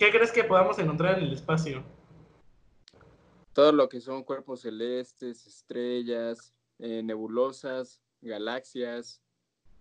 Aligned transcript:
¿qué 0.00 0.10
crees 0.10 0.32
que 0.32 0.44
podamos 0.44 0.78
encontrar 0.78 1.18
en 1.18 1.24
el 1.24 1.34
espacio? 1.34 1.84
Todo 3.52 3.70
lo 3.70 3.86
que 3.90 4.00
son 4.00 4.24
cuerpos 4.24 4.62
celestes, 4.62 5.46
estrellas, 5.46 6.54
eh, 6.78 7.02
nebulosas, 7.02 8.00
galaxias, 8.22 9.22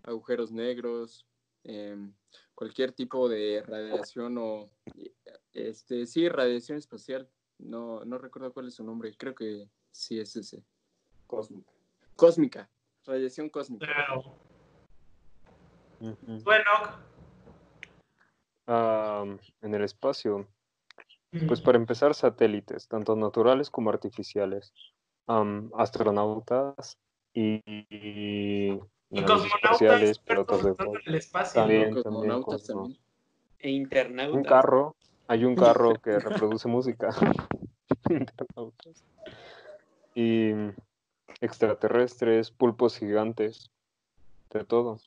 agujeros 0.03 0.51
negros, 0.51 1.25
em, 1.63 2.13
cualquier 2.53 2.91
tipo 2.91 3.29
de 3.29 3.63
radiación 3.65 4.37
o, 4.37 4.69
este, 5.53 6.05
sí, 6.05 6.27
radiación 6.27 6.77
espacial. 6.77 7.29
No, 7.57 8.03
no 8.03 8.17
recuerdo 8.17 8.51
cuál 8.51 8.67
es 8.67 8.75
su 8.75 8.83
nombre, 8.83 9.15
creo 9.15 9.33
que 9.33 9.69
sí 9.89 10.19
es 10.19 10.35
ese. 10.35 10.65
Cósmica. 11.27 11.71
Cósmica, 12.17 12.69
radiación 13.05 13.49
cósmica. 13.49 13.85
Claro. 13.85 14.35
Bueno, 16.43 16.71
Am, 18.71 19.39
en 19.61 19.73
el 19.73 19.83
espacio, 19.83 20.47
pues 21.47 21.59
para 21.59 21.77
empezar, 21.79 22.13
satélites, 22.13 22.87
tanto 22.87 23.15
naturales 23.15 23.71
como 23.71 23.89
artificiales, 23.89 24.71
astronautas 25.75 26.97
y, 27.33 27.61
y 27.67 28.79
cosmonautas 29.25 30.19
pilotos 30.19 30.63
de 30.63 30.69
en 30.69 31.01
el 31.07 31.15
espacio. 31.15 31.61
También, 31.61 31.93
¿no? 31.95 32.03
también, 32.03 32.03
Cosmonautas 32.43 32.61
cosmo- 32.67 32.81
también. 32.81 33.01
E 33.59 33.69
internautas. 33.71 34.35
Un 34.37 34.43
carro, 34.43 34.95
hay 35.27 35.45
un 35.45 35.55
carro 35.55 35.93
que 36.03 36.19
reproduce 36.19 36.67
música. 36.67 37.09
Internautas. 38.09 39.03
Y 40.13 40.51
extraterrestres, 41.41 42.51
pulpos 42.51 42.97
gigantes, 42.97 43.71
de 44.51 44.63
todo. 44.63 44.99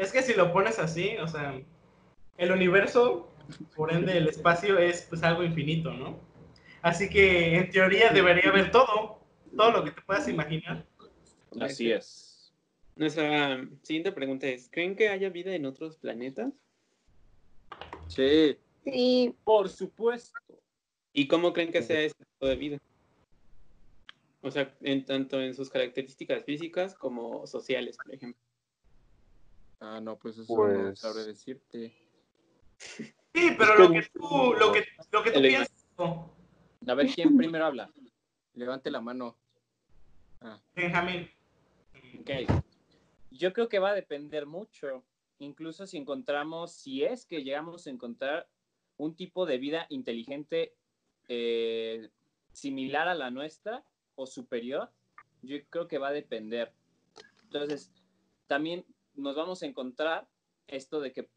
Es 0.00 0.12
que 0.12 0.22
si 0.22 0.32
lo 0.32 0.50
pones 0.50 0.78
así, 0.78 1.18
o 1.18 1.28
sea, 1.28 1.60
el 2.38 2.52
universo, 2.52 3.28
por 3.76 3.92
ende 3.92 4.16
el 4.16 4.28
espacio 4.28 4.78
es 4.78 5.02
pues 5.02 5.22
algo 5.22 5.44
infinito, 5.44 5.92
¿no? 5.92 6.18
Así 6.80 7.10
que 7.10 7.56
en 7.56 7.70
teoría 7.70 8.10
debería 8.10 8.48
haber 8.48 8.70
todo, 8.70 9.20
todo 9.54 9.70
lo 9.72 9.84
que 9.84 9.90
te 9.90 10.00
puedas 10.00 10.26
imaginar. 10.26 10.86
Así 11.60 11.92
es. 11.92 12.50
Nuestra 12.96 13.62
siguiente 13.82 14.10
pregunta 14.10 14.46
es, 14.46 14.70
¿creen 14.70 14.96
que 14.96 15.10
haya 15.10 15.28
vida 15.28 15.54
en 15.54 15.66
otros 15.66 15.98
planetas? 15.98 16.54
Sí, 18.08 18.56
Sí, 18.84 19.36
por 19.44 19.68
supuesto. 19.68 20.38
¿Y 21.12 21.28
cómo 21.28 21.52
creen 21.52 21.72
que 21.72 21.82
sea 21.82 22.00
ese 22.00 22.14
tipo 22.16 22.46
de 22.46 22.56
vida? 22.56 22.78
O 24.40 24.50
sea, 24.50 24.74
en 24.80 25.04
tanto 25.04 25.38
en 25.42 25.54
sus 25.54 25.68
características 25.68 26.42
físicas 26.44 26.94
como 26.94 27.46
sociales, 27.46 27.98
por 28.02 28.14
ejemplo. 28.14 28.49
Ah, 29.80 30.00
no, 30.00 30.18
pues 30.18 30.36
eso 30.38 30.52
no 30.52 30.56
Pues- 30.56 30.98
sabré 31.00 31.24
decirte. 31.24 31.94
Sí, 32.78 33.12
pero 33.58 33.76
lo 33.76 33.90
que- 33.90 34.02
tú, 34.12 34.54
lo 34.58 34.72
que, 34.72 34.84
lo 35.10 35.22
que 35.22 35.30
tú 35.30 35.38
El- 35.38 35.48
piensas, 35.48 35.86
¿no? 35.98 36.30
A 36.86 36.94
ver, 36.94 37.08
¿quién 37.14 37.36
primero 37.36 37.64
habla? 37.66 37.90
Levante 38.54 38.90
la 38.90 39.00
mano. 39.00 39.36
Ah, 40.40 40.60
Benjamín. 40.74 41.30
ok. 42.20 42.30
Yo 43.30 43.52
creo 43.52 43.68
que 43.68 43.78
va 43.78 43.90
a 43.90 43.94
depender 43.94 44.46
mucho. 44.46 45.04
Incluso 45.38 45.86
si 45.86 45.96
encontramos, 45.96 46.72
si 46.72 47.04
es 47.04 47.24
que 47.24 47.42
llegamos 47.42 47.86
a 47.86 47.90
encontrar 47.90 48.48
un 48.96 49.14
tipo 49.14 49.46
de 49.46 49.58
vida 49.58 49.86
inteligente 49.88 50.74
eh, 51.28 52.10
similar 52.52 53.06
a 53.08 53.14
la 53.14 53.30
nuestra 53.30 53.84
o 54.16 54.26
superior, 54.26 54.90
yo 55.42 55.56
creo 55.70 55.86
que 55.86 55.98
va 55.98 56.08
a 56.08 56.12
depender. 56.12 56.72
Entonces, 57.44 57.92
también 58.48 58.84
nos 59.14 59.36
vamos 59.36 59.62
a 59.62 59.66
encontrar 59.66 60.28
esto 60.66 61.00
de 61.00 61.12
que 61.12 61.28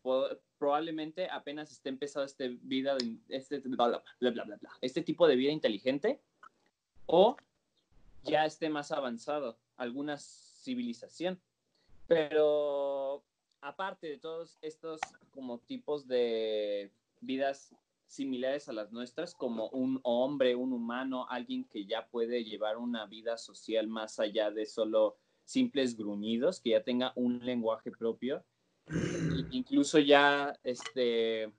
probablemente 0.58 1.30
apenas 1.30 1.72
esté 1.72 1.90
empezando 1.90 2.26
este 2.26 2.50
vida 2.62 2.96
este 3.30 3.62
este 4.82 5.02
tipo 5.02 5.28
de 5.28 5.36
vida 5.36 5.52
inteligente 5.52 6.22
o 7.06 7.36
ya 8.24 8.46
esté 8.46 8.70
más 8.70 8.92
avanzado 8.92 9.58
alguna 9.76 10.18
civilización. 10.18 11.42
Pero 12.08 13.24
aparte 13.62 14.08
de 14.08 14.18
todos 14.18 14.58
estos 14.62 15.00
como 15.32 15.60
tipos 15.60 16.08
de 16.08 16.92
vidas 17.22 17.76
similares 18.08 18.70
a 18.70 18.74
las 18.74 18.92
nuestras 18.92 19.34
como 19.34 19.70
un 19.70 20.00
hombre 20.04 20.56
un 20.56 20.74
humano 20.74 21.26
alguien 21.30 21.64
que 21.64 21.86
ya 21.86 22.08
puede 22.08 22.44
llevar 22.44 22.78
una 22.78 23.08
vida 23.08 23.38
social 23.38 23.88
más 23.88 24.20
allá 24.20 24.52
de 24.52 24.66
solo 24.66 25.18
simples 25.46 25.98
gruñidos 25.98 26.60
que 26.62 26.72
ya 26.72 26.84
tenga 26.84 27.14
un 27.16 27.46
lenguaje 27.46 27.92
propio 27.92 28.44
incluso 29.52 30.00
ya 30.00 30.58
este, 30.64 31.52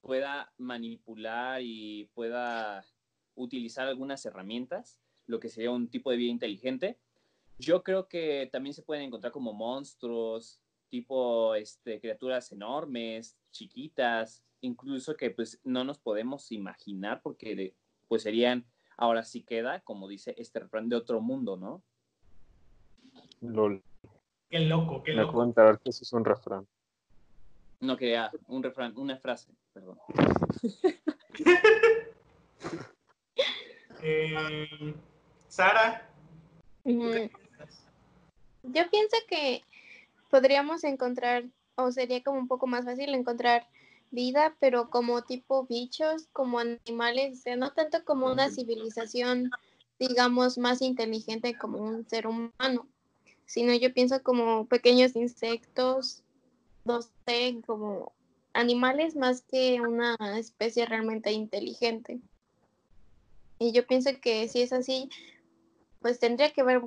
pueda 0.00 0.52
manipular 0.58 1.60
y 1.62 2.10
pueda 2.14 2.84
utilizar 3.34 3.86
algunas 3.86 4.24
herramientas, 4.26 5.00
lo 5.26 5.40
que 5.40 5.48
sería 5.48 5.70
un 5.70 5.88
tipo 5.88 6.10
de 6.10 6.16
vida 6.16 6.30
inteligente. 6.30 6.98
Yo 7.58 7.82
creo 7.82 8.08
que 8.08 8.48
también 8.50 8.74
se 8.74 8.82
pueden 8.82 9.04
encontrar 9.04 9.32
como 9.32 9.52
monstruos, 9.52 10.60
tipo 10.88 11.54
este, 11.54 12.00
criaturas 12.00 12.50
enormes, 12.52 13.36
chiquitas, 13.50 14.44
incluso 14.60 15.16
que 15.16 15.30
pues 15.30 15.60
no 15.64 15.84
nos 15.84 15.98
podemos 15.98 16.50
imaginar 16.52 17.22
porque 17.22 17.74
pues 18.08 18.22
serían, 18.22 18.66
ahora 18.96 19.22
sí 19.22 19.42
queda, 19.42 19.80
como 19.80 20.08
dice 20.08 20.34
este 20.36 20.60
refrán, 20.60 20.88
de 20.88 20.96
otro 20.96 21.20
mundo, 21.20 21.56
¿no? 21.56 21.82
Lol. 23.42 23.82
Qué 24.48 24.60
loco, 24.60 25.02
qué 25.02 25.12
Me 25.14 25.22
acabo 25.22 25.32
loco. 25.32 25.42
de 25.42 25.48
enterar 25.48 25.80
que 25.80 25.90
eso 25.90 26.04
es 26.04 26.12
un 26.12 26.24
refrán. 26.24 26.66
No 27.80 27.96
quería 27.96 28.30
un 28.46 28.62
refrán, 28.62 28.96
una 28.96 29.16
frase, 29.16 29.50
perdón. 29.72 29.98
Eh, 34.04 34.66
Sara, 35.46 36.08
¿tú 36.82 36.90
qué 37.12 37.30
mm, 37.30 38.72
yo 38.72 38.90
pienso 38.90 39.16
que 39.28 39.62
podríamos 40.28 40.82
encontrar, 40.82 41.44
o 41.76 41.92
sería 41.92 42.20
como 42.22 42.40
un 42.40 42.48
poco 42.48 42.66
más 42.66 42.84
fácil 42.84 43.14
encontrar 43.14 43.68
vida, 44.10 44.56
pero 44.58 44.90
como 44.90 45.22
tipo 45.22 45.66
bichos, 45.66 46.26
como 46.32 46.58
animales, 46.58 47.38
o 47.38 47.42
sea, 47.42 47.56
no 47.56 47.72
tanto 47.72 48.04
como 48.04 48.26
una 48.26 48.50
civilización, 48.50 49.50
digamos, 50.00 50.58
más 50.58 50.82
inteligente 50.82 51.56
como 51.56 51.78
un 51.78 52.04
ser 52.08 52.26
humano, 52.26 52.88
sino 53.52 53.74
yo 53.74 53.92
pienso 53.92 54.22
como 54.22 54.64
pequeños 54.64 55.14
insectos, 55.14 56.22
no 56.86 57.02
sé, 57.02 57.60
como 57.66 58.14
animales 58.54 59.14
más 59.14 59.42
que 59.42 59.78
una 59.82 60.16
especie 60.38 60.86
realmente 60.86 61.32
inteligente. 61.32 62.18
Y 63.58 63.72
yo 63.72 63.86
pienso 63.86 64.08
que 64.22 64.48
si 64.48 64.62
es 64.62 64.72
así, 64.72 65.10
pues 66.00 66.18
tendría 66.18 66.50
que 66.54 66.62
ver 66.62 66.80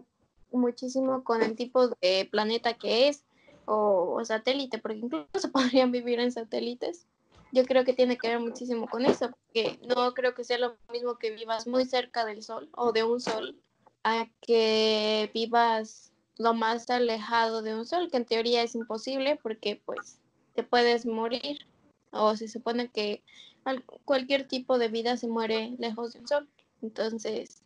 muchísimo 0.51 1.23
con 1.23 1.43
el 1.43 1.55
tipo 1.55 1.89
de 2.01 2.27
planeta 2.31 2.73
que 2.73 3.09
es 3.09 3.25
o, 3.65 4.15
o 4.15 4.25
satélite, 4.25 4.79
porque 4.79 4.97
incluso 4.97 5.27
podrían 5.53 5.91
vivir 5.91 6.19
en 6.19 6.31
satélites. 6.31 7.05
Yo 7.51 7.63
creo 7.65 7.85
que 7.85 7.93
tiene 7.93 8.17
que 8.17 8.29
ver 8.29 8.39
muchísimo 8.39 8.87
con 8.87 9.05
eso, 9.05 9.29
porque 9.29 9.77
no 9.87 10.15
creo 10.15 10.33
que 10.33 10.43
sea 10.43 10.57
lo 10.57 10.75
mismo 10.91 11.19
que 11.19 11.29
vivas 11.29 11.67
muy 11.67 11.85
cerca 11.85 12.25
del 12.25 12.41
sol 12.41 12.69
o 12.71 12.91
de 12.91 13.03
un 13.03 13.21
sol 13.21 13.55
a 14.03 14.27
que 14.41 15.29
vivas 15.31 16.11
lo 16.37 16.53
más 16.53 16.89
alejado 16.89 17.61
de 17.61 17.75
un 17.75 17.85
sol, 17.85 18.09
que 18.11 18.17
en 18.17 18.25
teoría 18.25 18.63
es 18.63 18.75
imposible 18.75 19.37
porque 19.41 19.81
pues 19.85 20.19
te 20.53 20.63
puedes 20.63 21.05
morir 21.05 21.65
o 22.11 22.35
se 22.35 22.47
supone 22.47 22.89
que 22.89 23.23
al- 23.63 23.83
cualquier 24.05 24.47
tipo 24.47 24.77
de 24.77 24.87
vida 24.89 25.17
se 25.17 25.27
muere 25.27 25.75
lejos 25.79 26.13
del 26.13 26.27
sol. 26.27 26.47
Entonces, 26.81 27.61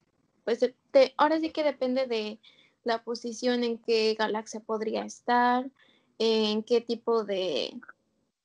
pues 0.46 0.60
de- 0.60 0.76
de- 0.94 1.14
ahora 1.18 1.40
sí 1.40 1.52
que 1.52 1.64
depende 1.64 2.06
de 2.08 2.40
la 2.84 3.04
posición 3.04 3.64
en 3.64 3.78
qué 3.78 4.16
galaxia 4.18 4.60
podría 4.62 5.04
estar, 5.04 5.70
en 6.18 6.64
qué 6.64 6.82
tipo 6.82 7.24
de, 7.24 7.80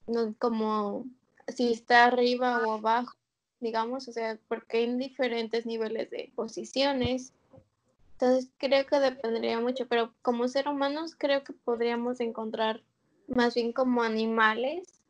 no, 0.07 0.35
como 0.39 1.07
si 1.49 1.73
está 1.73 2.05
arriba 2.07 2.63
o 2.67 2.73
abajo, 2.73 3.15
digamos, 3.61 4.09
o 4.09 4.13
sea, 4.13 4.39
porque 4.49 4.79
hay 4.79 4.95
diferentes 4.97 5.65
niveles 5.67 6.11
de 6.11 6.33
posiciones. 6.35 7.33
Entonces, 8.19 8.51
creo 8.59 8.87
que 8.87 9.01
dependería 9.01 9.59
mucho, 9.61 9.87
pero 9.89 10.15
como 10.23 10.47
ser 10.49 10.69
humanos 10.69 11.15
creo 11.19 11.43
que 11.43 11.53
podríamos 11.53 12.21
encontrar 12.21 12.83
más 13.29 13.55
bien 13.55 13.73
como 13.73 14.03
animales, 14.03 15.01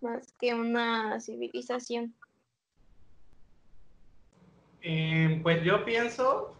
más 0.00 0.32
que 0.38 0.54
una 0.54 1.20
civilización. 1.20 2.14
Eh, 4.82 5.40
pues 5.42 5.62
yo 5.64 5.84
pienso, 5.84 6.54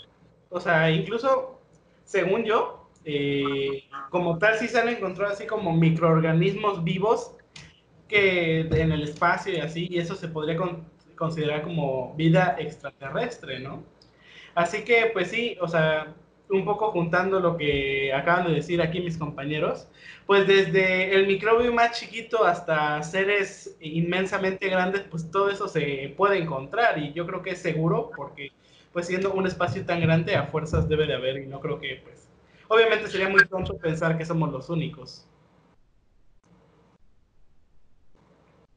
o 0.50 0.58
sea, 0.58 0.90
incluso 0.90 1.60
según 2.04 2.44
yo, 2.44 2.88
eh, 3.04 3.84
como 4.10 4.38
tal 4.38 4.58
sí 4.58 4.66
se 4.66 4.80
han 4.80 4.88
encontrado 4.88 5.32
así 5.32 5.46
como 5.46 5.72
microorganismos 5.72 6.82
vivos 6.82 7.36
que 8.08 8.60
en 8.60 8.92
el 8.92 9.02
espacio 9.02 9.52
y 9.52 9.60
así, 9.60 9.86
y 9.90 9.98
eso 9.98 10.16
se 10.16 10.28
podría 10.28 10.56
con- 10.56 10.84
considerar 11.16 11.62
como 11.62 12.14
vida 12.14 12.56
extraterrestre, 12.58 13.60
¿no? 13.60 13.82
Así 14.54 14.84
que, 14.84 15.10
pues 15.12 15.30
sí, 15.30 15.56
o 15.60 15.68
sea, 15.68 16.14
un 16.50 16.64
poco 16.64 16.90
juntando 16.92 17.40
lo 17.40 17.56
que 17.56 18.12
acaban 18.12 18.46
de 18.46 18.54
decir 18.54 18.80
aquí 18.80 19.00
mis 19.00 19.18
compañeros, 19.18 19.88
pues 20.26 20.46
desde 20.46 21.14
el 21.14 21.26
microbio 21.26 21.72
más 21.72 21.98
chiquito 21.98 22.44
hasta 22.44 23.02
seres 23.02 23.76
inmensamente 23.80 24.68
grandes, 24.68 25.02
pues 25.02 25.30
todo 25.30 25.50
eso 25.50 25.68
se 25.68 26.14
puede 26.16 26.38
encontrar 26.38 26.98
y 26.98 27.12
yo 27.12 27.26
creo 27.26 27.42
que 27.42 27.50
es 27.50 27.58
seguro 27.62 28.10
porque 28.14 28.52
pues 28.92 29.06
siendo 29.06 29.32
un 29.32 29.46
espacio 29.46 29.84
tan 29.84 30.00
grande 30.00 30.36
a 30.36 30.46
fuerzas 30.46 30.88
debe 30.88 31.06
de 31.06 31.14
haber 31.14 31.38
y 31.38 31.46
no 31.46 31.60
creo 31.60 31.80
que 31.80 32.00
pues 32.04 32.28
obviamente 32.68 33.08
sería 33.08 33.28
muy 33.28 33.44
pronto 33.44 33.76
pensar 33.76 34.16
que 34.16 34.24
somos 34.24 34.52
los 34.52 34.70
únicos. 34.70 35.26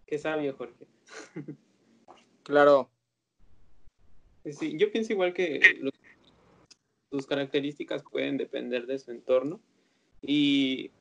Qué 0.05 0.17
sabio, 0.17 0.55
Jorge. 0.57 0.87
Claro. 2.43 2.89
Sí, 4.51 4.77
yo 4.77 4.91
pienso 4.91 5.13
igual 5.13 5.33
que 5.33 5.59
los 5.79 5.93
sus 7.09 7.25
características 7.25 8.03
pueden 8.03 8.37
depender 8.37 8.85
de 8.85 8.99
su 8.99 9.11
entorno 9.11 9.61
y 10.21 10.91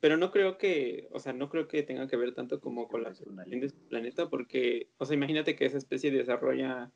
pero 0.00 0.16
no 0.16 0.30
creo 0.30 0.56
que, 0.56 1.08
o 1.10 1.18
sea, 1.18 1.32
no 1.32 1.50
creo 1.50 1.68
que 1.68 1.82
tenga 1.82 2.06
que 2.08 2.16
ver 2.16 2.32
tanto 2.34 2.60
como 2.60 2.88
con 2.88 3.02
la 3.02 3.10
de 3.10 3.16
su 3.16 3.78
planeta, 3.88 4.30
porque, 4.30 4.88
o 4.96 5.04
sea, 5.04 5.14
imagínate 5.14 5.56
que 5.56 5.66
esa 5.66 5.76
especie 5.76 6.10
desarrolla 6.10 6.90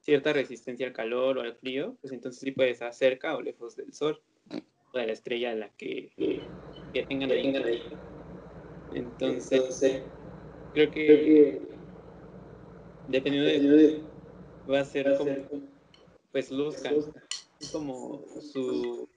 cierta 0.00 0.32
resistencia 0.32 0.86
al 0.86 0.92
calor 0.92 1.38
o 1.38 1.40
al 1.40 1.56
frío, 1.56 1.96
pues 2.00 2.12
entonces 2.12 2.40
sí 2.40 2.52
puede 2.52 2.70
estar 2.70 2.92
cerca 2.92 3.36
o 3.36 3.42
lejos 3.42 3.74
del 3.74 3.92
sol, 3.92 4.20
o 4.92 4.98
de 4.98 5.06
la 5.06 5.12
estrella 5.12 5.52
a 5.52 5.54
la 5.54 5.70
que, 5.70 6.12
que 6.92 7.02
tengan 7.04 7.32
ahí. 7.32 7.98
Entonces, 8.90 9.80
creo 10.72 10.90
que 10.90 11.62
dependiendo 13.06 13.76
de, 13.76 14.13
va 14.70 14.80
a 14.80 14.84
ser 14.84 15.16
como, 15.16 15.34
pues 16.32 16.50
luzcan 16.50 16.96
como 17.72 18.24
su 18.40 19.08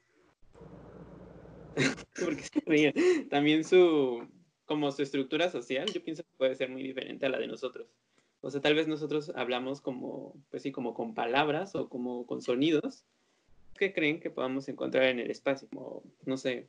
porque 2.25 2.43
se 2.43 3.25
también 3.29 3.63
su 3.63 4.27
como 4.65 4.91
su 4.91 5.03
estructura 5.03 5.49
social 5.49 5.91
yo 5.93 6.03
pienso 6.03 6.23
que 6.23 6.29
puede 6.37 6.55
ser 6.55 6.69
muy 6.69 6.83
diferente 6.83 7.25
a 7.25 7.29
la 7.29 7.39
de 7.39 7.47
nosotros. 7.47 7.87
O 8.41 8.51
sea 8.51 8.61
tal 8.61 8.75
vez 8.75 8.87
nosotros 8.87 9.31
hablamos 9.35 9.81
como 9.81 10.33
pues 10.49 10.63
sí 10.63 10.71
como 10.71 10.93
con 10.93 11.13
palabras 11.13 11.75
o 11.75 11.89
como 11.89 12.25
con 12.25 12.41
sonidos 12.41 13.05
que 13.77 13.93
creen 13.93 14.19
que 14.19 14.29
podamos 14.29 14.67
encontrar 14.69 15.05
en 15.05 15.19
el 15.19 15.31
espacio 15.31 15.67
como 15.69 16.03
no 16.25 16.37
sé 16.37 16.67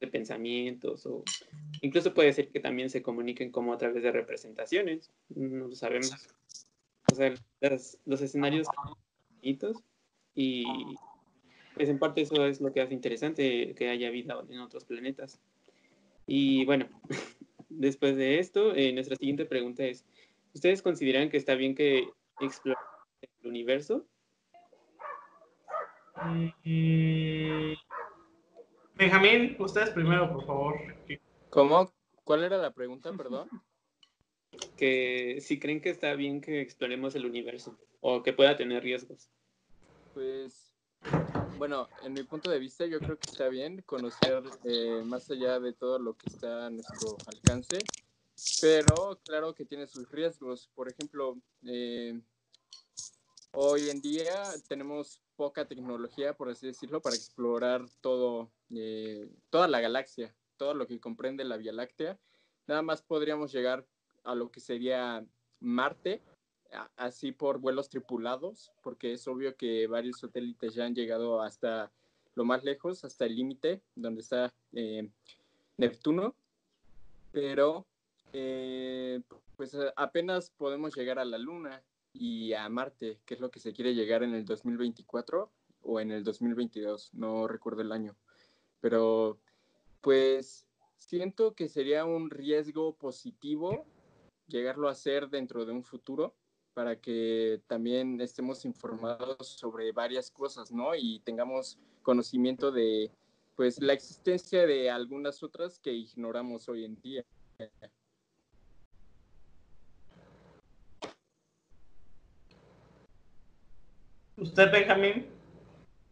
de 0.00 0.06
pensamientos 0.06 1.06
o 1.06 1.24
incluso 1.80 2.14
puede 2.14 2.32
ser 2.32 2.48
que 2.48 2.60
también 2.60 2.90
se 2.90 3.02
comuniquen 3.02 3.50
como 3.50 3.72
a 3.72 3.78
través 3.78 4.02
de 4.02 4.12
representaciones 4.12 5.10
no 5.30 5.68
lo 5.68 5.74
sabemos 5.74 6.28
o 7.10 7.14
sea 7.14 7.34
los 8.04 8.20
escenarios 8.20 8.66
bonitos 9.36 9.82
y 10.34 10.64
pues 11.74 11.88
en 11.88 11.98
parte 11.98 12.22
eso 12.22 12.46
es 12.46 12.60
lo 12.60 12.72
que 12.72 12.80
hace 12.80 12.94
interesante 12.94 13.74
que 13.74 13.90
haya 13.90 14.10
vida 14.10 14.42
en 14.48 14.60
otros 14.60 14.84
planetas. 14.84 15.40
Y 16.26 16.64
bueno, 16.64 16.88
después 17.68 18.16
de 18.16 18.38
esto, 18.38 18.74
eh, 18.74 18.92
nuestra 18.92 19.16
siguiente 19.16 19.44
pregunta 19.44 19.84
es, 19.84 20.06
¿ustedes 20.54 20.82
consideran 20.82 21.28
que 21.28 21.36
está 21.36 21.54
bien 21.54 21.74
que 21.74 22.08
exploren 22.40 22.78
el 23.20 23.48
universo? 23.48 24.06
Mm, 26.22 27.74
Benjamín, 28.94 29.56
ustedes 29.58 29.90
primero, 29.90 30.32
por 30.32 30.46
favor. 30.46 30.76
¿Cómo? 31.50 31.92
¿Cuál 32.24 32.44
era 32.44 32.56
la 32.56 32.72
pregunta, 32.72 33.12
perdón? 33.12 33.48
Que 34.76 35.38
si 35.40 35.58
creen 35.58 35.80
que 35.80 35.90
está 35.90 36.14
bien 36.14 36.40
que 36.40 36.60
exploremos 36.60 37.14
el 37.14 37.26
universo 37.26 37.78
o 38.00 38.22
que 38.22 38.32
pueda 38.32 38.56
tener 38.56 38.82
riesgos. 38.82 39.28
Pues, 40.14 40.72
bueno, 41.58 41.88
en 42.02 42.12
mi 42.12 42.22
punto 42.22 42.50
de 42.50 42.58
vista, 42.58 42.86
yo 42.86 42.98
creo 42.98 43.18
que 43.18 43.30
está 43.30 43.48
bien 43.48 43.82
conocer 43.82 44.42
eh, 44.64 45.02
más 45.04 45.30
allá 45.30 45.58
de 45.60 45.72
todo 45.72 45.98
lo 45.98 46.14
que 46.14 46.28
está 46.28 46.66
a 46.66 46.70
nuestro 46.70 47.16
alcance, 47.26 47.78
pero 48.60 49.18
claro 49.24 49.54
que 49.54 49.64
tiene 49.64 49.86
sus 49.86 50.10
riesgos. 50.10 50.70
Por 50.74 50.88
ejemplo, 50.88 51.36
eh, 51.66 52.20
hoy 53.52 53.90
en 53.90 54.00
día 54.00 54.44
tenemos 54.68 55.20
poca 55.36 55.66
tecnología, 55.66 56.34
por 56.34 56.48
así 56.48 56.66
decirlo, 56.66 57.00
para 57.00 57.16
explorar 57.16 57.86
todo, 58.00 58.50
eh, 58.74 59.28
toda 59.50 59.68
la 59.68 59.80
galaxia, 59.80 60.34
todo 60.56 60.74
lo 60.74 60.86
que 60.86 61.00
comprende 61.00 61.44
la 61.44 61.56
Vía 61.56 61.72
Láctea. 61.72 62.18
Nada 62.66 62.82
más 62.82 63.02
podríamos 63.02 63.52
llegar 63.52 63.86
a 64.26 64.34
lo 64.34 64.50
que 64.50 64.60
sería 64.60 65.24
Marte, 65.60 66.22
así 66.96 67.32
por 67.32 67.58
vuelos 67.58 67.88
tripulados, 67.88 68.72
porque 68.82 69.12
es 69.12 69.26
obvio 69.28 69.56
que 69.56 69.86
varios 69.86 70.18
satélites 70.20 70.74
ya 70.74 70.84
han 70.84 70.94
llegado 70.94 71.40
hasta 71.40 71.90
lo 72.34 72.44
más 72.44 72.64
lejos, 72.64 73.04
hasta 73.04 73.24
el 73.24 73.36
límite 73.36 73.80
donde 73.94 74.20
está 74.20 74.52
eh, 74.72 75.08
Neptuno, 75.78 76.34
pero 77.32 77.86
eh, 78.32 79.20
pues 79.56 79.76
apenas 79.96 80.50
podemos 80.50 80.94
llegar 80.94 81.18
a 81.18 81.24
la 81.24 81.38
Luna 81.38 81.82
y 82.12 82.52
a 82.52 82.68
Marte, 82.68 83.20
que 83.24 83.34
es 83.34 83.40
lo 83.40 83.50
que 83.50 83.60
se 83.60 83.72
quiere 83.72 83.94
llegar 83.94 84.22
en 84.22 84.34
el 84.34 84.44
2024 84.44 85.50
o 85.82 86.00
en 86.00 86.10
el 86.10 86.24
2022, 86.24 87.14
no 87.14 87.46
recuerdo 87.46 87.82
el 87.82 87.92
año, 87.92 88.16
pero 88.80 89.38
pues 90.00 90.66
siento 90.98 91.54
que 91.54 91.68
sería 91.68 92.04
un 92.04 92.30
riesgo 92.30 92.94
positivo 92.96 93.86
llegarlo 94.46 94.88
a 94.88 94.92
hacer 94.92 95.28
dentro 95.28 95.64
de 95.64 95.72
un 95.72 95.82
futuro 95.82 96.34
para 96.74 96.96
que 97.00 97.62
también 97.66 98.20
estemos 98.20 98.64
informados 98.64 99.48
sobre 99.48 99.92
varias 99.92 100.30
cosas, 100.30 100.70
¿no? 100.70 100.94
Y 100.94 101.20
tengamos 101.20 101.78
conocimiento 102.02 102.70
de, 102.70 103.10
pues, 103.54 103.80
la 103.80 103.94
existencia 103.94 104.66
de 104.66 104.90
algunas 104.90 105.42
otras 105.42 105.78
que 105.78 105.92
ignoramos 105.92 106.68
hoy 106.68 106.84
en 106.84 107.00
día. 107.00 107.24
¿Usted, 114.36 114.70
Benjamín? 114.70 115.26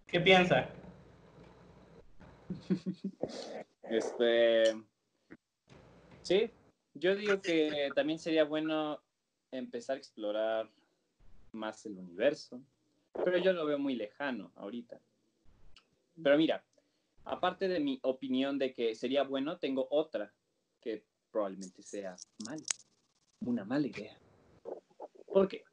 ¿Qué 0.06 0.20
piensa? 0.20 0.70
Este. 3.82 4.74
Sí, 6.22 6.50
yo 6.94 7.14
digo 7.16 7.40
que 7.40 7.90
también 7.94 8.18
sería 8.18 8.44
bueno 8.44 9.00
empezar 9.50 9.96
a 9.96 9.98
explorar 9.98 10.70
más 11.52 11.84
el 11.86 11.98
universo, 11.98 12.60
pero 13.24 13.38
yo 13.38 13.52
lo 13.52 13.66
veo 13.66 13.78
muy 13.78 13.94
lejano 13.94 14.52
ahorita. 14.56 15.00
Pero 16.22 16.36
mira, 16.38 16.64
aparte 17.24 17.68
de 17.68 17.80
mi 17.80 17.98
opinión 18.02 18.58
de 18.58 18.72
que 18.72 18.94
sería 18.94 19.24
bueno, 19.24 19.58
tengo 19.58 19.86
otra 19.90 20.32
que 20.80 21.04
probablemente 21.30 21.82
sea 21.82 22.16
mal, 22.46 22.62
una 23.40 23.64
mala 23.64 23.86
idea. 23.86 24.16
¿Por 25.26 25.48
qué? 25.48 25.64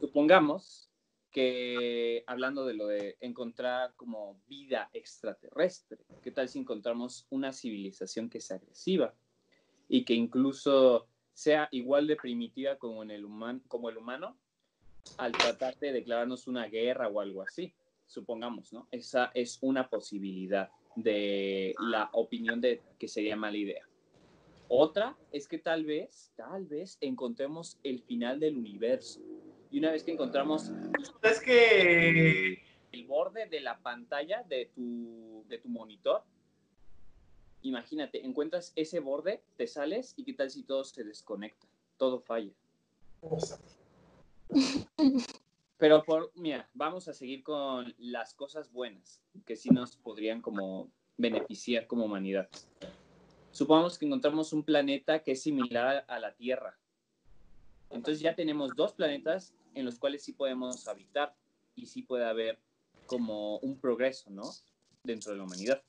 Supongamos 0.00 0.90
que 1.30 2.22
hablando 2.26 2.64
de 2.64 2.74
lo 2.74 2.86
de 2.86 3.16
encontrar 3.20 3.94
como 3.96 4.40
vida 4.46 4.88
extraterrestre, 4.92 5.98
¿qué 6.22 6.30
tal 6.30 6.48
si 6.48 6.60
encontramos 6.60 7.26
una 7.28 7.52
civilización 7.52 8.30
que 8.30 8.38
es 8.38 8.50
agresiva 8.50 9.14
y 9.88 10.04
que 10.04 10.14
incluso 10.14 11.06
sea 11.32 11.68
igual 11.72 12.06
de 12.06 12.16
primitiva 12.16 12.76
como, 12.76 13.02
en 13.02 13.10
el, 13.10 13.26
como 13.68 13.90
el 13.90 13.96
humano 13.96 14.36
al 15.18 15.32
tratar 15.32 15.76
de 15.78 15.92
declararnos 15.92 16.46
una 16.46 16.66
guerra 16.66 17.08
o 17.08 17.20
algo 17.20 17.42
así, 17.42 17.74
supongamos, 18.06 18.72
¿no? 18.72 18.88
Esa 18.90 19.30
es 19.34 19.58
una 19.60 19.88
posibilidad 19.88 20.70
de 20.96 21.74
la 21.78 22.08
opinión 22.12 22.60
de 22.60 22.82
que 22.98 23.08
sería 23.08 23.36
mala 23.36 23.56
idea. 23.56 23.86
Otra 24.68 25.16
es 25.30 25.46
que 25.46 25.58
tal 25.58 25.84
vez, 25.84 26.32
tal 26.36 26.66
vez 26.66 26.96
encontremos 27.00 27.78
el 27.82 28.00
final 28.02 28.40
del 28.40 28.56
universo. 28.56 29.20
Y 29.70 29.78
una 29.78 29.90
vez 29.90 30.04
que 30.04 30.12
encontramos... 30.12 30.70
Es 31.22 31.40
que... 31.40 32.62
El 32.92 33.06
borde 33.06 33.46
de 33.46 33.60
la 33.60 33.78
pantalla 33.80 34.44
de 34.44 34.70
tu, 34.74 35.44
de 35.48 35.58
tu 35.58 35.68
monitor, 35.68 36.22
imagínate, 37.64 38.24
encuentras 38.24 38.72
ese 38.76 39.00
borde, 39.00 39.42
te 39.56 39.66
sales 39.66 40.14
y 40.16 40.24
qué 40.24 40.34
tal 40.34 40.50
si 40.50 40.62
todo 40.62 40.84
se 40.84 41.02
desconecta, 41.02 41.66
todo 41.96 42.20
falla. 42.20 42.52
Pero 45.78 46.04
por, 46.04 46.30
mira, 46.34 46.68
vamos 46.74 47.08
a 47.08 47.14
seguir 47.14 47.42
con 47.42 47.94
las 47.98 48.34
cosas 48.34 48.70
buenas 48.70 49.20
que 49.44 49.56
sí 49.56 49.70
nos 49.70 49.96
podrían 49.96 50.40
como 50.40 50.90
beneficiar 51.16 51.86
como 51.86 52.04
humanidad. 52.04 52.48
Supongamos 53.50 53.98
que 53.98 54.06
encontramos 54.06 54.52
un 54.52 54.62
planeta 54.62 55.22
que 55.22 55.32
es 55.32 55.42
similar 55.42 56.04
a 56.06 56.18
la 56.18 56.34
Tierra. 56.34 56.78
Entonces 57.90 58.20
ya 58.20 58.34
tenemos 58.34 58.72
dos 58.76 58.92
planetas 58.92 59.54
en 59.74 59.84
los 59.84 59.98
cuales 59.98 60.22
sí 60.22 60.32
podemos 60.32 60.86
habitar 60.86 61.34
y 61.74 61.86
sí 61.86 62.02
puede 62.02 62.26
haber 62.26 62.58
como 63.06 63.58
un 63.58 63.78
progreso, 63.78 64.30
¿no? 64.30 64.44
Dentro 65.02 65.32
de 65.32 65.38
la 65.38 65.44
humanidad 65.44 65.82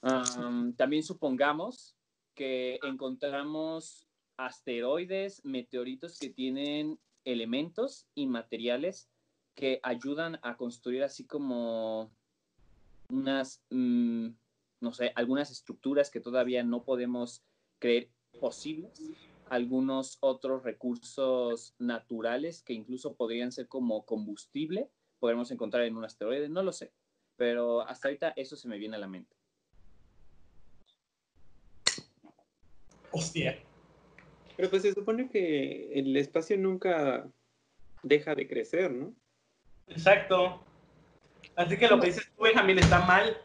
también 0.00 1.02
supongamos 1.02 1.96
que 2.34 2.78
encontramos 2.82 4.06
asteroides, 4.36 5.44
meteoritos 5.44 6.18
que 6.18 6.30
tienen 6.30 6.98
elementos 7.24 8.06
y 8.14 8.26
materiales 8.26 9.08
que 9.54 9.80
ayudan 9.82 10.38
a 10.42 10.56
construir 10.56 11.02
así 11.02 11.24
como 11.24 12.12
unas, 13.08 13.62
mm, 13.70 14.28
no 14.80 14.92
sé, 14.92 15.12
algunas 15.14 15.50
estructuras 15.50 16.10
que 16.10 16.20
todavía 16.20 16.62
no 16.62 16.84
podemos 16.84 17.42
creer 17.78 18.10
posibles, 18.38 19.02
algunos 19.48 20.18
otros 20.20 20.62
recursos 20.62 21.74
naturales 21.78 22.62
que 22.62 22.74
incluso 22.74 23.14
podrían 23.14 23.52
ser 23.52 23.66
como 23.68 24.04
combustible, 24.04 24.90
podemos 25.18 25.50
encontrar 25.50 25.84
en 25.84 25.96
un 25.96 26.04
asteroide, 26.04 26.48
no 26.48 26.62
lo 26.62 26.72
sé, 26.72 26.92
pero 27.36 27.80
hasta 27.80 28.08
ahorita 28.08 28.34
eso 28.36 28.56
se 28.56 28.68
me 28.68 28.78
viene 28.78 28.96
a 28.96 29.00
la 29.00 29.08
mente. 29.08 29.36
Hostia. 33.16 33.58
Pero 34.56 34.68
pues 34.68 34.82
se 34.82 34.92
supone 34.92 35.30
que 35.30 35.92
el 35.98 36.14
espacio 36.16 36.58
nunca 36.58 37.26
deja 38.02 38.34
de 38.34 38.46
crecer, 38.46 38.90
¿no? 38.90 39.14
Exacto. 39.88 40.62
Así 41.54 41.78
que 41.78 41.88
lo 41.88 41.98
que 41.98 42.08
dices 42.08 42.30
tú, 42.36 42.42
Benjamín, 42.42 42.78
está 42.78 43.00
mal. 43.06 43.36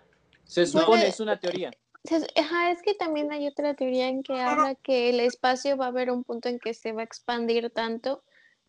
Se 0.43 0.65
supone, 0.65 1.07
es 1.07 1.19
una 1.21 1.39
teoría. 1.39 1.71
Se- 2.03 2.27
Ajá, 2.35 2.71
es 2.71 2.81
que 2.81 2.95
también 2.95 3.31
hay 3.31 3.47
otra 3.47 3.73
teoría 3.75 4.09
en 4.09 4.23
que 4.23 4.41
habla 4.41 4.75
que 4.75 5.09
el 5.09 5.21
espacio 5.21 5.77
va 5.77 5.85
a 5.85 5.89
haber 5.89 6.11
un 6.11 6.23
punto 6.25 6.49
en 6.49 6.59
que 6.59 6.73
se 6.73 6.91
va 6.91 7.01
a 7.01 7.05
expandir 7.05 7.69
tanto 7.69 8.23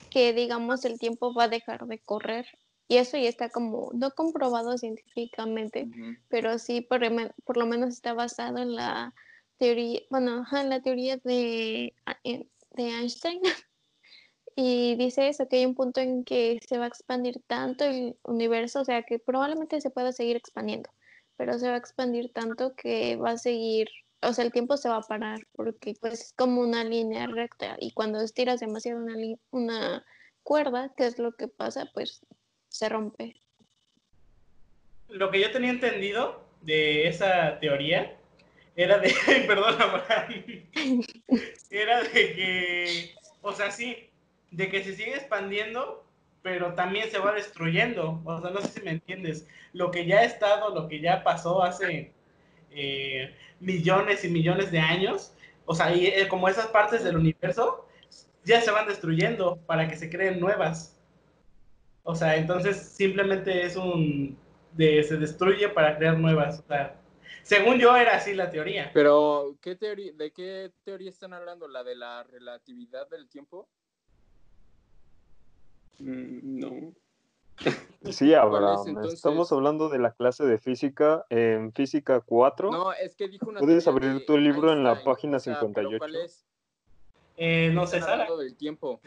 que, 0.08 0.32
digamos, 0.32 0.84
el 0.84 0.98
tiempo 0.98 1.34
va 1.34 1.44
a 1.44 1.48
dejar 1.48 1.86
de 1.86 1.98
correr. 1.98 2.46
Y 2.86 2.98
eso 2.98 3.16
ya 3.16 3.28
está 3.28 3.48
como, 3.48 3.90
no 3.94 4.10
comprobado 4.12 4.76
científicamente, 4.78 5.88
pero 6.28 6.58
sí 6.58 6.82
por 6.82 7.56
lo 7.56 7.66
menos 7.66 7.88
está 7.88 8.12
basado 8.12 8.58
en 8.58 8.74
la 8.76 9.14
teoría, 9.62 10.00
bueno, 10.10 10.44
la 10.50 10.82
teoría 10.82 11.18
de, 11.18 11.94
a- 12.04 12.18
en- 12.24 12.50
de 12.72 12.88
Einstein. 12.90 13.40
Y 14.54 14.96
dice 14.96 15.28
eso, 15.28 15.48
que 15.48 15.56
hay 15.56 15.64
un 15.64 15.74
punto 15.74 16.02
en 16.02 16.24
que 16.24 16.58
se 16.68 16.76
va 16.76 16.84
a 16.84 16.88
expandir 16.88 17.40
tanto 17.46 17.86
el 17.86 18.18
universo, 18.24 18.82
o 18.82 18.84
sea, 18.84 19.02
que 19.02 19.18
probablemente 19.18 19.80
se 19.80 19.88
pueda 19.88 20.12
seguir 20.12 20.36
expandiendo, 20.36 20.90
pero 21.38 21.58
se 21.58 21.68
va 21.68 21.74
a 21.76 21.78
expandir 21.78 22.30
tanto 22.34 22.74
que 22.74 23.16
va 23.16 23.30
a 23.30 23.38
seguir, 23.38 23.88
o 24.20 24.34
sea, 24.34 24.44
el 24.44 24.52
tiempo 24.52 24.76
se 24.76 24.90
va 24.90 24.96
a 24.96 25.08
parar, 25.08 25.40
porque 25.52 25.94
pues 25.98 26.20
es 26.20 26.32
como 26.34 26.60
una 26.60 26.84
línea 26.84 27.26
recta, 27.28 27.76
y 27.80 27.92
cuando 27.92 28.20
estiras 28.20 28.60
demasiado 28.60 29.00
una, 29.00 29.16
una 29.52 30.04
cuerda, 30.42 30.92
¿qué 30.98 31.06
es 31.06 31.18
lo 31.18 31.32
que 31.32 31.48
pasa? 31.48 31.88
Pues 31.94 32.20
se 32.68 32.90
rompe. 32.90 33.34
Lo 35.08 35.30
que 35.30 35.40
yo 35.40 35.50
tenía 35.50 35.70
entendido 35.70 36.44
de 36.60 37.08
esa 37.08 37.58
teoría 37.58 38.18
era 38.76 38.98
de. 38.98 39.14
Abraham. 39.50 40.44
Era 41.70 42.02
de 42.02 42.34
que. 42.34 43.14
O 43.42 43.52
sea, 43.52 43.70
sí, 43.70 44.10
de 44.50 44.68
que 44.68 44.84
se 44.84 44.94
sigue 44.94 45.14
expandiendo, 45.14 46.04
pero 46.42 46.74
también 46.74 47.10
se 47.10 47.18
va 47.18 47.32
destruyendo. 47.32 48.20
O 48.24 48.40
sea, 48.40 48.50
no 48.50 48.60
sé 48.60 48.68
si 48.68 48.80
me 48.82 48.92
entiendes. 48.92 49.46
Lo 49.72 49.90
que 49.90 50.06
ya 50.06 50.18
ha 50.18 50.24
estado, 50.24 50.74
lo 50.74 50.88
que 50.88 51.00
ya 51.00 51.24
pasó 51.24 51.62
hace 51.62 52.12
eh, 52.70 53.34
millones 53.60 54.24
y 54.24 54.28
millones 54.28 54.70
de 54.70 54.78
años, 54.78 55.34
o 55.64 55.74
sea, 55.74 55.94
y, 55.94 56.06
eh, 56.06 56.28
como 56.28 56.48
esas 56.48 56.66
partes 56.68 57.04
del 57.04 57.16
universo, 57.16 57.86
ya 58.44 58.60
se 58.60 58.70
van 58.70 58.88
destruyendo 58.88 59.58
para 59.66 59.88
que 59.88 59.96
se 59.96 60.10
creen 60.10 60.40
nuevas. 60.40 60.98
O 62.04 62.14
sea, 62.14 62.36
entonces 62.36 62.76
simplemente 62.76 63.64
es 63.64 63.76
un 63.76 64.36
de 64.72 65.02
se 65.02 65.16
destruye 65.16 65.68
para 65.68 65.96
crear 65.96 66.18
nuevas. 66.18 66.60
O 66.60 66.66
sea, 66.66 66.96
según 67.42 67.78
yo 67.78 67.96
era 67.96 68.16
así 68.16 68.34
la 68.34 68.50
teoría. 68.50 68.90
Pero, 68.94 69.56
¿qué 69.60 69.76
teoría, 69.76 70.12
¿de 70.12 70.32
qué 70.32 70.72
teoría 70.84 71.10
están 71.10 71.32
hablando? 71.32 71.68
¿La 71.68 71.84
de 71.84 71.96
la 71.96 72.22
relatividad 72.22 73.08
del 73.08 73.28
tiempo? 73.28 73.68
Mm, 75.98 76.60
no. 76.60 76.94
Sí, 78.10 78.34
Abraham. 78.34 78.88
entonces? 78.88 79.14
Estamos 79.14 79.52
hablando 79.52 79.88
de 79.88 80.00
la 80.00 80.12
clase 80.12 80.44
de 80.44 80.58
física 80.58 81.24
en 81.30 81.72
física 81.72 82.20
4. 82.20 82.72
No, 82.72 82.92
es 82.92 83.14
que 83.14 83.28
dijo 83.28 83.48
una 83.48 83.60
¿Puedes 83.60 83.86
abrir 83.86 84.26
tu 84.26 84.36
libro 84.36 84.72
en 84.72 84.82
la 84.82 85.04
página 85.04 85.36
o 85.36 85.40
sea, 85.40 85.54
pero 85.54 85.68
58? 85.68 85.98
¿Cuál 85.98 86.16
es? 86.16 86.44
Eh, 87.36 87.70
no 87.72 87.86
sé, 87.86 88.00
Sara. 88.00 88.26
del 88.36 88.56
tiempo. 88.56 89.00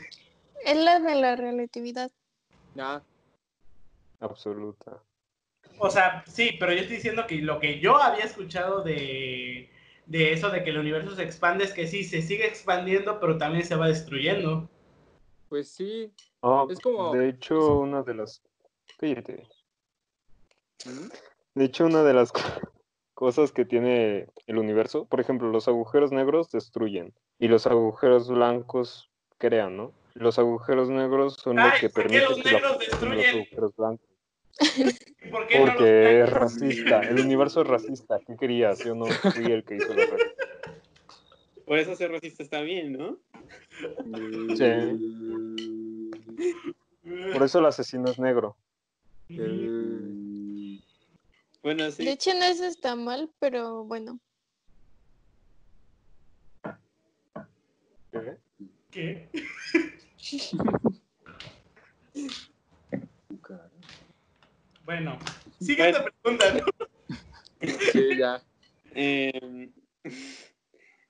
Es 0.63 0.77
la 0.77 1.01
de 1.01 1.15
la 1.15 1.35
relatividad. 1.35 2.09
Ah, 2.79 3.01
Absoluta. 4.19 5.01
O 5.77 5.89
sea, 5.89 6.23
sí, 6.27 6.55
pero 6.59 6.71
yo 6.73 6.79
estoy 6.79 6.95
diciendo 6.97 7.25
que 7.27 7.35
lo 7.41 7.59
que 7.59 7.79
yo 7.79 7.97
había 7.97 8.23
escuchado 8.23 8.81
de, 8.83 9.69
de 10.05 10.31
eso 10.33 10.49
de 10.49 10.63
que 10.63 10.69
el 10.69 10.77
universo 10.77 11.15
se 11.15 11.23
expande 11.23 11.63
es 11.65 11.73
que 11.73 11.87
sí, 11.87 12.03
se 12.03 12.21
sigue 12.21 12.45
expandiendo, 12.47 13.19
pero 13.19 13.37
también 13.37 13.65
se 13.65 13.75
va 13.75 13.87
destruyendo. 13.87 14.69
pues 15.49 15.69
sí. 15.69 16.11
Ah, 16.41 16.65
Es 16.69 16.79
como- 16.79 17.13
De 17.13 17.29
hecho, 17.29 17.79
una 17.79 18.03
de 18.03 18.13
las... 18.15 18.41
Cállate. 18.97 19.43
¿Mm? 20.85 21.09
De 21.55 21.65
hecho, 21.65 21.85
una 21.85 22.03
de 22.03 22.13
las 22.13 22.31
co- 22.31 22.39
cosas 23.13 23.51
que 23.51 23.65
tiene 23.65 24.27
el 24.47 24.57
universo, 24.57 25.05
por 25.05 25.19
ejemplo, 25.19 25.49
los 25.49 25.67
agujeros 25.67 26.11
negros 26.11 26.49
destruyen 26.51 27.13
y 27.39 27.47
los 27.47 27.65
agujeros 27.67 28.29
blancos 28.29 29.09
crean, 29.37 29.75
¿no? 29.77 29.91
Los 30.13 30.39
agujeros 30.39 30.89
negros 30.89 31.35
son 31.35 31.57
lo 31.57 31.63
Ay, 31.63 31.79
que 31.81 31.89
¿por 31.89 32.03
qué 32.07 32.19
permite 32.21 32.29
los 32.29 32.37
la 32.45 32.51
negros 32.51 32.75
fusión 32.77 32.99
de 32.99 33.15
los 33.15 33.17
destruyen? 33.17 33.35
agujeros 33.35 33.75
blancos. 33.75 34.09
¿Y 34.61 35.29
¿Por 35.29 35.47
qué 35.47 35.59
no 35.59 35.65
los 35.65 35.75
Porque 35.75 36.21
es 36.21 36.29
racista. 36.29 37.01
El 37.01 37.19
universo 37.19 37.61
es 37.61 37.67
racista. 37.67 38.19
¿Qué 38.25 38.35
querías? 38.37 38.79
Yo 38.79 38.95
no 38.95 39.05
fui 39.05 39.45
el 39.51 39.63
que 39.63 39.75
hizo 39.75 39.93
la. 39.93 40.05
Por 41.65 41.79
eso 41.79 41.95
ser 41.95 42.11
racista 42.11 42.43
está 42.43 42.61
bien, 42.61 42.93
¿no? 42.93 43.17
Por 47.33 47.43
eso 47.43 47.59
el 47.59 47.65
asesino 47.65 48.09
es 48.09 48.19
negro. 48.19 48.55
Bueno, 51.63 51.89
sí. 51.91 52.05
De 52.05 52.11
hecho, 52.11 52.31
no 52.35 52.45
eso 52.45 52.65
está 52.65 52.95
mal, 52.95 53.31
pero 53.39 53.83
bueno. 53.83 54.19
¿Qué? 58.11 58.37
¿Qué? 58.91 59.29
Bueno, 64.85 65.17
siguiente 65.59 65.99
pregunta. 66.21 66.45
¿no? 66.53 67.67
Sí, 67.91 68.17
ya. 68.17 68.41
Eh, 68.93 69.71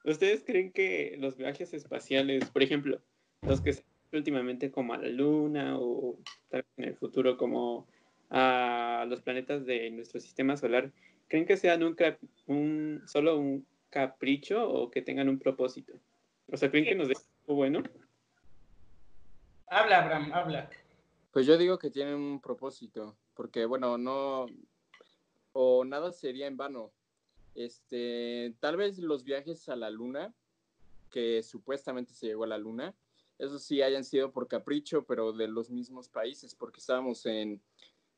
¿Ustedes 0.06 0.44
creen 0.46 0.72
que 0.72 1.16
los 1.20 1.36
viajes 1.36 1.74
espaciales, 1.74 2.50
por 2.50 2.64
ejemplo, 2.64 3.02
los 3.44 3.60
que 3.62 3.74
se 3.74 3.82
han 3.82 3.86
hecho 4.08 4.18
últimamente 4.18 4.72
como 4.72 4.94
a 4.94 4.98
la 4.98 5.10
Luna 5.10 5.78
o 5.78 6.18
tal 6.50 6.62
vez 6.62 6.72
en 6.78 6.84
el 6.86 6.96
futuro 6.96 7.38
como 7.38 7.88
a 8.30 9.06
los 9.10 9.22
planetas 9.22 9.66
de 9.66 9.92
nuestro 9.92 10.20
sistema 10.20 10.56
solar, 10.58 10.92
creen 11.28 11.46
que 11.46 11.58
sean 11.58 11.84
un, 11.84 11.96
cap- 11.96 12.20
un 12.48 13.02
solo 13.08 13.38
un 13.38 13.68
capricho 13.90 14.68
o 14.70 14.90
que 14.90 15.02
tengan 15.02 15.28
un 15.30 15.38
propósito? 15.40 15.94
O 16.48 16.58
sea, 16.58 16.70
¿creen 16.72 16.86
que 16.86 16.96
nos 16.96 17.08
den 17.10 17.18
algo 17.42 17.56
bueno? 17.56 17.84
Habla, 19.68 20.04
Abraham, 20.04 20.32
habla. 20.34 20.70
Pues 21.32 21.46
yo 21.46 21.58
digo 21.58 21.78
que 21.78 21.90
tienen 21.90 22.16
un 22.16 22.40
propósito, 22.40 23.18
porque 23.36 23.66
bueno, 23.66 23.98
no, 23.98 24.48
o 25.54 25.86
nada 25.86 26.12
sería 26.12 26.48
en 26.48 26.58
vano. 26.58 26.92
Este, 27.54 28.54
tal 28.60 28.78
vez 28.78 28.98
los 28.98 29.24
viajes 29.24 29.70
a 29.70 29.76
la 29.76 29.90
luna, 29.90 30.34
que 31.12 31.44
supuestamente 31.44 32.14
se 32.14 32.28
llegó 32.28 32.44
a 32.44 32.48
la 32.48 32.58
luna, 32.58 32.94
eso 33.38 33.60
sí 33.60 33.82
hayan 33.82 34.04
sido 34.04 34.32
por 34.32 34.48
capricho, 34.48 35.04
pero 35.04 35.34
de 35.34 35.48
los 35.48 35.70
mismos 35.70 36.10
países, 36.10 36.56
porque 36.56 36.80
estábamos 36.80 37.26
en, 37.26 37.62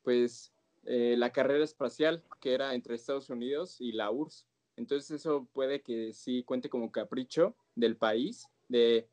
pues, 0.04 0.52
eh, 0.86 1.16
la 1.18 1.32
carrera 1.32 1.64
espacial, 1.64 2.24
que 2.40 2.54
era 2.54 2.74
entre 2.74 2.96
Estados 2.96 3.30
Unidos 3.30 3.82
y 3.82 3.92
la 3.92 4.12
URSS. 4.12 4.46
Entonces 4.78 5.12
eso 5.12 5.48
puede 5.54 5.82
que 5.82 6.14
sí 6.14 6.44
cuente 6.44 6.70
como 6.70 6.92
capricho 6.92 7.56
del 7.76 7.98
país, 7.98 8.48
de 8.70 9.08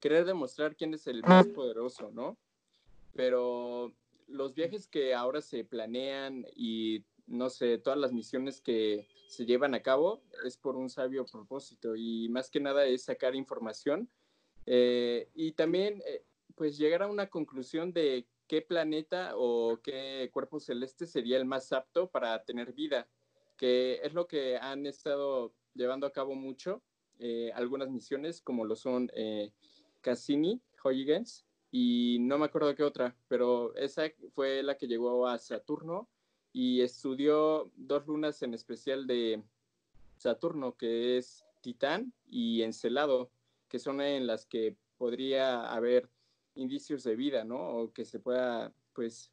querer 0.00 0.26
demostrar 0.26 0.76
quién 0.76 0.92
es 0.92 1.06
el 1.06 1.22
más 1.22 1.46
poderoso, 1.48 2.10
¿no? 2.12 2.36
Pero 3.14 3.92
los 4.32 4.54
viajes 4.54 4.86
que 4.88 5.14
ahora 5.14 5.40
se 5.40 5.64
planean 5.64 6.46
y 6.56 7.04
no 7.26 7.50
sé, 7.50 7.78
todas 7.78 7.98
las 7.98 8.12
misiones 8.12 8.60
que 8.60 9.06
se 9.28 9.46
llevan 9.46 9.74
a 9.74 9.82
cabo 9.82 10.22
es 10.44 10.56
por 10.56 10.76
un 10.76 10.90
sabio 10.90 11.24
propósito 11.24 11.94
y 11.96 12.28
más 12.28 12.50
que 12.50 12.60
nada 12.60 12.84
es 12.84 13.04
sacar 13.04 13.34
información 13.34 14.10
eh, 14.66 15.28
y 15.34 15.52
también 15.52 16.02
eh, 16.06 16.24
pues 16.54 16.76
llegar 16.76 17.02
a 17.02 17.08
una 17.08 17.28
conclusión 17.28 17.92
de 17.92 18.26
qué 18.46 18.62
planeta 18.62 19.32
o 19.36 19.80
qué 19.82 20.28
cuerpo 20.32 20.60
celeste 20.60 21.06
sería 21.06 21.38
el 21.38 21.44
más 21.44 21.72
apto 21.72 22.10
para 22.10 22.44
tener 22.44 22.72
vida, 22.72 23.08
que 23.56 24.00
es 24.02 24.12
lo 24.12 24.26
que 24.26 24.58
han 24.58 24.86
estado 24.86 25.54
llevando 25.74 26.06
a 26.06 26.12
cabo 26.12 26.34
mucho 26.34 26.82
eh, 27.18 27.50
algunas 27.54 27.88
misiones 27.88 28.40
como 28.40 28.64
lo 28.64 28.76
son 28.76 29.10
Cassini, 30.00 30.60
Huygens 30.84 31.46
y 31.74 32.18
no 32.20 32.36
me 32.36 32.44
acuerdo 32.44 32.74
qué 32.74 32.82
otra, 32.82 33.16
pero 33.28 33.74
esa 33.76 34.02
fue 34.34 34.62
la 34.62 34.76
que 34.76 34.86
llegó 34.86 35.26
a 35.26 35.38
Saturno 35.38 36.06
y 36.52 36.82
estudió 36.82 37.72
dos 37.76 38.06
lunas 38.06 38.42
en 38.42 38.52
especial 38.52 39.06
de 39.06 39.42
Saturno, 40.18 40.76
que 40.76 41.16
es 41.16 41.46
Titán 41.62 42.12
y 42.28 42.60
Encelado, 42.60 43.30
que 43.68 43.78
son 43.78 44.02
en 44.02 44.26
las 44.26 44.44
que 44.44 44.76
podría 44.98 45.72
haber 45.72 46.10
indicios 46.54 47.04
de 47.04 47.16
vida, 47.16 47.42
¿no? 47.42 47.70
O 47.70 47.92
que 47.94 48.04
se 48.04 48.20
pueda 48.20 48.70
pues, 48.92 49.32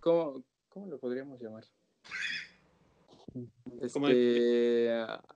¿cómo, 0.00 0.42
cómo 0.68 0.86
lo 0.88 0.98
podríamos 0.98 1.40
llamar? 1.40 1.64
¿Cómo 3.92 4.08
Este, 4.08 4.92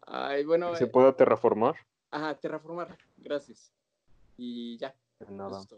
ay, 0.09 0.45
bueno, 0.45 0.75
¿Se 0.75 0.85
eh, 0.85 0.89
puede 0.89 1.13
terraformar? 1.13 1.77
ajá, 2.11 2.35
terraformar, 2.37 2.99
gracias. 3.17 3.73
Y 4.37 4.77
ya, 4.77 4.95
Nada. 5.29 5.61
es. 5.61 5.69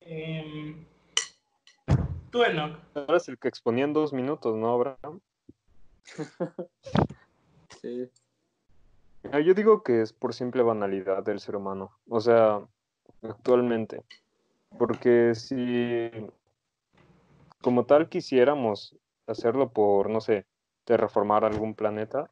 Em, 0.00 0.84
tú, 2.30 2.42
Enoch. 2.44 2.78
Eres 2.94 3.28
el 3.28 3.38
que 3.38 3.48
exponía 3.48 3.84
en 3.84 3.92
dos 3.92 4.12
minutos, 4.12 4.56
¿no, 4.56 4.72
Abraham? 4.72 5.20
Sí. 7.82 8.10
Ah, 9.30 9.40
Yo 9.40 9.52
digo 9.52 9.82
que 9.82 10.00
es 10.00 10.12
por 10.12 10.32
simple 10.32 10.62
banalidad 10.62 11.22
del 11.22 11.40
ser 11.40 11.56
humano. 11.56 11.92
O 12.08 12.20
sea, 12.20 12.66
actualmente. 13.22 14.02
Porque 14.78 15.34
si 15.34 16.10
como 17.60 17.84
tal 17.84 18.08
quisiéramos 18.08 18.96
hacerlo 19.26 19.70
por, 19.70 20.08
no 20.08 20.20
sé, 20.20 20.46
terraformar 20.84 21.44
algún 21.44 21.74
planeta, 21.74 22.30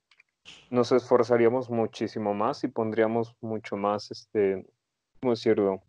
nos 0.71 0.93
esforzaríamos 0.93 1.71
muchísimo 1.71 2.35
más 2.35 2.65
y 2.65 2.69
pondríamos 2.69 3.37
mucho 3.41 3.77
más, 3.77 4.11
este, 4.11 4.67
¿cómo 5.21 5.33
decirlo? 5.33 5.83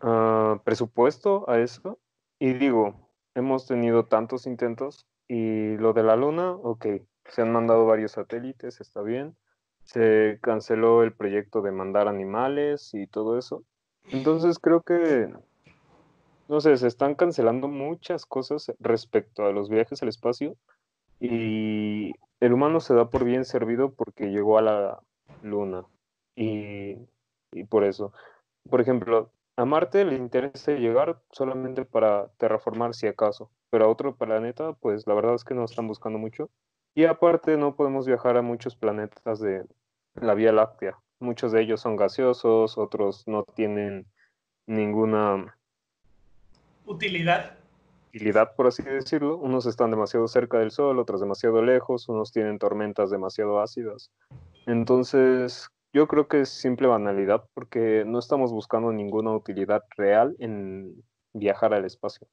Ah, 0.00 0.60
presupuesto 0.64 1.48
a 1.48 1.60
eso. 1.60 1.98
Y 2.38 2.54
digo, 2.54 3.10
hemos 3.34 3.66
tenido 3.66 4.04
tantos 4.04 4.46
intentos 4.46 5.06
y 5.28 5.76
lo 5.76 5.92
de 5.92 6.02
la 6.02 6.16
luna, 6.16 6.52
ok, 6.52 6.86
se 7.26 7.42
han 7.42 7.52
mandado 7.52 7.86
varios 7.86 8.12
satélites, 8.12 8.80
está 8.80 9.02
bien. 9.02 9.36
Se 9.84 10.38
canceló 10.42 11.02
el 11.02 11.12
proyecto 11.12 11.62
de 11.62 11.72
mandar 11.72 12.08
animales 12.08 12.94
y 12.94 13.06
todo 13.06 13.38
eso. 13.38 13.64
Entonces 14.10 14.58
creo 14.58 14.82
que, 14.82 15.32
no 16.48 16.60
sé, 16.60 16.76
se 16.76 16.86
están 16.86 17.14
cancelando 17.14 17.68
muchas 17.68 18.26
cosas 18.26 18.72
respecto 18.80 19.46
a 19.46 19.52
los 19.52 19.68
viajes 19.68 20.02
al 20.02 20.08
espacio 20.08 20.56
y 21.20 22.12
el 22.44 22.52
humano 22.52 22.80
se 22.80 22.94
da 22.94 23.08
por 23.08 23.24
bien 23.24 23.44
servido 23.44 23.94
porque 23.94 24.30
llegó 24.30 24.58
a 24.58 24.62
la 24.62 25.02
luna 25.42 25.84
y, 26.36 26.96
y 27.52 27.64
por 27.64 27.84
eso. 27.84 28.12
Por 28.68 28.80
ejemplo, 28.80 29.30
a 29.56 29.64
Marte 29.64 30.04
le 30.04 30.16
interesa 30.16 30.72
llegar 30.72 31.22
solamente 31.30 31.84
para 31.84 32.28
terraformar 32.36 32.94
si 32.94 33.06
acaso, 33.06 33.50
pero 33.70 33.86
a 33.86 33.88
otro 33.88 34.16
planeta, 34.16 34.74
pues 34.74 35.06
la 35.06 35.14
verdad 35.14 35.34
es 35.34 35.44
que 35.44 35.54
no 35.54 35.64
están 35.64 35.88
buscando 35.88 36.18
mucho. 36.18 36.50
Y 36.94 37.06
aparte 37.06 37.56
no 37.56 37.76
podemos 37.76 38.06
viajar 38.06 38.36
a 38.36 38.42
muchos 38.42 38.76
planetas 38.76 39.40
de 39.40 39.64
la 40.14 40.34
Vía 40.34 40.52
Láctea. 40.52 40.98
Muchos 41.20 41.50
de 41.50 41.62
ellos 41.62 41.80
son 41.80 41.96
gaseosos, 41.96 42.76
otros 42.76 43.26
no 43.26 43.44
tienen 43.44 44.06
ninguna 44.66 45.56
Utilidad. 46.86 47.56
Utilidad, 48.14 48.54
por 48.54 48.68
así 48.68 48.82
decirlo. 48.82 49.36
Unos 49.36 49.66
están 49.66 49.90
demasiado 49.90 50.28
cerca 50.28 50.58
del 50.58 50.70
Sol, 50.70 50.98
otros 50.98 51.20
demasiado 51.20 51.62
lejos, 51.62 52.08
unos 52.08 52.30
tienen 52.30 52.58
tormentas 52.58 53.10
demasiado 53.10 53.60
ácidas. 53.60 54.12
Entonces, 54.66 55.68
yo 55.92 56.06
creo 56.06 56.28
que 56.28 56.42
es 56.42 56.48
simple 56.48 56.86
banalidad 56.86 57.44
porque 57.54 58.04
no 58.06 58.18
estamos 58.20 58.52
buscando 58.52 58.92
ninguna 58.92 59.32
utilidad 59.32 59.82
real 59.96 60.36
en 60.38 61.02
viajar 61.32 61.74
al 61.74 61.84
espacio. 61.84 62.28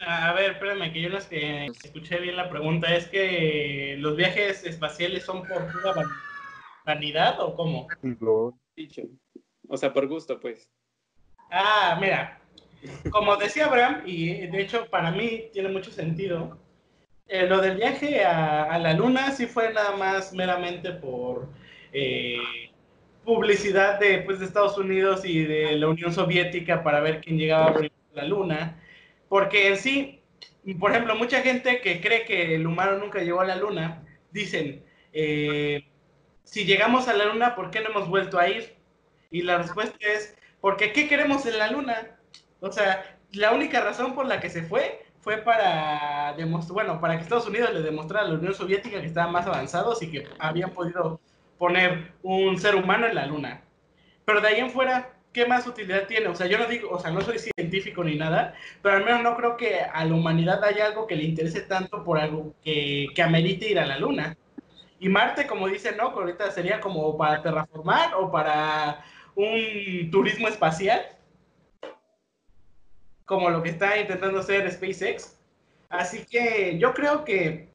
A 0.00 0.32
ver, 0.34 0.52
espérame, 0.52 0.92
que 0.92 1.00
yo 1.00 1.08
no 1.08 1.18
es 1.18 1.26
que 1.26 1.66
escuché 1.66 2.20
bien 2.20 2.36
la 2.36 2.50
pregunta. 2.50 2.94
¿Es 2.94 3.08
que 3.08 3.96
los 3.98 4.16
viajes 4.16 4.64
espaciales 4.64 5.24
son 5.24 5.46
por 5.46 5.72
pura 5.72 5.92
van- 5.94 6.10
vanidad 6.84 7.40
o 7.40 7.54
cómo? 7.56 7.88
Dicho. 8.76 9.02
O 9.68 9.76
sea, 9.76 9.92
por 9.92 10.06
gusto, 10.06 10.38
pues. 10.38 10.68
Ah, 11.50 11.96
mira, 12.00 12.38
como 13.10 13.36
decía 13.36 13.66
Abraham, 13.66 14.02
y 14.06 14.30
eh, 14.30 14.48
de 14.50 14.60
hecho 14.60 14.86
para 14.90 15.10
mí 15.10 15.44
tiene 15.52 15.68
mucho 15.68 15.90
sentido, 15.90 16.58
eh, 17.28 17.46
lo 17.46 17.60
del 17.60 17.76
viaje 17.76 18.24
a, 18.24 18.78
la 18.78 18.92
luna 18.92 19.30
sí 19.32 19.46
fue 19.46 19.72
nada 19.72 19.96
más 19.96 20.32
meramente 20.32 20.92
por 20.92 21.48
eh, 21.92 22.36
publicidad 23.24 23.98
de, 23.98 24.18
pues, 24.18 24.40
de 24.40 24.46
Estados 24.46 24.76
Unidos 24.76 25.24
y 25.24 25.44
de 25.44 25.76
la 25.76 25.88
Unión 25.88 26.12
Soviética 26.12 26.82
para 26.82 27.00
ver 27.00 27.20
quién 27.20 27.38
llegaba 27.38 27.70
a 27.70 27.88
la 28.14 28.24
luna, 28.24 28.80
porque 29.28 29.68
en 29.68 29.76
sí, 29.76 30.20
por 30.78 30.90
ejemplo, 30.90 31.14
mucha 31.14 31.40
gente 31.40 31.80
que 31.80 32.00
cree 32.00 32.24
que 32.24 32.54
el 32.54 32.66
humano 32.66 32.98
nunca 32.98 33.20
llegó 33.20 33.40
a 33.40 33.46
la 33.46 33.56
luna, 33.56 34.02
dicen, 34.30 34.84
si 35.12 36.64
llegamos 36.64 37.08
a 37.08 37.14
la 37.14 37.26
luna, 37.26 37.54
¿por 37.54 37.70
qué 37.70 37.80
no 37.80 37.90
hemos 37.90 38.08
vuelto 38.08 38.38
a 38.38 38.48
ir? 38.48 38.74
Y 39.30 39.42
la 39.42 39.58
respuesta 39.58 39.96
es, 40.00 40.36
porque 40.60 40.92
¿qué 40.92 41.08
queremos 41.08 41.46
en 41.46 41.58
la 41.58 41.70
luna? 41.70 42.14
O 42.60 42.72
sea, 42.72 43.18
la 43.32 43.52
única 43.52 43.80
razón 43.80 44.14
por 44.14 44.26
la 44.26 44.40
que 44.40 44.50
se 44.50 44.62
fue 44.62 45.04
fue 45.20 45.38
para 45.38 46.34
demostrar, 46.36 46.74
bueno, 46.74 47.00
para 47.00 47.16
que 47.16 47.22
Estados 47.22 47.46
Unidos 47.48 47.72
le 47.72 47.80
demostrara 47.80 48.26
a 48.26 48.28
la 48.28 48.34
Unión 48.34 48.54
Soviética 48.54 49.00
que 49.00 49.06
estaban 49.06 49.32
más 49.32 49.46
avanzados 49.46 50.02
y 50.02 50.10
que 50.10 50.28
habían 50.38 50.70
podido 50.70 51.18
poner 51.58 52.12
un 52.22 52.58
ser 52.58 52.76
humano 52.76 53.06
en 53.06 53.14
la 53.14 53.26
luna. 53.26 53.62
Pero 54.26 54.42
de 54.42 54.48
ahí 54.48 54.60
en 54.60 54.70
fuera, 54.70 55.14
¿qué 55.32 55.46
más 55.46 55.66
utilidad 55.66 56.06
tiene? 56.06 56.28
O 56.28 56.34
sea, 56.34 56.46
yo 56.46 56.58
no 56.58 56.66
digo, 56.66 56.90
o 56.90 57.00
sea, 57.00 57.10
no 57.10 57.22
soy 57.22 57.38
científico 57.38 58.04
ni 58.04 58.16
nada, 58.16 58.54
pero 58.82 58.96
al 58.96 59.04
menos 59.04 59.22
no 59.22 59.34
creo 59.36 59.56
que 59.56 59.80
a 59.80 60.04
la 60.04 60.14
humanidad 60.14 60.62
haya 60.62 60.86
algo 60.86 61.06
que 61.06 61.16
le 61.16 61.24
interese 61.24 61.62
tanto 61.62 62.04
por 62.04 62.18
algo 62.18 62.54
que, 62.62 63.08
que 63.14 63.22
amerite 63.22 63.70
ir 63.70 63.78
a 63.78 63.86
la 63.86 63.98
luna. 63.98 64.36
Y 65.00 65.08
Marte, 65.08 65.46
como 65.46 65.68
dice, 65.68 65.94
no, 65.96 66.10
ahorita 66.10 66.50
sería 66.50 66.80
como 66.80 67.16
para 67.16 67.42
terraformar 67.42 68.14
o 68.14 68.30
para 68.30 69.04
un 69.34 70.10
turismo 70.10 70.48
espacial, 70.48 71.02
como 73.24 73.50
lo 73.50 73.62
que 73.62 73.70
está 73.70 73.98
intentando 73.98 74.40
hacer 74.40 74.70
SpaceX. 74.70 75.36
Así 75.88 76.24
que 76.26 76.78
yo 76.78 76.92
creo 76.94 77.24
que 77.24 77.68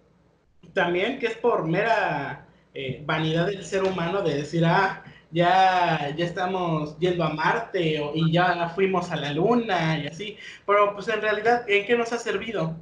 también 0.73 1.19
que 1.19 1.27
es 1.27 1.37
por 1.37 1.65
mera 1.67 2.47
eh, 2.73 3.03
vanidad 3.05 3.47
del 3.47 3.65
ser 3.65 3.83
humano 3.83 4.21
de 4.21 4.35
decir, 4.35 4.63
ah, 4.65 5.03
ya, 5.31 6.13
ya 6.15 6.25
estamos 6.25 6.97
yendo 6.99 7.23
a 7.23 7.29
Marte 7.33 7.99
o- 7.99 8.13
y 8.15 8.31
ya 8.31 8.69
fuimos 8.69 9.11
a 9.11 9.15
la 9.15 9.31
Luna 9.33 9.99
y 9.99 10.07
así. 10.07 10.37
Pero 10.65 10.93
pues 10.93 11.07
en 11.09 11.21
realidad, 11.21 11.65
¿en 11.69 11.85
qué 11.85 11.97
nos 11.97 12.13
ha 12.13 12.19
servido? 12.19 12.75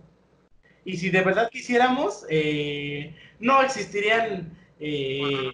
Y 0.86 0.98
si 0.98 1.10
de 1.10 1.22
verdad 1.24 1.50
quisiéramos, 1.52 2.26
eh, 2.30 3.16
no 3.40 3.62
existirían, 3.64 4.58
eh, 4.80 5.52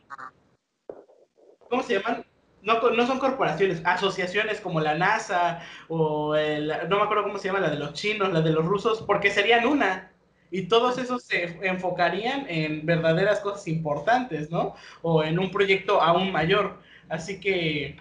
¿cómo 1.69 1.84
se 1.84 1.93
llaman? 1.99 2.26
No, 2.63 2.80
no 2.91 3.06
son 3.08 3.19
corporaciones, 3.19 3.82
asociaciones 3.86 4.62
como 4.62 4.80
la 4.80 4.95
NASA 4.95 5.62
o 5.89 6.36
el- 6.36 6.71
no 6.89 6.97
me 6.97 7.04
acuerdo 7.04 7.23
cómo 7.23 7.38
se 7.38 7.47
llama, 7.49 7.60
la 7.60 7.69
de 7.69 7.78
los 7.78 7.93
chinos, 7.93 8.32
la 8.32 8.41
de 8.41 8.52
los 8.52 8.65
rusos, 8.65 9.02
porque 9.04 9.32
serían 9.32 9.67
una. 9.67 10.12
Y 10.49 10.67
todos 10.67 10.97
esos 10.97 11.23
se 11.23 11.43
enfocarían 11.67 12.45
en 12.47 12.86
verdaderas 12.86 13.39
cosas 13.41 13.67
importantes, 13.67 14.49
¿no? 14.52 14.76
O 15.02 15.23
en 15.23 15.39
un 15.39 15.52
proyecto 15.52 16.02
aún 16.02 16.32
mayor. 16.32 16.78
Así 17.10 17.39
que 17.39 17.97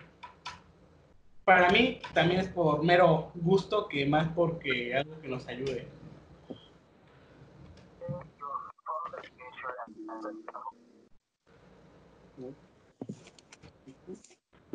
para 1.44 1.68
mí 1.70 2.00
también 2.14 2.40
es 2.40 2.48
por 2.48 2.82
mero 2.84 3.30
gusto 3.34 3.88
que 3.88 4.06
más 4.06 4.28
porque 4.34 4.94
algo 4.96 5.20
que 5.20 5.28
nos 5.28 5.46
ayude. 5.48 5.88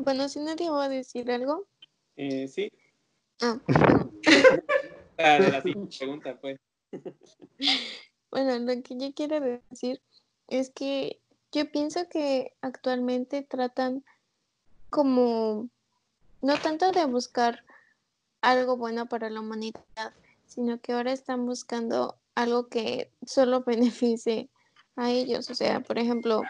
Bueno, 0.08 0.30
si 0.30 0.39
nadie 0.39 0.70
va 0.70 0.86
a 0.86 0.88
decir 0.88 1.30
algo. 1.30 1.67
Eh, 2.15 2.48
sí. 2.48 2.72
Ah, 3.41 3.60
bueno. 3.67 4.10
Ah, 5.20 5.38
la 5.39 5.62
siguiente 5.62 5.98
pregunta, 5.98 6.39
pues. 6.39 6.58
Bueno, 8.32 8.58
lo 8.60 8.82
que 8.84 8.98
yo 8.98 9.13
quiero 9.13 9.41
decir 9.41 10.02
es 10.48 10.70
que 10.70 11.20
yo 11.52 11.70
pienso 11.70 12.08
que 12.08 12.56
actualmente 12.62 13.41
tratan 13.41 14.06
como 14.89 15.70
no 16.41 16.58
tanto 16.58 16.93
de 16.93 17.04
buscar 17.04 17.65
algo 18.39 18.78
bueno 18.78 19.10
para 19.10 19.30
la 19.30 19.41
humanidad, 19.41 20.13
sino 20.46 20.80
que 20.80 20.93
ahora 20.93 21.12
están 21.12 21.46
buscando 21.46 22.17
algo 22.34 22.70
que 22.70 23.12
solo 23.26 23.63
beneficie 23.65 24.50
a 24.96 25.12
ellos. 25.12 25.50
O 25.50 25.56
sea, 25.56 25.82
por 25.82 26.00
ejemplo, 26.00 26.43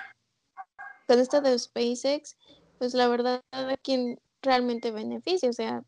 con 1.07 1.19
esto 1.19 1.41
de 1.41 1.57
SpaceX, 1.57 2.37
pues 2.77 2.93
la 2.93 3.07
verdad 3.07 3.43
a 3.51 3.77
quien 3.77 4.19
realmente 4.41 4.91
beneficia, 4.91 5.49
o 5.49 5.53
sea, 5.53 5.83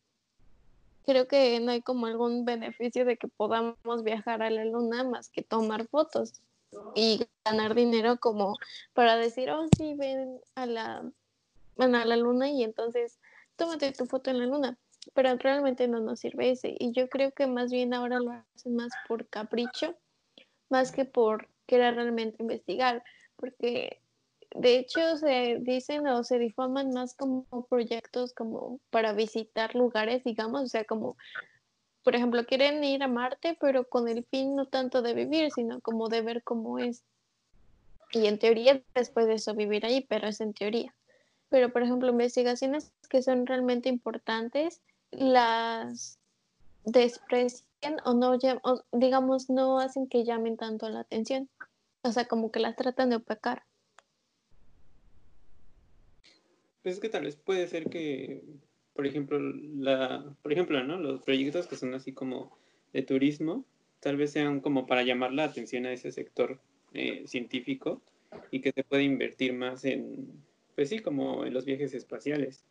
creo 1.06 1.28
que 1.28 1.60
no 1.60 1.72
hay 1.72 1.82
como 1.82 2.06
algún 2.06 2.46
beneficio 2.46 3.06
de 3.06 3.18
que 3.18 3.28
podamos 3.28 4.04
viajar 4.04 4.44
a 4.44 4.50
la 4.50 4.66
luna 4.66 5.04
más 5.04 5.30
que 5.30 5.42
tomar 5.42 5.88
fotos 5.88 6.42
y 6.96 7.26
ganar 7.46 7.74
dinero 7.76 8.18
como 8.18 8.58
para 8.94 9.18
decir, 9.18 9.50
oh 9.50 9.68
sí, 9.78 9.96
ven 9.96 10.40
a 10.56 10.66
la, 10.66 11.12
bueno, 11.76 11.98
a 11.98 12.06
la 12.06 12.16
luna 12.16 12.50
y 12.50 12.64
entonces 12.64 13.20
tómate 13.56 13.92
tu 13.92 14.06
foto 14.06 14.30
en 14.30 14.40
la 14.40 14.46
luna. 14.46 14.78
Pero 15.14 15.36
realmente 15.38 15.88
no 15.88 16.00
nos 16.00 16.20
sirve 16.20 16.52
ese. 16.52 16.76
Y 16.78 16.92
yo 16.92 17.10
creo 17.10 17.32
que 17.32 17.48
más 17.48 17.72
bien 17.72 17.94
ahora 17.94 18.20
lo 18.20 18.32
hacen 18.32 18.76
más 18.76 18.92
por 19.08 19.28
capricho, 19.28 19.96
más 20.70 20.92
que 20.92 21.06
por 21.06 21.48
querer 21.66 21.96
realmente 21.96 22.44
investigar. 22.44 23.04
Porque 23.36 24.02
de 24.56 24.78
hecho 24.78 25.18
se 25.18 25.58
dicen 25.62 26.08
o 26.08 26.24
se 26.24 26.40
diforman 26.40 26.92
más 26.92 27.14
como 27.14 27.46
proyectos 27.70 28.34
como 28.34 28.80
para 28.90 29.14
visitar 29.14 29.76
lugares, 29.76 30.24
digamos, 30.24 30.64
o 30.64 30.68
sea, 30.68 30.84
como, 30.86 31.18
por 32.04 32.16
ejemplo, 32.16 32.46
quieren 32.46 32.84
ir 32.84 33.04
a 33.04 33.08
Marte, 33.08 33.58
pero 33.60 33.88
con 33.88 34.08
el 34.08 34.24
fin 34.26 34.56
no 34.56 34.66
tanto 34.66 35.02
de 35.02 35.14
vivir, 35.14 35.52
sino 35.52 35.82
como 35.82 36.10
de 36.10 36.22
ver 36.22 36.44
cómo 36.44 36.80
es. 36.80 37.04
Y 38.12 38.26
en 38.26 38.40
teoría, 38.40 38.82
después 38.96 39.28
de 39.28 39.36
eso, 39.36 39.54
vivir 39.54 39.86
ahí, 39.86 40.02
pero 40.02 40.28
es 40.28 40.42
en 40.42 40.54
teoría. 40.54 40.96
Pero, 41.50 41.72
por 41.72 41.84
ejemplo, 41.84 42.10
investigaciones 42.10 42.92
que 43.10 43.22
son 43.22 43.46
realmente 43.46 43.90
importantes, 43.90 44.82
las 45.12 46.18
desprecian 46.86 47.98
o 48.06 48.14
no, 48.14 48.38
o, 48.64 48.84
digamos, 48.92 49.50
no 49.50 49.80
hacen 49.80 50.08
que 50.08 50.24
llamen 50.24 50.58
tanto 50.58 50.90
la 50.90 51.02
atención. 51.02 51.50
O 52.02 52.12
sea, 52.12 52.26
como 52.26 52.52
que 52.52 52.60
las 52.60 52.76
tratan 52.76 53.10
de 53.12 53.18
opacar. 53.18 53.64
Pues 56.82 56.96
es 56.96 57.02
que 57.02 57.10
tal 57.10 57.26
vez 57.26 57.36
puede 57.36 57.68
ser 57.68 57.90
que, 57.90 58.42
por 58.94 59.06
ejemplo, 59.06 59.40
la, 59.40 60.36
por 60.42 60.54
ejemplo, 60.54 60.84
¿no? 60.84 60.98
Los 60.98 61.22
proyectos 61.22 61.68
que 61.68 61.76
son 61.76 61.94
así 61.94 62.14
como 62.14 62.58
de 62.94 63.02
turismo, 63.02 63.66
tal 64.00 64.18
vez 64.18 64.32
sean 64.32 64.62
como 64.62 64.88
para 64.88 65.04
llamar 65.04 65.34
la 65.34 65.44
atención 65.44 65.86
a 65.86 65.94
ese 65.94 66.12
sector 66.12 66.60
eh, 66.94 67.24
científico 67.28 68.02
y 68.52 68.62
que 68.62 68.72
se 68.72 68.84
puede 68.84 69.04
invertir 69.04 69.54
más 69.54 69.84
en, 69.86 70.28
pues 70.76 70.90
sí, 70.90 71.00
como 71.00 71.46
en 71.46 71.54
los 71.54 71.66
viajes 71.66 71.94
espaciales. 71.94 72.64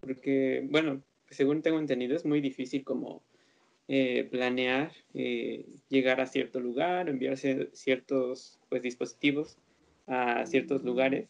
Porque, 0.00 0.66
bueno, 0.68 1.02
según 1.30 1.62
tengo 1.62 1.78
entendido, 1.78 2.16
es 2.16 2.24
muy 2.24 2.40
difícil 2.40 2.84
como 2.84 3.22
eh, 3.86 4.28
planear 4.30 4.92
eh, 5.14 5.64
llegar 5.88 6.20
a 6.20 6.26
cierto 6.26 6.60
lugar, 6.60 7.08
enviarse 7.08 7.70
ciertos 7.72 8.58
pues, 8.68 8.82
dispositivos 8.82 9.56
a 10.06 10.44
ciertos 10.46 10.82
lugares. 10.84 11.28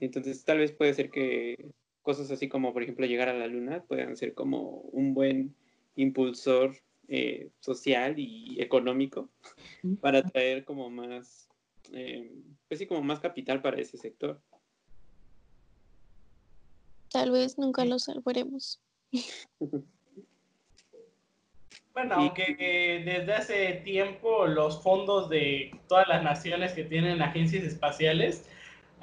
Entonces, 0.00 0.44
tal 0.44 0.58
vez 0.58 0.72
puede 0.72 0.94
ser 0.94 1.10
que 1.10 1.70
cosas 2.02 2.30
así 2.30 2.48
como, 2.48 2.72
por 2.72 2.82
ejemplo, 2.82 3.06
llegar 3.06 3.28
a 3.28 3.34
la 3.34 3.46
luna 3.46 3.82
puedan 3.84 4.16
ser 4.16 4.34
como 4.34 4.80
un 4.92 5.14
buen 5.14 5.54
impulsor 5.96 6.76
eh, 7.08 7.50
social 7.60 8.18
y 8.18 8.60
económico 8.60 9.30
para 10.00 10.22
traer 10.22 10.64
como 10.64 10.90
más, 10.90 11.48
pues 11.90 12.78
sí, 12.78 12.86
como 12.86 13.02
más 13.02 13.20
capital 13.20 13.62
para 13.62 13.80
ese 13.80 13.96
sector. 13.96 14.40
Tal 17.10 17.30
vez 17.30 17.58
nunca 17.58 17.84
lo 17.84 17.98
salvaremos. 17.98 18.80
Bueno, 21.94 22.16
aunque 22.16 23.02
desde 23.04 23.32
hace 23.32 23.72
tiempo 23.84 24.48
los 24.48 24.82
fondos 24.82 25.30
de 25.30 25.70
todas 25.88 26.08
las 26.08 26.24
naciones 26.24 26.72
que 26.72 26.82
tienen 26.82 27.22
agencias 27.22 27.62
espaciales 27.62 28.48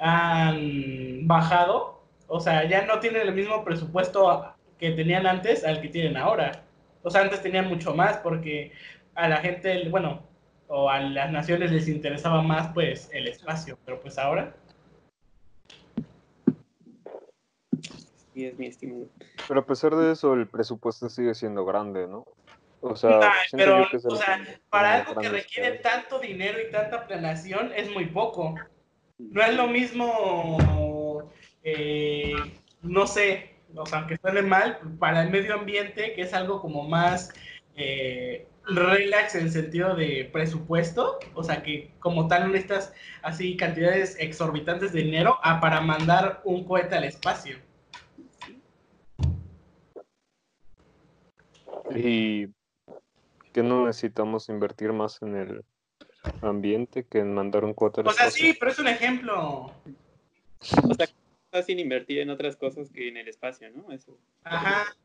han 0.04 1.26
bajado, 1.26 2.02
o 2.26 2.40
sea, 2.40 2.68
ya 2.68 2.84
no 2.86 2.98
tienen 2.98 3.22
el 3.22 3.34
mismo 3.34 3.64
presupuesto 3.64 4.52
que 4.78 4.90
tenían 4.90 5.26
antes 5.26 5.64
al 5.64 5.80
que 5.80 5.88
tienen 5.88 6.16
ahora. 6.16 6.64
O 7.02 7.10
sea, 7.10 7.22
antes 7.22 7.42
tenían 7.42 7.68
mucho 7.68 7.94
más 7.94 8.16
porque 8.18 8.72
a 9.14 9.28
la 9.28 9.36
gente, 9.36 9.88
bueno, 9.88 10.22
o 10.66 10.90
a 10.90 11.00
las 11.00 11.30
naciones 11.30 11.70
les 11.70 11.88
interesaba 11.88 12.42
más 12.42 12.72
pues 12.72 13.08
el 13.12 13.28
espacio, 13.28 13.78
pero 13.84 14.00
pues 14.00 14.18
ahora 14.18 14.54
y 18.34 18.46
es 18.46 18.58
mi 18.58 18.66
estímulo. 18.66 19.08
Pero 19.46 19.60
a 19.60 19.66
pesar 19.66 19.94
de 19.94 20.12
eso, 20.12 20.34
el 20.34 20.46
presupuesto 20.46 21.08
sigue 21.08 21.34
siendo 21.34 21.64
grande, 21.64 22.06
¿no? 22.06 22.26
O 22.80 22.96
sea, 22.96 23.32
pero, 23.52 23.86
o 23.92 24.16
sea 24.16 24.44
para 24.68 24.94
algo 24.96 25.20
que 25.20 25.28
requiere 25.28 25.78
tanto 25.78 26.18
dinero 26.18 26.58
y 26.60 26.72
tanta 26.72 27.06
planeación 27.06 27.70
es 27.76 27.88
muy 27.92 28.06
poco. 28.06 28.56
No 29.30 29.42
es 29.42 29.54
lo 29.54 29.68
mismo, 29.68 31.30
eh, 31.62 32.34
no 32.82 33.06
sé, 33.06 33.54
o 33.74 33.86
sea, 33.86 34.00
aunque 34.00 34.18
suene 34.18 34.42
mal, 34.42 34.78
para 34.98 35.22
el 35.22 35.30
medio 35.30 35.54
ambiente, 35.54 36.12
que 36.14 36.22
es 36.22 36.34
algo 36.34 36.60
como 36.60 36.86
más 36.86 37.32
eh, 37.76 38.46
relax 38.66 39.34
en 39.34 39.44
el 39.44 39.50
sentido 39.50 39.94
de 39.94 40.28
presupuesto, 40.32 41.18
o 41.34 41.42
sea, 41.42 41.62
que 41.62 41.92
como 41.98 42.28
tal 42.28 42.42
no 42.42 42.48
necesitas 42.48 42.92
así 43.22 43.56
cantidades 43.56 44.16
exorbitantes 44.18 44.92
de 44.92 45.02
dinero 45.02 45.38
a 45.42 45.60
para 45.60 45.80
mandar 45.80 46.42
un 46.44 46.64
cohete 46.64 46.94
al 46.94 47.04
espacio. 47.04 47.56
Y 51.94 52.48
que 53.52 53.62
no 53.62 53.86
necesitamos 53.86 54.48
invertir 54.48 54.92
más 54.92 55.20
en 55.22 55.36
el 55.36 55.64
ambiente 56.40 57.04
que 57.04 57.18
en 57.18 57.34
mandar 57.34 57.64
un 57.64 57.74
cuota. 57.74 58.02
O 58.02 58.12
sea, 58.12 58.30
sí, 58.30 58.54
pero 58.58 58.70
es 58.70 58.78
un 58.78 58.88
ejemplo. 58.88 59.72
O 60.60 60.94
sea, 60.94 61.62
sin 61.62 61.78
invertir 61.78 62.20
en 62.20 62.30
otras 62.30 62.56
cosas 62.56 62.90
que 62.90 63.08
en 63.08 63.16
el 63.16 63.28
espacio, 63.28 63.70
¿no? 63.70 63.92
Eso. 63.92 64.18
Ajá. 64.44 64.96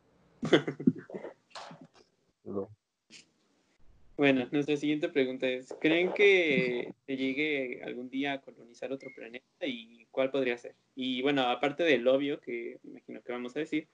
Bueno, 4.18 4.48
nuestra 4.52 4.76
siguiente 4.78 5.10
pregunta 5.10 5.48
es, 5.48 5.76
¿creen 5.80 6.12
que 6.12 6.92
se 7.06 7.18
llegue 7.18 7.84
algún 7.84 8.10
día 8.10 8.34
a 8.34 8.42
colonizar 8.42 8.92
otro 8.92 9.12
planeta 9.16 9.46
y 9.62 10.08
cuál 10.10 10.32
podría 10.32 10.58
ser? 10.58 10.74
Y 10.96 11.22
bueno, 11.22 11.44
aparte 11.44 11.84
del 11.84 12.08
obvio 12.08 12.40
que 12.40 12.80
imagino 12.84 13.22
que 13.22 13.32
vamos 13.32 13.56
a 13.56 13.60
decir, 13.60 13.88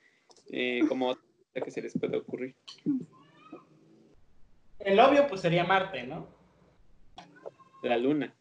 eh, 0.49 0.79
como 0.87 1.17
que 1.53 1.71
se 1.71 1.81
les 1.81 1.97
puede 1.99 2.15
ocurrir. 2.15 2.55
El 4.79 4.99
obvio, 4.99 5.27
pues 5.27 5.41
sería 5.41 5.65
Marte, 5.65 6.03
¿no? 6.03 6.27
La 7.83 7.97
Luna. 7.97 8.33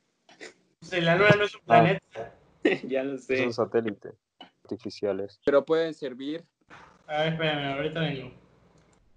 Pues 0.79 1.03
la 1.03 1.17
Luna 1.17 1.31
no 1.37 1.45
es 1.45 1.55
un 1.57 1.63
planeta. 1.63 2.33
ya 2.89 3.03
lo 3.03 3.19
sé. 3.19 3.39
Son 3.39 3.53
satélites 3.53 4.15
artificiales. 4.63 5.41
Pero 5.45 5.65
pueden 5.65 5.95
servir. 5.95 6.47
A 7.09 7.25
ver, 7.25 7.33
espérame, 7.33 7.77
ahorita 7.77 8.01
vengo. 8.01 8.33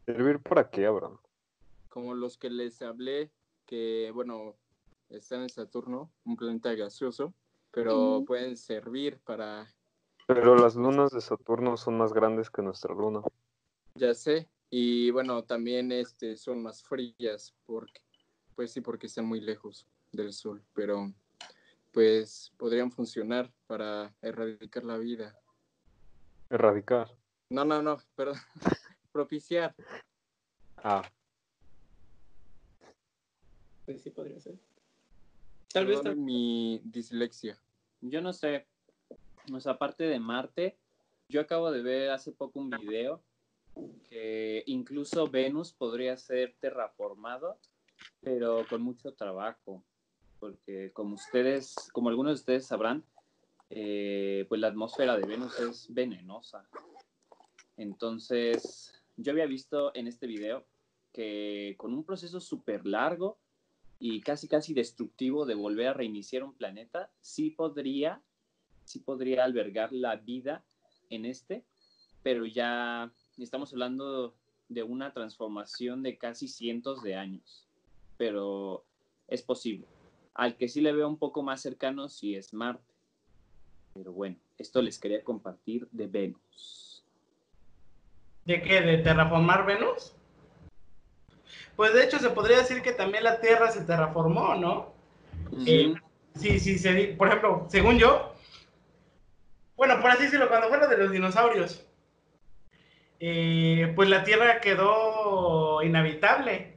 ¿Servir 0.04 0.40
para 0.40 0.68
qué, 0.72 0.88
Abraham? 0.88 1.20
Como 1.90 2.16
los 2.16 2.40
que 2.40 2.50
les 2.50 2.82
hablé, 2.82 3.30
que, 3.68 4.10
bueno, 4.16 4.56
están 5.10 5.44
en 5.44 5.50
Saturno, 5.50 6.12
un 6.24 6.36
planeta 6.36 6.74
gaseoso, 6.74 7.32
pero 7.70 8.24
pueden 8.26 8.58
servir 8.58 9.20
para... 9.24 9.68
Pero 10.26 10.56
las 10.56 10.76
lunas 10.76 11.12
de 11.12 11.22
Saturno 11.22 11.78
son 11.78 12.00
más 12.00 12.14
grandes 12.14 12.50
que 12.50 12.64
nuestra 12.64 12.96
luna. 12.96 13.22
Ya 13.94 14.16
sé, 14.16 14.50
y 14.72 15.12
bueno, 15.12 15.44
también 15.44 15.92
este, 15.92 16.36
son 16.36 16.64
más 16.64 16.82
frías, 16.82 17.54
porque, 17.68 18.02
pues 18.56 18.72
sí, 18.72 18.82
porque 18.82 19.06
están 19.06 19.28
muy 19.28 19.40
lejos 19.40 19.88
del 20.16 20.34
sol, 20.34 20.64
pero 20.74 21.14
pues 21.92 22.52
podrían 22.58 22.92
funcionar 22.92 23.52
para 23.68 24.14
erradicar 24.22 24.84
la 24.84 24.98
vida. 24.98 25.40
Erradicar. 26.50 27.10
No, 27.50 27.64
no, 27.64 27.82
no, 27.82 27.98
perdón. 28.16 28.38
Propiciar. 29.12 29.74
Ah. 30.78 31.10
Pues 33.86 34.02
sí 34.02 34.10
podría 34.10 34.40
ser. 34.40 34.60
Tal 35.72 35.86
vez 35.86 36.04
mi 36.16 36.82
dislexia. 36.84 37.58
Yo 38.02 38.22
no 38.22 38.34
sé. 38.34 38.68
O 39.54 39.60
sea, 39.60 39.74
aparte 39.74 40.06
de 40.06 40.20
Marte, 40.20 40.78
yo 41.30 41.42
acabo 41.42 41.72
de 41.72 41.82
ver 41.82 42.12
hace 42.12 42.32
poco 42.32 42.60
un 42.60 42.70
video 42.70 43.24
que 44.10 44.64
incluso 44.68 45.28
Venus 45.28 45.74
podría 45.74 46.18
ser 46.18 46.56
terraformado, 46.60 47.60
pero 48.22 48.66
con 48.70 48.82
mucho 48.82 49.14
trabajo, 49.14 49.84
porque 50.40 50.92
como 50.94 51.16
ustedes, 51.16 51.76
como 51.94 52.10
algunos 52.10 52.32
de 52.32 52.42
ustedes 52.42 52.66
sabrán, 52.66 53.04
eh, 53.70 54.46
pues 54.48 54.62
la 54.62 54.68
atmósfera 54.68 55.18
de 55.18 55.26
Venus 55.26 55.60
es 55.60 55.94
venenosa. 55.94 56.68
Entonces, 57.78 58.94
yo 59.18 59.32
había 59.32 59.46
visto 59.46 59.94
en 59.96 60.08
este 60.08 60.28
video 60.28 60.66
que 61.12 61.76
con 61.78 61.94
un 61.94 62.04
proceso 62.04 62.40
súper 62.40 62.86
largo 62.86 63.38
y 64.00 64.22
casi 64.22 64.48
casi 64.48 64.74
destructivo 64.74 65.46
de 65.46 65.56
volver 65.56 65.88
a 65.88 65.94
reiniciar 65.94 66.44
un 66.44 66.54
planeta, 66.54 67.10
sí 67.22 67.50
podría, 67.52 68.22
sí 68.84 69.00
podría 69.00 69.46
albergar 69.46 69.94
la 69.94 70.18
vida 70.18 70.64
en 71.10 71.26
este, 71.26 71.64
pero 72.22 72.46
ya 72.46 73.12
estamos 73.38 73.72
hablando 73.72 74.36
de 74.68 74.84
una 74.84 75.14
transformación 75.14 76.04
de 76.04 76.18
casi 76.18 76.48
cientos 76.48 77.04
de 77.04 77.16
años, 77.16 77.68
pero 78.18 78.84
es 79.28 79.42
posible. 79.42 79.95
Al 80.36 80.58
que 80.58 80.68
sí 80.68 80.82
le 80.82 80.94
veo 80.94 81.08
un 81.08 81.18
poco 81.18 81.42
más 81.42 81.62
cercano 81.62 82.10
sí 82.10 82.36
es 82.36 82.54
Marte. 82.54 82.94
Pero 83.94 84.12
bueno, 84.12 84.36
esto 84.58 84.82
les 84.82 85.00
quería 85.00 85.24
compartir 85.24 85.88
de 85.92 86.08
Venus. 86.08 87.04
¿De 88.44 88.62
qué? 88.62 88.82
¿De 88.82 88.98
terraformar 89.00 89.66
Venus? 89.66 90.14
Pues 91.76 91.94
de 91.94 92.04
hecho 92.04 92.20
se 92.20 92.30
podría 92.30 92.58
decir 92.58 92.82
que 92.82 92.92
también 92.92 93.24
la 93.24 93.40
Tierra 93.40 93.72
se 93.72 93.84
terraformó, 93.86 94.56
¿no? 94.56 94.94
sí, 96.36 96.60
sí, 96.60 96.78
sí, 96.78 97.16
por 97.18 97.28
ejemplo, 97.28 97.66
según 97.70 97.98
yo, 97.98 98.36
bueno, 99.76 100.00
por 100.02 100.12
así 100.12 100.24
decirlo, 100.24 100.48
cuando 100.48 100.70
fue 100.70 100.78
lo 100.78 100.88
de 100.88 100.98
los 100.98 101.12
dinosaurios, 101.12 101.86
eh, 103.20 103.92
pues 103.96 104.10
la 104.10 104.24
Tierra 104.24 104.62
quedó 104.62 105.82
inhabitable. 105.84 106.75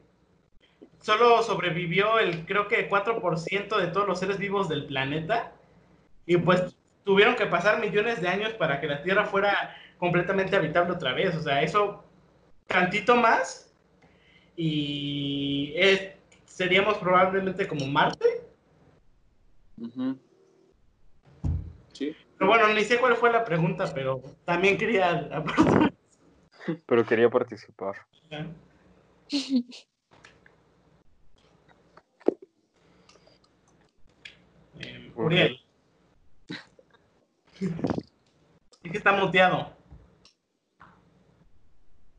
Solo 1.09 1.42
sobrevivió 1.42 2.18
el, 2.18 2.44
creo 2.44 2.68
que 2.68 2.87
4% 2.87 3.79
de 3.79 3.87
todos 3.87 4.07
los 4.07 4.18
seres 4.18 4.37
vivos 4.37 4.68
del 4.68 4.85
planeta. 4.85 5.55
Y 6.27 6.37
pues 6.37 6.77
tuvieron 7.03 7.35
que 7.35 7.47
pasar 7.47 7.81
millones 7.81 8.21
de 8.21 8.29
años 8.29 8.53
para 8.53 8.79
que 8.79 8.88
la 8.88 9.03
Tierra 9.03 9.25
fuera 9.25 9.75
completamente 9.97 10.55
habitable 10.55 10.92
otra 10.92 11.14
vez. 11.14 11.35
O 11.35 11.40
sea, 11.40 11.62
eso 11.62 12.05
tantito 12.66 13.16
más 13.16 13.73
y 14.55 15.73
es- 15.77 16.11
seríamos 16.44 16.99
probablemente 16.99 17.66
como 17.66 17.87
Marte. 17.87 18.42
Sí. 21.94 22.14
Pero 22.37 22.51
bueno, 22.51 22.68
ni 22.75 22.85
sé 22.85 22.99
cuál 22.99 23.16
fue 23.16 23.33
la 23.33 23.47
pregunta, 23.47 23.90
pero 23.94 24.21
también 24.44 24.77
quería 24.77 25.12
aportar. 25.33 25.90
Pero 26.87 27.07
quería 27.07 27.31
participar. 27.31 27.94
Eh, 28.29 28.44
Uriel. 35.18 35.61
Es 37.61 38.92
que 38.92 38.98
está 38.98 39.12
muteado. 39.12 39.72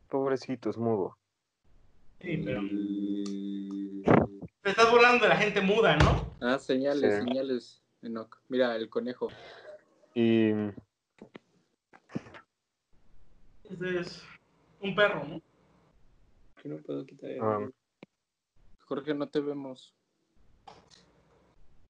Pobrecito, 0.10 0.70
es 0.70 0.78
mudo. 0.78 1.18
Sí, 2.20 2.38
pero 2.44 2.62
te 4.62 4.70
estás 4.70 4.92
burlando 4.92 5.24
de 5.24 5.30
la 5.30 5.38
gente 5.38 5.62
muda, 5.62 5.96
¿no? 5.96 6.34
Ah, 6.42 6.60
señales, 6.60 7.16
Sí. 7.16 7.22
señales, 7.26 7.82
Enoch. 8.02 8.38
Mira, 8.50 8.76
el 8.76 8.90
conejo. 8.90 9.30
Y 10.14 10.50
Ese 13.64 14.00
es 14.00 14.22
un 14.82 14.94
perro, 14.94 15.24
¿no? 15.24 15.42
Que 16.62 16.68
no 16.70 16.78
puedo 16.80 17.06
quitar 17.06 17.30
el- 17.30 17.42
Ah. 17.42 17.70
Jorge, 18.86 19.14
no 19.14 19.30
te 19.30 19.40
vemos. 19.40 19.96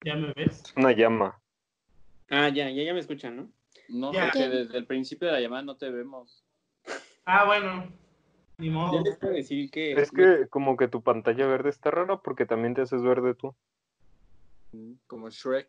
¿Ya 0.04 0.16
me 0.16 0.32
ves? 0.32 0.62
una 0.76 0.92
llama. 0.92 1.40
Ah, 2.30 2.48
ya, 2.48 2.70
ya, 2.70 2.82
ya 2.82 2.94
me 2.94 3.00
escuchan, 3.00 3.36
¿no? 3.36 3.50
No, 3.88 4.12
Ya. 4.12 4.30
Jorge, 4.30 4.48
desde 4.48 4.78
el 4.78 4.86
principio 4.86 5.28
de 5.28 5.34
la 5.34 5.40
llamada 5.40 5.62
no 5.62 5.76
te 5.76 5.90
vemos. 5.90 6.44
Ah, 7.24 7.44
bueno. 7.44 7.92
Ni 8.58 8.70
modo. 8.70 9.02
decir 9.22 9.70
que... 9.70 9.92
Es 9.92 10.10
que 10.10 10.46
como 10.48 10.76
que 10.76 10.88
tu 10.88 11.02
pantalla 11.02 11.46
verde 11.46 11.70
está 11.70 11.90
rara 11.90 12.18
porque 12.18 12.46
también 12.46 12.74
te 12.74 12.82
haces 12.82 13.02
verde 13.02 13.34
tú. 13.34 13.54
Como 15.06 15.30
Shrek. 15.30 15.68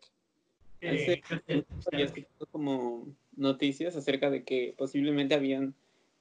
Eh, 0.80 1.22
escuchado 1.90 2.46
como 2.50 3.06
noticias 3.36 3.96
acerca 3.96 4.30
de 4.30 4.44
que 4.44 4.74
posiblemente 4.76 5.34
habían 5.34 5.74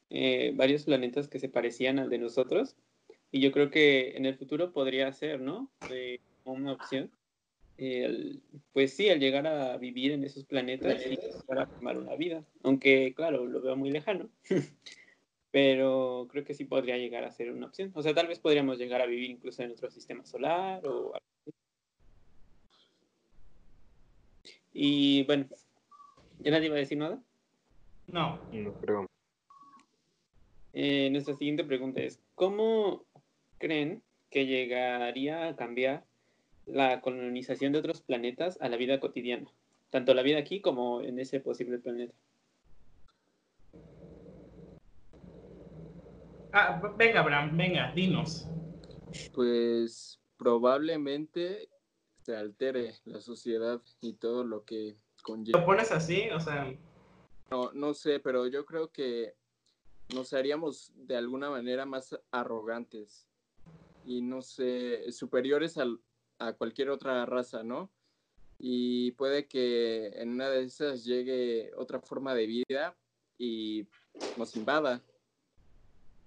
eh, 0.09 0.53
varios 0.55 0.85
planetas 0.85 1.27
que 1.27 1.39
se 1.39 1.49
parecían 1.49 1.99
al 1.99 2.09
de 2.09 2.19
nosotros. 2.19 2.75
Y 3.31 3.41
yo 3.41 3.51
creo 3.51 3.69
que 3.69 4.15
en 4.15 4.25
el 4.25 4.37
futuro 4.37 4.71
podría 4.71 5.11
ser, 5.13 5.41
¿no? 5.41 5.69
De 5.89 6.21
una 6.43 6.73
opción. 6.73 7.11
El- 7.81 8.43
pues 8.73 8.93
sí, 8.95 9.09
al 9.09 9.19
llegar 9.19 9.47
a 9.47 9.75
vivir 9.77 10.11
en 10.11 10.23
esos 10.23 10.45
planetas 10.45 11.03
y 11.09 11.17
para 11.47 11.65
formar 11.65 11.97
una 11.97 12.15
vida. 12.15 12.45
Aunque, 12.61 13.11
claro, 13.15 13.47
lo 13.47 13.59
veo 13.59 13.75
muy 13.75 13.89
lejano. 13.89 14.29
Pero 15.49 16.27
creo 16.29 16.43
que 16.43 16.53
sí 16.53 16.65
podría 16.65 16.97
llegar 16.97 17.23
a 17.23 17.31
ser 17.31 17.51
una 17.51 17.65
opción. 17.65 17.91
O 17.95 18.03
sea, 18.03 18.13
tal 18.13 18.27
vez 18.27 18.39
podríamos 18.39 18.77
llegar 18.77 19.01
a 19.01 19.07
vivir 19.07 19.31
incluso 19.31 19.63
en 19.63 19.71
otro 19.71 19.89
sistema 19.89 20.23
solar 20.23 20.85
o 20.85 21.15
algo 21.15 21.15
así. 21.15 21.51
Y 24.73 25.23
bueno, 25.23 25.47
¿ya 26.37 26.51
nadie 26.51 26.69
va 26.69 26.75
a 26.75 26.79
decir 26.79 26.99
nada? 26.99 27.19
no. 28.07 28.39
No 28.51 28.73
creo. 28.75 29.07
Eh, 30.73 31.09
nuestra 31.09 31.33
siguiente 31.33 31.63
pregunta 31.63 31.99
es, 32.01 32.21
¿cómo 32.35 33.07
creen 33.57 34.03
que 34.29 34.45
llegaría 34.45 35.47
a 35.47 35.55
cambiar 35.55 36.05
la 36.71 37.01
colonización 37.01 37.73
de 37.73 37.79
otros 37.79 38.01
planetas 38.01 38.57
a 38.61 38.69
la 38.69 38.77
vida 38.77 38.99
cotidiana? 38.99 39.49
Tanto 39.89 40.13
la 40.13 40.21
vida 40.21 40.39
aquí 40.39 40.61
como 40.61 41.01
en 41.01 41.19
ese 41.19 41.39
posible 41.39 41.79
planeta. 41.79 42.13
Ah, 46.53 46.81
venga, 46.97 47.21
Abraham, 47.21 47.55
venga, 47.57 47.91
dinos. 47.93 48.47
Pues 49.33 50.19
probablemente 50.37 51.69
se 52.23 52.35
altere 52.35 52.95
la 53.05 53.21
sociedad 53.21 53.81
y 54.01 54.13
todo 54.13 54.43
lo 54.43 54.63
que 54.65 54.95
¿Lo 55.17 55.23
conlleva. 55.23 55.65
pones 55.65 55.91
así? 55.91 56.29
O 56.29 56.39
sea, 56.39 56.73
No, 57.51 57.71
no 57.73 57.93
sé, 57.93 58.19
pero 58.19 58.47
yo 58.47 58.65
creo 58.65 58.91
que 58.91 59.35
nos 60.13 60.33
haríamos 60.33 60.91
de 60.95 61.15
alguna 61.17 61.49
manera 61.49 61.85
más 61.85 62.17
arrogantes 62.31 63.27
y 64.03 64.21
no 64.21 64.41
sé, 64.41 65.11
superiores 65.11 65.77
al- 65.77 65.99
a 66.47 66.53
cualquier 66.53 66.89
otra 66.89 67.25
raza, 67.25 67.63
¿no? 67.63 67.91
Y 68.57 69.11
puede 69.11 69.47
que 69.47 70.07
en 70.15 70.29
una 70.29 70.49
de 70.49 70.63
esas 70.63 71.03
llegue 71.03 71.71
otra 71.75 71.99
forma 71.99 72.35
de 72.35 72.47
vida 72.47 72.95
y 73.37 73.87
nos 74.37 74.55
invada. 74.55 75.01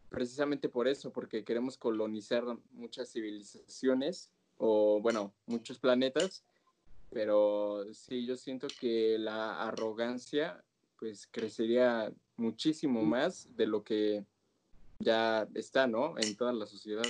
Precisamente 0.08 0.68
por 0.68 0.88
eso, 0.88 1.12
porque 1.12 1.44
queremos 1.44 1.76
colonizar 1.76 2.44
muchas 2.72 3.12
civilizaciones 3.12 4.32
o, 4.56 5.00
bueno, 5.00 5.34
muchos 5.46 5.78
planetas, 5.78 6.44
pero 7.10 7.84
sí, 7.92 8.26
yo 8.26 8.36
siento 8.36 8.68
que 8.80 9.18
la 9.18 9.62
arrogancia 9.62 10.64
pues 10.98 11.26
crecería 11.26 12.12
muchísimo 12.36 13.02
más 13.02 13.48
de 13.56 13.66
lo 13.66 13.82
que 13.82 14.24
ya 14.98 15.48
está, 15.54 15.86
¿no? 15.86 16.14
En 16.18 16.36
toda 16.36 16.52
la 16.52 16.66
sociedad. 16.66 17.04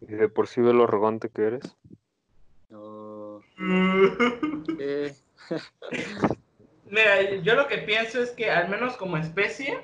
Y 0.00 0.12
de 0.14 0.28
por 0.28 0.46
sí 0.46 0.60
ve 0.60 0.72
lo 0.72 0.84
arrogante 0.84 1.28
que 1.28 1.42
eres. 1.42 1.76
No, 2.70 3.40
eh, 4.78 5.12
Mira, 6.90 7.34
yo 7.42 7.54
lo 7.54 7.66
que 7.66 7.78
pienso 7.78 8.22
es 8.22 8.30
que 8.30 8.50
al 8.50 8.68
menos 8.68 8.96
como 8.96 9.16
especie, 9.18 9.78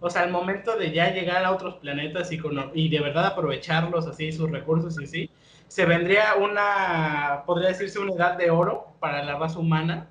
o 0.00 0.10
sea, 0.10 0.22
al 0.22 0.30
momento 0.30 0.76
de 0.76 0.92
ya 0.92 1.10
llegar 1.12 1.44
a 1.44 1.52
otros 1.52 1.76
planetas 1.76 2.30
y, 2.32 2.38
cono- 2.38 2.70
y 2.74 2.88
de 2.90 3.00
verdad 3.00 3.26
aprovecharlos 3.26 4.06
así, 4.06 4.30
sus 4.30 4.50
recursos 4.50 5.00
y 5.00 5.04
así, 5.04 5.30
se 5.68 5.86
vendría 5.86 6.34
una, 6.36 7.42
podría 7.46 7.68
decirse 7.68 7.98
una 7.98 8.12
edad 8.12 8.36
de 8.36 8.50
oro 8.50 8.88
para 9.00 9.24
la 9.24 9.38
raza 9.38 9.58
humana, 9.58 10.08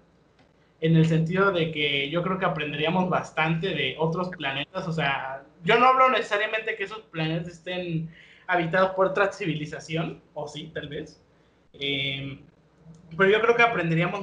en 0.82 0.96
el 0.98 1.06
sentido 1.08 1.52
de 1.52 1.72
que 1.72 2.10
yo 2.10 2.24
creo 2.24 2.40
que 2.40 2.46
aprenderíamos 2.46 3.10
bastante 3.10 3.70
de 3.70 3.96
otros 4.00 4.30
planetas, 4.30 4.88
o 4.88 4.92
sea, 4.92 5.44
yo 5.64 5.80
no 5.80 5.86
hablo 5.86 6.10
necesariamente 6.10 6.76
que 6.76 6.84
esos 6.84 7.02
planetas 7.04 7.54
estén 7.54 8.10
habitados 8.54 8.92
por 8.92 9.08
otra 9.08 9.32
civilización, 9.32 10.22
o 10.34 10.48
sí, 10.48 10.72
tal 10.74 10.88
vez, 10.90 11.22
eh, 11.74 12.40
pero 13.18 13.30
yo 13.32 13.42
creo 13.42 13.56
que 13.56 13.64
aprenderíamos 13.64 14.22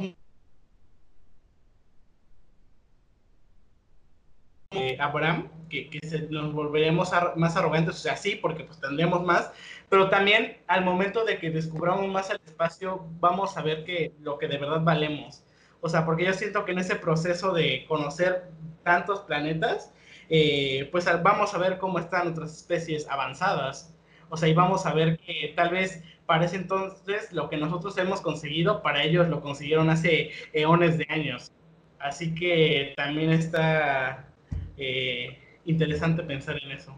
Abraham, 5.00 5.48
que, 5.68 5.90
nos 6.30 6.52
volveremos 6.52 7.12
ar- 7.12 7.36
más 7.36 7.56
arrogantes, 7.56 7.96
o 7.96 7.98
sea, 7.98 8.16
sí, 8.16 8.36
porque 8.36 8.64
pues 8.64 8.80
tendremos 8.80 9.22
más, 9.24 9.50
pero 9.88 10.08
también 10.08 10.58
al 10.68 10.84
momento 10.84 11.24
de 11.24 11.38
que 11.38 11.50
descubramos 11.50 12.06
más 12.08 12.30
el 12.30 12.38
espacio, 12.44 13.04
vamos 13.20 13.56
a 13.56 13.62
ver 13.62 13.84
que 13.84 14.14
lo 14.20 14.38
que 14.38 14.46
de 14.48 14.58
verdad 14.58 14.80
valemos. 14.82 15.42
O 15.80 15.88
sea, 15.88 16.04
porque 16.04 16.24
yo 16.24 16.32
siento 16.34 16.64
que 16.64 16.72
en 16.72 16.78
ese 16.78 16.96
proceso 16.96 17.52
de 17.52 17.84
conocer 17.88 18.50
tantos 18.84 19.20
planetas, 19.20 19.92
eh, 20.28 20.88
pues 20.92 21.06
vamos 21.22 21.54
a 21.54 21.58
ver 21.58 21.78
cómo 21.78 21.98
están 21.98 22.28
otras 22.28 22.54
especies 22.56 23.08
avanzadas. 23.08 23.92
O 24.30 24.36
sea, 24.36 24.48
y 24.48 24.54
vamos 24.54 24.86
a 24.86 24.94
ver 24.94 25.18
que 25.18 25.52
tal 25.56 25.70
vez 25.70 26.02
para 26.24 26.44
ese 26.44 26.56
entonces 26.56 27.32
lo 27.32 27.50
que 27.50 27.56
nosotros 27.56 27.98
hemos 27.98 28.20
conseguido, 28.20 28.82
para 28.82 29.02
ellos 29.02 29.28
lo 29.28 29.42
consiguieron 29.42 29.90
hace 29.90 30.30
eones 30.52 30.96
de 30.96 31.06
años. 31.10 31.50
Así 31.98 32.34
que 32.34 32.94
también 32.96 33.30
está 33.30 34.28
eh, 34.76 35.36
interesante 35.64 36.22
pensar 36.22 36.56
en 36.62 36.70
eso. 36.70 36.96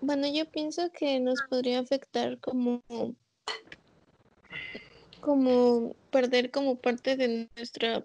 Bueno, 0.00 0.26
yo 0.32 0.48
pienso 0.50 0.92
que 0.92 1.18
nos 1.18 1.42
podría 1.48 1.80
afectar 1.80 2.38
como, 2.38 2.82
como 5.20 5.96
perder 6.10 6.50
como 6.52 6.76
parte 6.76 7.16
de 7.16 7.48
nuestra 7.56 8.04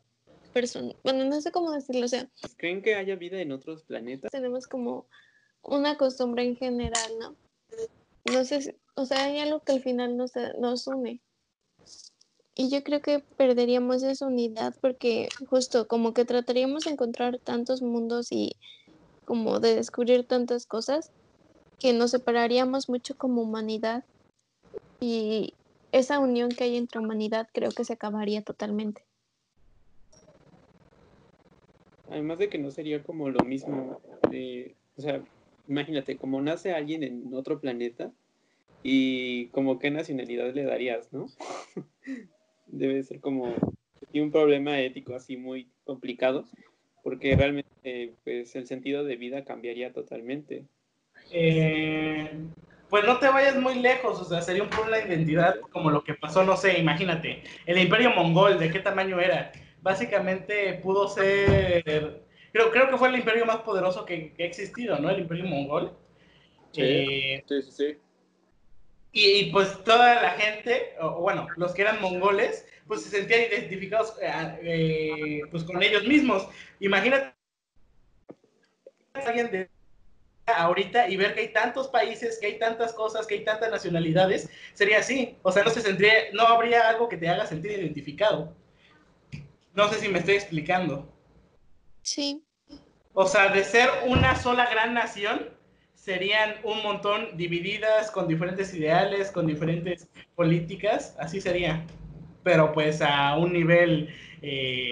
persona. 0.50 0.94
Bueno, 1.04 1.26
no 1.26 1.40
sé 1.42 1.52
cómo 1.52 1.72
decirlo, 1.72 2.06
o 2.06 2.10
sea, 2.10 2.30
¿Creen 2.58 2.82
que 2.82 2.96
haya 2.96 3.16
vida 3.16 3.40
en 3.42 3.52
otros 3.52 3.84
planetas? 3.84 4.32
tenemos 4.32 4.68
como 4.68 5.08
una 5.62 5.98
costumbre 5.98 6.44
en 6.44 6.56
general, 6.56 7.12
¿no? 7.20 7.36
No 8.26 8.44
sé, 8.46 8.62
si- 8.62 8.76
o 8.96 9.06
sea, 9.06 9.26
hay 9.26 9.40
algo 9.40 9.62
que 9.62 9.72
al 9.74 9.82
final 9.82 10.18
nos, 10.18 10.32
nos 10.60 10.88
une. 10.88 11.22
Y 12.56 12.70
yo 12.70 12.84
creo 12.84 13.02
que 13.02 13.20
perderíamos 13.38 14.04
esa 14.04 14.28
unidad 14.28 14.76
porque 14.82 15.30
justo 15.50 15.88
como 15.88 16.14
que 16.14 16.26
trataríamos 16.26 16.84
de 16.84 16.92
encontrar 16.92 17.40
tantos 17.40 17.82
mundos 17.82 18.28
y 18.32 18.58
como 19.26 19.60
de 19.60 19.76
descubrir 19.76 20.28
tantas 20.28 20.66
cosas 20.66 21.12
que 21.80 21.94
nos 21.94 22.12
separaríamos 22.12 22.90
mucho 22.90 23.16
como 23.16 23.42
humanidad 23.42 24.04
y 25.00 25.54
esa 25.94 26.20
unión 26.20 26.50
que 26.50 26.66
hay 26.66 26.76
entre 26.76 27.00
humanidad 27.00 27.48
creo 27.54 27.72
que 27.72 27.86
se 27.86 27.94
acabaría 27.94 28.44
totalmente. 28.44 29.06
Además 32.12 32.40
de 32.40 32.50
que 32.50 32.58
no 32.58 32.72
sería 32.72 33.04
como 33.04 33.30
lo 33.30 33.44
mismo 33.46 34.02
de, 34.30 34.76
o 34.98 35.02
sea, 35.02 35.22
imagínate, 35.68 36.18
como 36.18 36.42
nace 36.42 36.74
alguien 36.74 37.04
en 37.04 37.34
otro 37.34 37.60
planeta 37.60 38.12
y 38.84 39.48
como 39.48 39.80
qué 39.80 39.92
nacionalidad 39.92 40.54
le 40.54 40.64
darías, 40.64 41.12
¿no? 41.14 41.28
Debe 42.68 43.04
ser 43.04 43.20
como 43.20 43.54
y 44.12 44.20
un 44.20 44.32
problema 44.32 44.80
ético 44.80 45.16
así 45.16 45.38
muy 45.38 45.68
complicado, 45.84 46.46
porque 47.04 47.36
realmente 47.36 48.14
pues 48.24 48.56
el 48.56 48.66
sentido 48.66 49.04
de 49.04 49.16
vida 49.16 49.44
cambiaría 49.44 49.94
totalmente. 49.94 50.66
Eh, 51.32 52.30
pues 52.90 53.06
no 53.06 53.20
te 53.20 53.28
vayas 53.28 53.56
muy 53.58 53.76
lejos, 53.76 54.20
o 54.20 54.26
sea, 54.26 54.42
sería 54.42 54.64
un 54.64 54.70
problema 54.70 54.98
de 54.98 55.14
identidad 55.14 55.60
como 55.72 55.92
lo 55.92 56.04
que 56.04 56.16
pasó, 56.16 56.44
no 56.44 56.58
sé, 56.58 56.80
imagínate, 56.80 57.44
el 57.68 57.78
imperio 57.78 58.12
mongol, 58.12 58.58
¿de 58.58 58.72
qué 58.72 58.80
tamaño 58.80 59.20
era? 59.20 59.52
Básicamente 59.82 60.74
pudo 60.84 61.08
ser, 61.08 62.24
creo, 62.52 62.72
creo 62.72 62.90
que 62.90 62.98
fue 62.98 63.10
el 63.10 63.16
imperio 63.16 63.46
más 63.46 63.58
poderoso 63.58 64.06
que, 64.06 64.34
que 64.34 64.44
ha 64.44 64.48
existido, 64.48 65.00
¿no? 65.00 65.10
El 65.10 65.22
imperio 65.22 65.46
mongol. 65.46 65.98
Sí, 66.72 66.82
Eh, 66.84 67.44
sí, 67.48 67.62
sí, 67.64 67.72
sí. 67.72 67.98
y, 69.12 69.22
y, 69.40 69.52
pues 69.52 69.84
toda 69.84 70.22
la 70.22 70.32
gente, 70.32 70.96
o 71.02 71.22
bueno, 71.22 71.48
los 71.58 71.74
que 71.74 71.82
eran 71.82 72.02
mongoles, 72.02 72.68
pues 72.88 73.04
se 73.04 73.10
sentían 73.10 73.42
identificados 73.42 74.16
eh, 74.22 74.60
eh, 74.64 75.42
pues 75.52 75.64
con 75.64 75.82
ellos 75.82 76.06
mismos. 76.08 76.48
Imagínate 76.80 77.34
alguien 79.14 79.52
de 79.52 79.70
ahorita 80.48 81.10
y 81.10 81.18
ver 81.18 81.34
que 81.36 81.42
hay 81.42 81.54
tantos 81.54 81.88
países, 81.90 82.40
que 82.40 82.48
hay 82.48 82.60
tantas 82.60 82.94
cosas, 82.94 83.28
que 83.28 83.36
hay 83.36 83.44
tantas 83.44 83.72
nacionalidades, 83.72 84.50
sería 84.74 85.00
así. 85.00 85.38
O 85.44 85.52
sea, 85.52 85.64
no 85.64 85.70
se 85.70 85.82
sentiría, 85.82 86.32
no 86.34 86.44
habría 86.44 86.90
algo 86.90 87.10
que 87.10 87.18
te 87.18 87.30
haga 87.30 87.46
sentir 87.46 87.72
identificado. 87.72 88.56
No 89.80 89.88
sé 89.88 90.00
si 90.02 90.10
me 90.10 90.20
estoy 90.20 90.36
explicando. 90.36 91.08
Sí. 92.02 92.44
O 93.14 93.26
sea, 93.26 93.48
de 93.48 93.64
ser 93.64 93.88
una 94.08 94.36
sola 94.36 94.70
gran 94.70 94.94
nación, 94.94 95.52
serían 95.96 96.56
un 96.66 96.84
montón 96.84 97.38
divididas 97.38 98.12
con 98.12 98.28
diferentes 98.28 98.74
ideales, 98.74 99.32
con 99.32 99.48
diferentes 99.48 100.10
políticas, 100.36 101.16
así 101.18 101.40
sería. 101.40 101.86
Pero 102.44 102.74
pues 102.74 103.02
a 103.02 103.38
un 103.38 103.54
nivel 103.54 104.14
eh, 104.42 104.92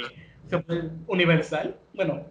universal, 1.08 1.78
bueno, 1.94 2.26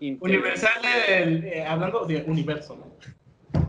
universal, 0.00 0.80
el- 1.08 1.44
eh, 1.44 1.62
hablando 1.66 2.06
de 2.06 2.22
universo, 2.22 2.74
¿no? 2.74 2.96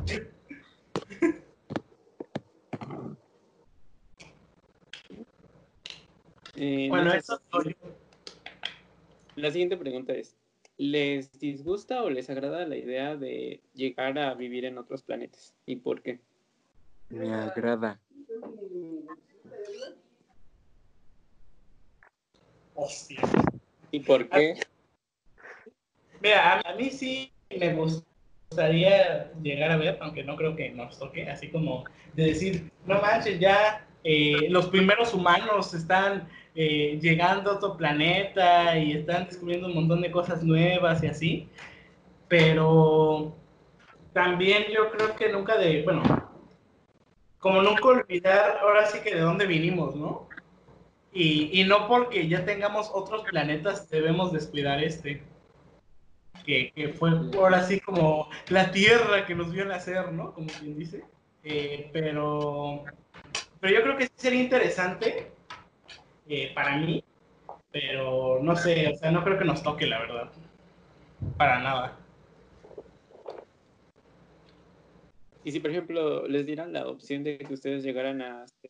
Eh, 6.61 6.89
no 6.89 6.95
Bueno, 6.95 7.11
sé, 7.11 7.19
eso 7.19 7.41
soy 7.49 7.73
yo. 7.81 7.95
La 9.35 9.49
siguiente 9.49 9.77
pregunta 9.77 10.11
es, 10.11 10.35
¿les 10.75 11.31
disgusta 11.39 12.03
o 12.03 12.09
les 12.09 12.29
agrada 12.29 12.67
la 12.67 12.75
idea 12.75 13.15
de 13.15 13.63
llegar 13.73 14.19
a 14.19 14.33
vivir 14.33 14.65
en 14.65 14.77
otros 14.77 15.01
planetas? 15.01 15.55
¿Y 15.65 15.77
por 15.77 16.01
qué? 16.01 16.19
Me 17.07 17.33
agrada. 17.33 18.01
Hostia. 22.75 23.21
¿Y 23.91 24.01
por 24.01 24.27
qué? 24.27 24.59
Mira, 26.19 26.55
a, 26.55 26.71
a 26.71 26.75
mí 26.75 26.89
sí 26.89 27.31
me 27.57 27.73
gustaría 27.73 29.31
llegar 29.41 29.71
a 29.71 29.77
ver, 29.77 29.97
aunque 30.01 30.25
no 30.25 30.35
creo 30.35 30.57
que 30.57 30.71
nos 30.71 30.99
toque, 30.99 31.29
así 31.29 31.49
como 31.49 31.85
de 32.15 32.25
decir, 32.25 32.69
no 32.85 33.01
manches, 33.01 33.39
ya 33.39 33.85
eh, 34.03 34.49
los 34.49 34.67
primeros 34.67 35.13
humanos 35.13 35.73
están 35.73 36.27
eh, 36.61 36.99
llegando 37.01 37.51
a 37.51 37.55
otro 37.55 37.77
planeta 37.77 38.77
y 38.77 38.91
están 38.91 39.27
descubriendo 39.27 39.67
un 39.67 39.75
montón 39.75 40.01
de 40.01 40.11
cosas 40.11 40.43
nuevas 40.43 41.01
y 41.01 41.07
así, 41.07 41.49
pero 42.27 43.33
también 44.11 44.65
yo 44.69 44.91
creo 44.91 45.15
que 45.15 45.31
nunca 45.31 45.57
de, 45.57 45.83
bueno, 45.83 46.03
como 47.37 47.61
nunca 47.61 47.85
olvidar 47.85 48.57
ahora 48.61 48.85
sí 48.87 48.99
que 48.99 49.15
de 49.15 49.21
dónde 49.21 49.45
vinimos, 49.45 49.95
¿no? 49.95 50.27
Y, 51.13 51.61
y 51.61 51.63
no 51.63 51.87
porque 51.87 52.27
ya 52.27 52.43
tengamos 52.43 52.91
otros 52.93 53.23
planetas 53.23 53.89
debemos 53.89 54.33
descuidar 54.33 54.83
este 54.83 55.23
que, 56.45 56.73
que 56.75 56.89
fue 56.89 57.11
ahora 57.37 57.63
sí 57.63 57.79
como 57.79 58.27
la 58.49 58.69
tierra 58.71 59.25
que 59.25 59.33
nos 59.33 59.53
vio 59.53 59.63
nacer, 59.63 60.11
¿no? 60.11 60.33
Como 60.33 60.47
quien 60.47 60.77
dice. 60.77 61.05
Eh, 61.41 61.89
pero, 61.93 62.83
pero 63.61 63.73
yo 63.73 63.81
creo 63.81 63.97
que 63.97 64.09
sería 64.17 64.41
interesante 64.41 65.38
eh, 66.29 66.51
para 66.53 66.77
mí, 66.77 67.03
pero 67.71 68.39
no 68.41 68.55
sé, 68.55 68.87
o 68.87 68.95
sea, 68.95 69.11
no 69.11 69.23
creo 69.23 69.39
que 69.39 69.45
nos 69.45 69.63
toque, 69.63 69.87
la 69.87 69.99
verdad. 69.99 70.31
Para 71.37 71.59
nada. 71.59 71.97
Y 75.43 75.51
si, 75.51 75.59
por 75.59 75.71
ejemplo, 75.71 76.27
les 76.27 76.45
dieran 76.45 76.71
la 76.71 76.87
opción 76.87 77.23
de 77.23 77.39
que 77.39 77.53
ustedes 77.53 77.83
llegaran 77.83 78.21
a 78.21 78.47
ser 78.47 78.69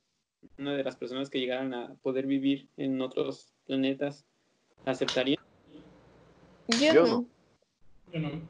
una 0.57 0.73
de 0.73 0.83
las 0.85 0.95
personas 0.95 1.29
que 1.29 1.39
llegaran 1.39 1.73
a 1.73 1.95
poder 2.01 2.25
vivir 2.25 2.69
en 2.77 3.01
otros 3.01 3.53
planetas, 3.65 4.25
¿aceptarían? 4.85 5.43
Yo, 6.69 6.93
Yo 6.93 6.93
no. 6.93 7.07
no. 7.07 7.27
Yo 8.13 8.19
no. 8.19 8.49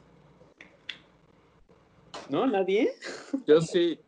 ¿No? 2.29 2.45
¿Nadie? 2.45 2.91
Yo 3.47 3.59
sí. 3.59 3.99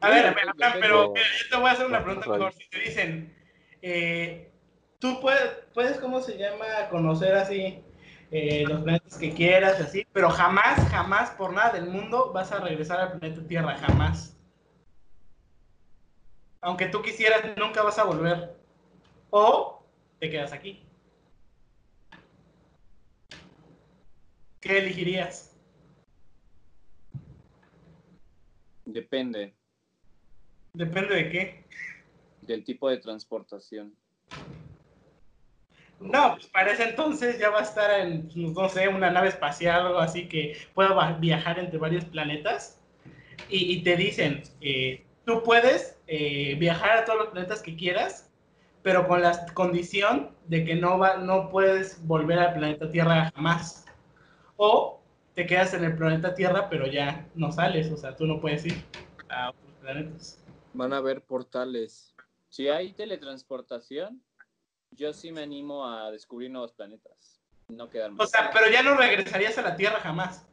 A 0.00 0.10
ver, 0.10 0.26
a 0.26 0.34
pero 0.34 1.12
mira, 1.12 1.24
yo 1.38 1.48
te 1.50 1.56
voy 1.56 1.68
a 1.68 1.72
hacer 1.72 1.86
una 1.86 2.04
pregunta 2.04 2.30
mejor. 2.30 2.52
Si 2.52 2.68
te 2.68 2.78
dicen, 2.78 3.41
eh, 3.82 4.50
tú 4.98 5.20
puedes, 5.20 5.42
puedes, 5.74 5.98
¿cómo 5.98 6.20
se 6.20 6.38
llama? 6.38 6.88
Conocer 6.90 7.34
así 7.34 7.82
eh, 8.30 8.64
los 8.66 8.82
planetas 8.82 9.18
que 9.18 9.32
quieras, 9.32 9.80
así, 9.80 10.06
pero 10.12 10.30
jamás, 10.30 10.88
jamás, 10.88 11.30
por 11.32 11.52
nada 11.52 11.72
del 11.72 11.86
mundo, 11.86 12.32
vas 12.32 12.52
a 12.52 12.60
regresar 12.60 13.00
al 13.00 13.18
planeta 13.18 13.46
Tierra, 13.46 13.76
jamás. 13.76 14.36
Aunque 16.60 16.86
tú 16.86 17.02
quisieras, 17.02 17.42
nunca 17.58 17.82
vas 17.82 17.98
a 17.98 18.04
volver. 18.04 18.56
O 19.30 19.84
te 20.20 20.30
quedas 20.30 20.52
aquí. 20.52 20.86
¿Qué 24.60 24.78
elegirías? 24.78 25.56
Depende 28.84 29.52
Depende 30.74 31.14
de 31.16 31.30
qué. 31.30 31.64
Del 32.42 32.64
tipo 32.64 32.88
de 32.88 32.98
transportación. 32.98 33.94
No, 36.02 36.34
pues 36.34 36.46
para 36.46 36.72
ese 36.72 36.84
entonces 36.88 37.38
ya 37.38 37.50
va 37.50 37.60
a 37.60 37.62
estar 37.62 38.00
en, 38.00 38.28
no 38.34 38.68
sé, 38.68 38.88
una 38.88 39.10
nave 39.10 39.28
espacial 39.28 39.84
o 39.84 39.86
algo 39.88 40.00
así 40.00 40.28
que 40.28 40.56
pueda 40.74 41.12
viajar 41.14 41.58
entre 41.58 41.78
varios 41.78 42.04
planetas. 42.04 42.80
Y, 43.48 43.72
y 43.72 43.82
te 43.82 43.96
dicen, 43.96 44.42
eh, 44.60 45.04
tú 45.24 45.42
puedes 45.42 45.98
eh, 46.06 46.56
viajar 46.58 46.98
a 46.98 47.04
todos 47.04 47.18
los 47.20 47.28
planetas 47.28 47.62
que 47.62 47.76
quieras, 47.76 48.30
pero 48.82 49.06
con 49.06 49.22
la 49.22 49.46
condición 49.54 50.30
de 50.46 50.64
que 50.64 50.74
no, 50.74 50.98
va, 50.98 51.18
no 51.18 51.48
puedes 51.50 52.04
volver 52.06 52.38
al 52.38 52.54
planeta 52.54 52.90
Tierra 52.90 53.30
jamás. 53.34 53.86
O 54.56 55.00
te 55.34 55.46
quedas 55.46 55.72
en 55.74 55.84
el 55.84 55.96
planeta 55.96 56.34
Tierra, 56.34 56.68
pero 56.68 56.86
ya 56.86 57.26
no 57.34 57.52
sales, 57.52 57.90
o 57.90 57.96
sea, 57.96 58.16
tú 58.16 58.26
no 58.26 58.40
puedes 58.40 58.66
ir 58.66 58.82
a 59.28 59.50
otros 59.50 59.72
planetas. 59.80 60.44
Van 60.74 60.92
a 60.92 60.96
haber 60.96 61.22
portales. 61.22 62.12
Si 62.52 62.68
hay 62.68 62.92
teletransportación, 62.92 64.22
yo 64.90 65.14
sí 65.14 65.32
me 65.32 65.42
animo 65.42 65.88
a 65.88 66.10
descubrir 66.10 66.50
nuevos 66.50 66.74
planetas. 66.74 67.40
No 67.68 67.88
quedarme. 67.88 68.22
O 68.22 68.26
sea, 68.26 68.50
pero 68.52 68.70
ya 68.70 68.82
no 68.82 68.94
regresarías 68.94 69.56
a 69.56 69.62
la 69.62 69.74
Tierra 69.74 70.00
jamás. 70.00 70.46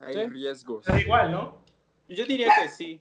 hay 0.00 0.12
¿sí? 0.14 0.26
riesgos. 0.26 0.84
Sea, 0.84 1.00
igual, 1.00 1.32
¿no? 1.32 1.64
Yo 2.08 2.26
diría 2.26 2.52
que 2.60 2.68
sí. 2.68 3.00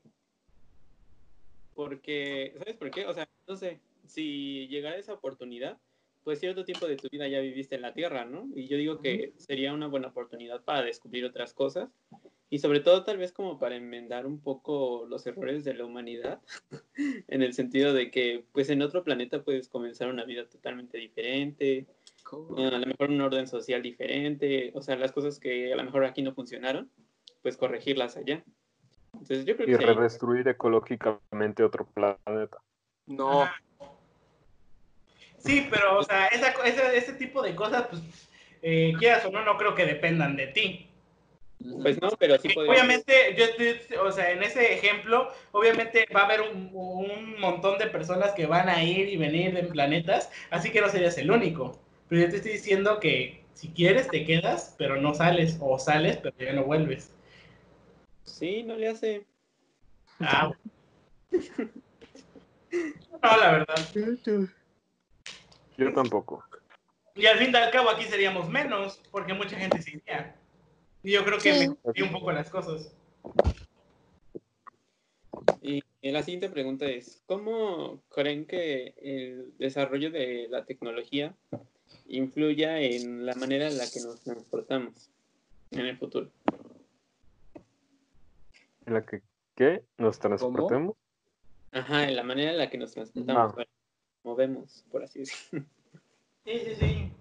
Porque, 1.75 2.55
¿sabes 2.57 2.77
por 2.77 2.91
qué? 2.91 3.05
O 3.05 3.13
sea, 3.13 3.27
no 3.45 3.57
sé, 3.57 3.81
si 4.05 4.69
llegara 4.69 4.95
esa 4.95 5.12
oportunidad, 5.12 5.77
pues 6.30 6.42
cierto 6.42 6.63
tiempo 6.63 6.86
de 6.86 6.96
tu 6.96 7.10
vida 7.10 7.27
ya 7.27 7.40
viviste 7.40 7.73
en 7.73 7.82
la 7.82 7.92
Tierra, 7.92 8.23
¿no? 8.23 8.48
Y 8.54 8.67
yo 8.67 8.77
digo 8.77 9.00
que 9.00 9.34
sería 9.38 9.73
una 9.73 9.88
buena 9.88 10.10
oportunidad 10.10 10.63
para 10.63 10.84
descubrir 10.84 11.25
otras 11.25 11.56
cosas 11.56 11.90
y 12.52 12.60
sobre 12.60 12.82
todo 12.82 13.04
tal 13.04 13.17
vez 13.17 13.32
como 13.32 13.58
para 13.58 13.75
enmendar 13.75 14.27
un 14.27 14.40
poco 14.40 15.08
los 15.10 15.25
errores 15.25 15.63
de 15.63 15.73
la 15.73 15.86
humanidad, 15.86 16.40
en 17.27 17.42
el 17.42 17.54
sentido 17.54 17.96
de 17.96 18.12
que 18.12 18.46
pues 18.52 18.69
en 18.69 18.84
otro 18.84 19.04
planeta 19.04 19.44
puedes 19.44 19.69
comenzar 19.69 20.08
una 20.08 20.23
vida 20.23 20.48
totalmente 20.48 21.00
diferente, 21.00 21.88
eh, 22.58 22.65
a 22.67 22.77
lo 22.77 22.86
mejor 22.86 23.10
un 23.10 23.21
orden 23.21 23.48
social 23.48 23.82
diferente, 23.82 24.71
o 24.75 24.84
sea, 24.84 24.98
las 24.98 25.12
cosas 25.12 25.40
que 25.40 25.73
a 25.73 25.77
lo 25.77 25.84
mejor 25.84 26.06
aquí 26.06 26.21
no 26.21 26.36
funcionaron, 26.36 26.92
pues 27.42 27.58
corregirlas 27.58 28.17
allá. 28.17 28.44
Entonces 29.13 29.46
yo 29.46 29.56
creo 29.56 29.67
Y 29.67 29.75
que 29.80 29.84
redestruir 29.84 30.48
ecológicamente 30.48 31.63
otro 31.63 31.88
planeta. 31.88 32.62
No. 33.08 33.50
Sí, 35.40 35.67
pero, 35.69 35.98
o 36.00 36.04
sea, 36.04 36.27
esa, 36.27 36.54
co- 36.54 36.63
ese, 36.63 36.98
ese 36.98 37.13
tipo 37.13 37.42
de 37.42 37.56
cosas, 37.56 37.87
pues, 37.90 38.02
eh, 38.62 38.94
quieras 39.00 39.25
o 39.25 39.31
no, 39.31 39.44
no 39.44 39.58
creo 39.58 39.73
que 39.73 39.85
dependan 39.85 40.35
de 40.35 40.48
ti. 40.48 40.85
Pues 41.81 42.02
no, 42.02 42.10
pero 42.12 42.37
sí. 42.37 42.50
Obviamente, 42.58 43.35
yo 43.37 43.46
estoy, 43.46 43.98
o 43.98 44.12
sea, 44.12 44.31
en 44.31 44.44
ese 44.44 44.73
ejemplo, 44.73 45.29
obviamente 45.52 46.06
va 46.15 46.21
a 46.21 46.25
haber 46.25 46.42
un, 46.42 46.69
un 46.73 47.40
montón 47.40 47.77
de 47.77 47.87
personas 47.87 48.31
que 48.31 48.46
van 48.46 48.69
a 48.69 48.81
ir 48.83 49.10
y 49.10 49.17
venir 49.17 49.58
en 49.58 49.67
planetas, 49.69 50.31
así 50.50 50.71
que 50.71 50.79
no 50.81 50.90
serías 50.90 51.17
el 51.17 51.31
único. 51.31 51.77
Pero 52.08 52.21
yo 52.23 52.29
te 52.29 52.37
estoy 52.37 52.54
diciendo 52.54 53.00
que 53.00 53.44
Si 53.54 53.67
quieres, 53.69 54.08
te 54.10 54.25
quedas, 54.25 54.73
pero 54.77 54.96
no 55.02 55.13
sales. 55.13 55.58
O 55.60 55.77
sales, 55.77 56.15
pero 56.17 56.33
ya 56.40 56.54
no 56.54 56.63
vuelves. 56.63 57.12
Sí, 58.23 58.63
no 58.63 58.75
le 58.77 58.87
hace. 58.87 59.25
Ah. 60.21 60.52
No, 63.21 63.37
la 63.37 63.52
verdad. 63.52 63.75
Yo 65.80 65.94
tampoco. 65.94 66.44
Y 67.15 67.25
al 67.25 67.38
fin 67.38 67.52
y 67.54 67.56
al 67.56 67.71
cabo 67.71 67.90
aquí 67.90 68.04
seríamos 68.04 68.50
menos, 68.50 69.02
porque 69.12 69.34
mucha 69.34 69.58
gente 69.58 69.82
se 69.82 69.92
iría. 69.92 70.36
Y 71.04 71.12
yo 71.12 71.23
creo 71.23 71.38
que 71.40 71.54
Sí. 71.54 71.67
mejoraría 71.69 72.04
un 72.04 72.12
poco 72.12 72.32
las 72.32 72.50
cosas. 72.50 72.94
Y 75.62 75.84
la 76.02 76.23
siguiente 76.23 76.50
pregunta 76.50 76.86
es, 76.86 77.21
¿cómo 77.25 78.02
creen 78.10 78.46
que 78.46 78.94
el 79.02 79.54
desarrollo 79.58 80.12
de 80.12 80.48
la 80.50 80.65
tecnología 80.65 81.34
influya 82.08 82.80
en 82.80 83.25
la 83.25 83.36
manera 83.36 83.67
en 83.67 83.77
la 83.77 83.86
que 83.90 84.00
nos 84.02 84.21
transportamos 84.21 85.10
en 85.71 85.86
el 85.86 85.98
futuro? 85.98 86.30
En 88.86 88.94
la 88.94 89.06
que, 89.06 89.21
¿qué? 89.56 89.84
Nos 89.98 90.19
transportemos. 90.19 90.96
Ajá, 91.71 92.06
en 92.06 92.15
la 92.15 92.23
manera 92.23 92.52
en 92.52 92.58
la 92.58 92.69
que 92.69 92.77
nos 92.77 92.94
transportamos, 92.94 93.54
Ah. 93.58 93.65
Movemos, 94.23 94.85
por 94.91 95.03
así 95.03 95.19
decirlo. 95.19 95.65
Sí, 96.45 96.59
sí, 96.59 96.75
sí. 96.79 97.13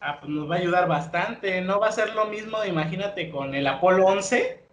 Ah, 0.00 0.18
pues 0.20 0.30
nos 0.30 0.50
va 0.50 0.56
a 0.56 0.58
ayudar 0.58 0.88
bastante. 0.88 1.60
No 1.60 1.78
va 1.80 1.88
a 1.88 1.92
ser 1.92 2.14
lo 2.14 2.26
mismo, 2.26 2.64
imagínate, 2.64 3.30
con 3.30 3.54
el 3.54 3.66
Apolo 3.66 4.06
11, 4.06 4.64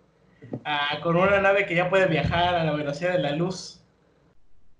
ah, 0.66 1.00
con 1.04 1.16
una 1.16 1.40
nave 1.40 1.66
que 1.66 1.76
ya 1.76 1.90
puede 1.90 2.08
viajar 2.08 2.56
a 2.56 2.64
la 2.64 2.74
velocidad 2.74 3.14
de 3.14 3.20
la 3.20 3.32
luz, 3.36 3.84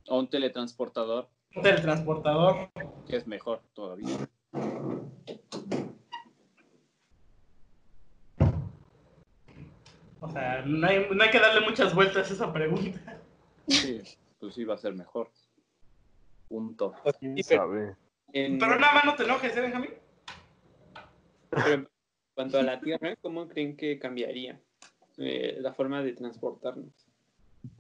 O 0.08 0.18
un 0.20 0.28
teletransportador, 0.30 1.30
un 1.56 1.62
teletransportador. 1.62 2.70
que 3.08 3.16
es 3.18 3.28
mejor 3.28 3.62
todavía. 3.74 4.18
O 10.22 10.30
sea, 10.30 10.64
no 10.66 10.86
hay, 10.88 11.08
no 11.10 11.24
hay 11.24 11.30
que 11.30 11.40
darle 11.40 11.62
muchas 11.62 11.94
vueltas 11.96 12.30
a 12.30 12.34
esa 12.34 12.52
pregunta. 12.52 13.18
Sí, 13.68 14.02
pues 14.40 14.54
sí 14.56 14.64
va 14.66 14.76
a 14.76 14.78
ser 14.78 14.94
mejor. 14.94 15.30
Punto. 16.50 16.96
¿Quién 17.20 17.38
Sí, 17.38 17.44
pero 17.48 17.62
sabe? 17.62 17.96
en, 18.34 18.58
Pero 18.60 18.80
nada 18.80 18.94
más 18.94 19.06
no 19.06 19.16
te 19.16 19.24
enojes, 19.24 19.56
¿eh, 19.56 19.62
Benjamín? 19.62 19.92
pero 21.52 21.72
en 21.74 21.90
cuanto 22.34 22.60
a 22.60 22.64
la 22.64 22.80
Tierra, 22.82 23.16
¿cómo 23.22 23.48
creen 23.48 23.78
que 23.78 24.00
cambiaría 24.00 24.60
eh, 25.18 25.58
la 25.60 25.74
forma 25.74 26.02
de 26.02 26.14
transportarnos? 26.14 27.08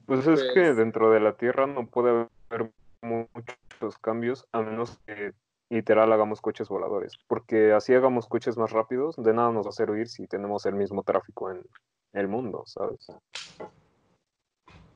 Pues 0.06 0.20
es 0.28 0.40
Pues- 0.42 0.54
que 0.54 0.74
dentro 0.74 1.10
de 1.12 1.20
la 1.20 1.36
Tierra 1.36 1.66
no 1.66 1.88
puede 1.88 2.28
haber 2.50 2.72
muchos 3.02 3.98
cambios 4.02 4.48
a 4.52 4.62
menos 4.62 5.00
que 5.06 5.34
literal 5.70 6.12
hagamos 6.12 6.42
coches 6.42 6.68
voladores. 6.70 7.14
Porque 7.28 7.74
así 7.74 7.94
hagamos 7.94 8.28
coches 8.28 8.58
más 8.58 8.72
rápidos, 8.72 9.16
de 9.18 9.34
nada 9.34 9.52
nos 9.52 9.66
va 9.66 9.70
a 9.70 9.74
servir 9.74 10.08
si 10.10 10.28
tenemos 10.28 10.66
el 10.66 10.76
mismo 10.76 11.04
tráfico 11.04 11.50
en 11.52 11.64
el 12.14 12.28
mundo, 12.28 12.64
¿sabes? 12.66 13.08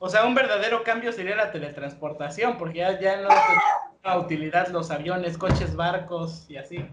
O 0.05 0.09
sea, 0.09 0.25
un 0.25 0.35
verdadero 0.35 0.83
cambio 0.83 1.13
sería 1.13 1.33
la 1.33 1.49
teletransportación, 1.49 2.57
porque 2.57 2.79
ya, 2.79 2.99
ya 2.99 3.21
no 3.21 3.29
tendría 3.29 3.63
una 4.03 4.17
utilidad 4.17 4.67
los 4.67 4.91
aviones, 4.91 5.37
coches, 5.37 5.77
barcos 5.77 6.45
y 6.49 6.57
así. 6.57 6.85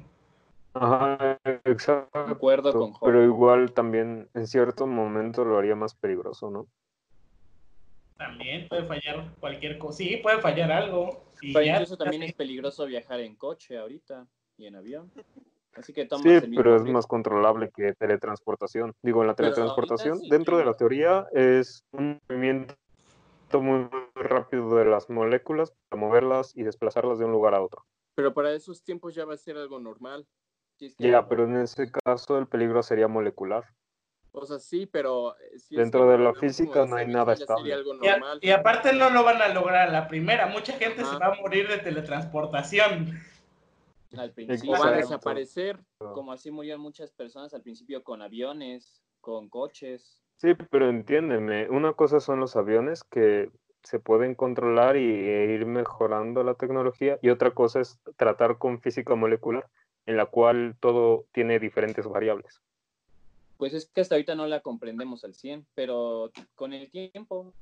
Ajá, 0.75 1.37
exacto. 1.65 2.25
De 2.27 2.31
acuerdo 2.31 2.73
con 2.73 2.93
Jorge. 2.93 3.13
Pero 3.13 3.25
igual 3.25 3.73
también 3.73 4.29
en 4.33 4.47
cierto 4.47 4.87
momento 4.87 5.45
lo 5.45 5.59
haría 5.59 5.75
más 5.75 5.97
peligroso, 5.97 6.53
¿no? 6.53 6.69
También 8.17 8.69
puede 8.69 8.85
fallar 8.85 9.25
cualquier 9.41 9.77
cosa. 9.79 9.99
Sí, 9.99 10.19
puede 10.19 10.41
fallar 10.41 10.71
algo. 10.71 11.25
Y 11.41 11.53
Pero 11.53 11.65
ya- 11.67 11.73
incluso 11.73 11.97
también 11.97 12.23
es 12.23 12.33
peligroso 12.35 12.87
viajar 12.87 13.19
en 13.19 13.35
coche 13.35 13.77
ahorita 13.77 14.25
y 14.57 14.67
en 14.69 14.77
avión. 14.77 15.11
Así 15.75 15.93
que 15.93 16.05
tomas 16.05 16.23
Sí, 16.23 16.29
el 16.29 16.43
mismo 16.43 16.63
pero 16.63 16.77
es 16.77 16.83
riesgo. 16.83 16.93
más 16.97 17.09
controlable 17.09 17.73
que 17.75 17.93
teletransportación. 17.95 18.95
Digo, 19.03 19.23
en 19.23 19.27
la 19.27 19.35
teletransportación, 19.35 20.21
sí, 20.21 20.29
dentro 20.31 20.59
de 20.59 20.65
la 20.65 20.75
teoría, 20.75 21.27
es 21.33 21.83
un 21.91 22.21
movimiento 22.29 22.77
muy 23.59 23.89
rápido 24.15 24.77
de 24.77 24.85
las 24.85 25.11
moléculas 25.11 25.73
para 25.89 26.01
moverlas 26.01 26.57
y 26.57 26.63
desplazarlas 26.63 27.19
de 27.19 27.25
un 27.25 27.33
lugar 27.33 27.55
a 27.55 27.63
otro. 27.63 27.85
Pero 28.15 28.33
para 28.35 28.53
esos 28.53 28.85
tiempos 28.85 29.15
ya 29.15 29.25
va 29.25 29.35
a 29.35 29.39
ser 29.39 29.57
algo 29.57 29.81
normal. 29.81 30.27
Si 30.77 30.87
es 30.87 30.95
que- 30.97 31.11
Ya, 31.11 31.27
pero 31.27 31.45
en 31.45 31.57
ese 31.57 31.91
caso 31.91 32.39
el 32.39 32.47
peligro 32.47 32.83
sería 32.83 33.09
molecular. 33.09 33.65
O 34.33 34.47
sea, 34.47 34.61
sí, 34.61 34.87
pero... 34.87 35.35
eh, 35.39 35.59
si 35.59 35.75
es 35.75 35.81
Dentro 35.81 36.03
que 36.05 36.13
de 36.13 36.19
la 36.19 36.35
física 36.35 36.87
no 36.87 36.95
hay 36.97 37.09
nada 37.09 37.33
estable. 37.33 37.63
Sería 37.63 37.75
algo 37.77 37.95
Y, 38.01 38.07
a- 38.07 38.13
normal. 38.19 38.39
y 38.43 38.51
aparte 38.51 38.93
no 38.93 39.11
lo 39.11 39.25
van 39.25 39.43
a 39.43 39.49
lograr 39.49 39.89
a 39.89 39.93
la 39.93 40.07
primera. 40.07 40.47
Mucha 40.47 40.75
gente 40.75 41.05
se 41.05 41.19
va 41.19 41.27
a 41.27 41.35
morir 41.41 41.67
de 41.69 41.79
teletransportación. 41.79 43.19
Al 44.17 44.33
principio 44.33 44.73
Exacto. 44.73 44.85
van 44.85 44.95
a 44.95 44.97
desaparecer, 44.97 45.81
como 45.99 46.33
así 46.33 46.51
murieron 46.51 46.81
muchas 46.81 47.13
personas 47.13 47.55
al 47.55 47.63
principio 47.63 48.03
con 48.05 48.23
aviones, 48.23 49.03
con 49.21 49.49
coches. 49.49 50.21
Sí, 50.41 50.55
pero 50.71 50.89
entiéndeme, 50.89 51.69
una 51.69 51.93
cosa 51.93 52.19
son 52.19 52.41
los 52.41 52.57
aviones 52.57 53.05
que 53.05 53.51
se 53.83 53.99
pueden 53.99 54.35
controlar 54.35 54.97
y 54.97 55.05
e 55.05 55.53
ir 55.53 55.67
mejorando 55.67 56.43
la 56.43 56.55
tecnología 56.55 57.19
y 57.21 57.29
otra 57.29 57.51
cosa 57.51 57.81
es 57.81 57.99
tratar 58.17 58.57
con 58.57 58.81
física 58.81 59.15
molecular 59.15 59.69
en 60.07 60.17
la 60.17 60.25
cual 60.25 60.77
todo 60.81 61.27
tiene 61.33 61.59
diferentes 61.59 62.07
variables. 62.07 62.63
Pues 63.59 63.75
es 63.75 63.85
que 63.85 64.01
hasta 64.01 64.15
ahorita 64.15 64.35
no 64.35 64.47
la 64.47 64.61
comprendemos 64.61 65.25
al 65.25 65.35
100, 65.35 65.67
pero 65.75 66.33
con 66.55 66.73
el 66.73 66.91
tiempo, 66.91 67.53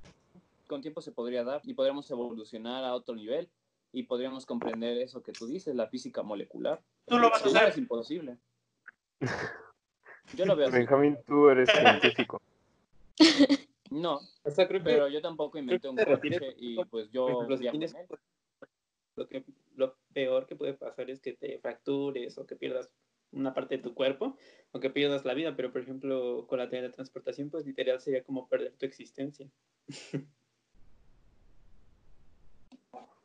con 0.69 0.81
tiempo 0.81 1.01
se 1.01 1.11
podría 1.11 1.43
dar 1.43 1.61
y 1.65 1.75
podríamos 1.75 2.09
evolucionar 2.13 2.85
a 2.85 2.95
otro 2.95 3.17
nivel 3.17 3.49
y 3.91 4.05
podríamos 4.05 4.47
comprender 4.47 4.99
eso 4.99 5.21
que 5.25 5.33
tú 5.33 5.49
dices, 5.49 5.75
la 5.75 5.89
física 5.89 6.23
molecular. 6.23 6.81
Tú 7.09 7.19
lo 7.19 7.29
vas 7.29 7.43
a 7.43 7.47
hacer. 7.47 7.71
es 7.71 7.79
imposible. 7.79 8.37
Yo 10.37 10.47
lo 10.47 10.55
veo 10.55 10.69
así. 10.69 10.77
Benjamín, 10.77 11.19
tú 11.27 11.49
eres 11.49 11.69
científico. 11.71 12.41
No, 13.91 14.21
O 14.43 14.51
sea, 14.51 14.69
creo 14.69 14.81
que 14.81 14.91
pero 14.91 15.09
yo 15.09 15.21
tampoco 15.23 15.59
inventé 15.59 15.89
un 15.89 15.97
coche 15.97 16.55
y 16.59 16.77
pues 16.85 17.11
yo 17.11 17.43
él. 17.49 17.93
lo, 19.17 19.29
que, 19.29 19.45
lo 19.77 19.97
peor 20.13 20.47
que 20.47 20.57
puede 20.57 20.75
pasar 20.75 21.09
es 21.11 21.21
que 21.21 21.33
te 21.33 21.59
fractures 21.59 22.37
o 22.37 22.47
que 22.47 22.57
pierdas 22.57 22.91
una 23.33 23.55
parte 23.55 23.77
de 23.77 23.83
tu 23.83 23.95
cuerpo 23.95 24.37
o 24.73 24.81
que 24.81 24.91
pierdas 24.91 25.25
la 25.25 25.35
vida, 25.35 25.57
pero 25.57 25.73
por 25.73 25.83
ejemplo 25.83 26.47
con 26.47 26.59
la 26.59 26.69
teletransportación 26.69 27.51
pues 27.51 27.65
literal 27.65 28.01
sería 28.01 28.23
como 28.23 28.49
perder 28.49 28.73
tu 28.77 28.87
existencia. 28.87 29.49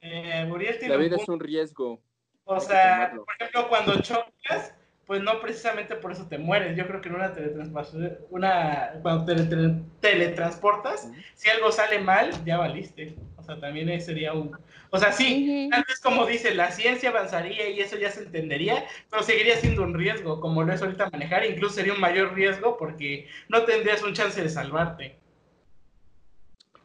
Eh, 0.06 0.46
Muriel 0.50 0.78
tiene 0.78 0.94
La 0.94 1.00
vida 1.00 1.16
es 1.16 1.30
un 1.30 1.40
riesgo. 1.40 2.02
O 2.44 2.60
sea, 2.60 3.14
por 3.16 3.26
ejemplo, 3.40 3.70
cuando 3.70 4.02
chocas, 4.02 4.76
pues 5.06 5.22
no 5.22 5.42
precisamente 5.42 5.96
por 5.96 6.12
eso 6.14 6.28
te 6.28 6.38
mueres. 6.38 6.78
Yo 6.78 6.88
creo 6.88 7.02
que 7.02 7.10
en 7.10 7.16
una 7.16 7.34
teletransportación, 7.34 8.18
una, 8.30 8.94
cuando 9.02 9.26
te 9.26 9.36
tele- 9.44 9.84
teletransportas, 10.00 11.12
si 11.36 11.50
algo 11.50 11.72
sale 11.72 12.00
mal, 12.00 12.32
ya 12.46 12.58
valiste. 12.58 13.16
O 13.36 13.44
sea, 13.44 13.60
también 13.60 13.90
ese 13.90 14.08
sería 14.08 14.34
un... 14.34 14.58
O 14.90 14.98
sea, 14.98 15.12
sí, 15.12 15.68
tal 15.70 15.84
vez 15.86 16.00
como 16.00 16.26
dice, 16.26 16.56
la 16.56 16.72
ciencia 16.72 17.10
avanzaría 17.10 17.70
y 17.70 17.82
eso 17.82 17.98
ya 17.98 18.12
se 18.12 18.24
entendería, 18.24 18.86
pero 19.10 19.24
seguiría 19.24 19.58
siendo 19.58 19.84
un 19.84 19.94
riesgo, 19.94 20.40
como 20.40 20.64
lo 20.64 20.72
es 20.72 20.82
ahorita 20.82 21.10
manejar. 21.12 21.46
Incluso 21.46 21.76
sería 21.76 21.94
un 21.94 22.00
mayor 22.00 22.34
riesgo 22.34 22.78
porque 22.78 23.28
no 23.50 23.64
tendrías 23.64 24.04
un 24.04 24.14
chance 24.14 24.42
de 24.42 24.50
salvarte. 24.50 25.20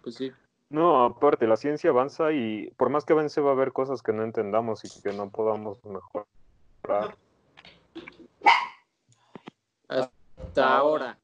Pues 0.03 0.17
sí. 0.17 0.33
No, 0.71 1.05
aparte, 1.05 1.47
la 1.47 1.57
ciencia 1.57 1.91
avanza 1.91 2.33
y 2.33 2.71
por 2.77 2.91
más 2.91 3.05
que 3.05 3.13
avance 3.13 3.41
va 3.41 3.51
a 3.51 3.55
haber 3.55 3.73
cosas 3.73 4.03
que 4.03 4.13
no 4.13 4.23
entendamos 4.25 4.85
y 4.85 5.03
que 5.03 5.13
no 5.13 5.31
podamos 5.31 5.79
mejorar. 5.85 7.17
Hasta 10.61 10.77
ahora. 10.77 11.19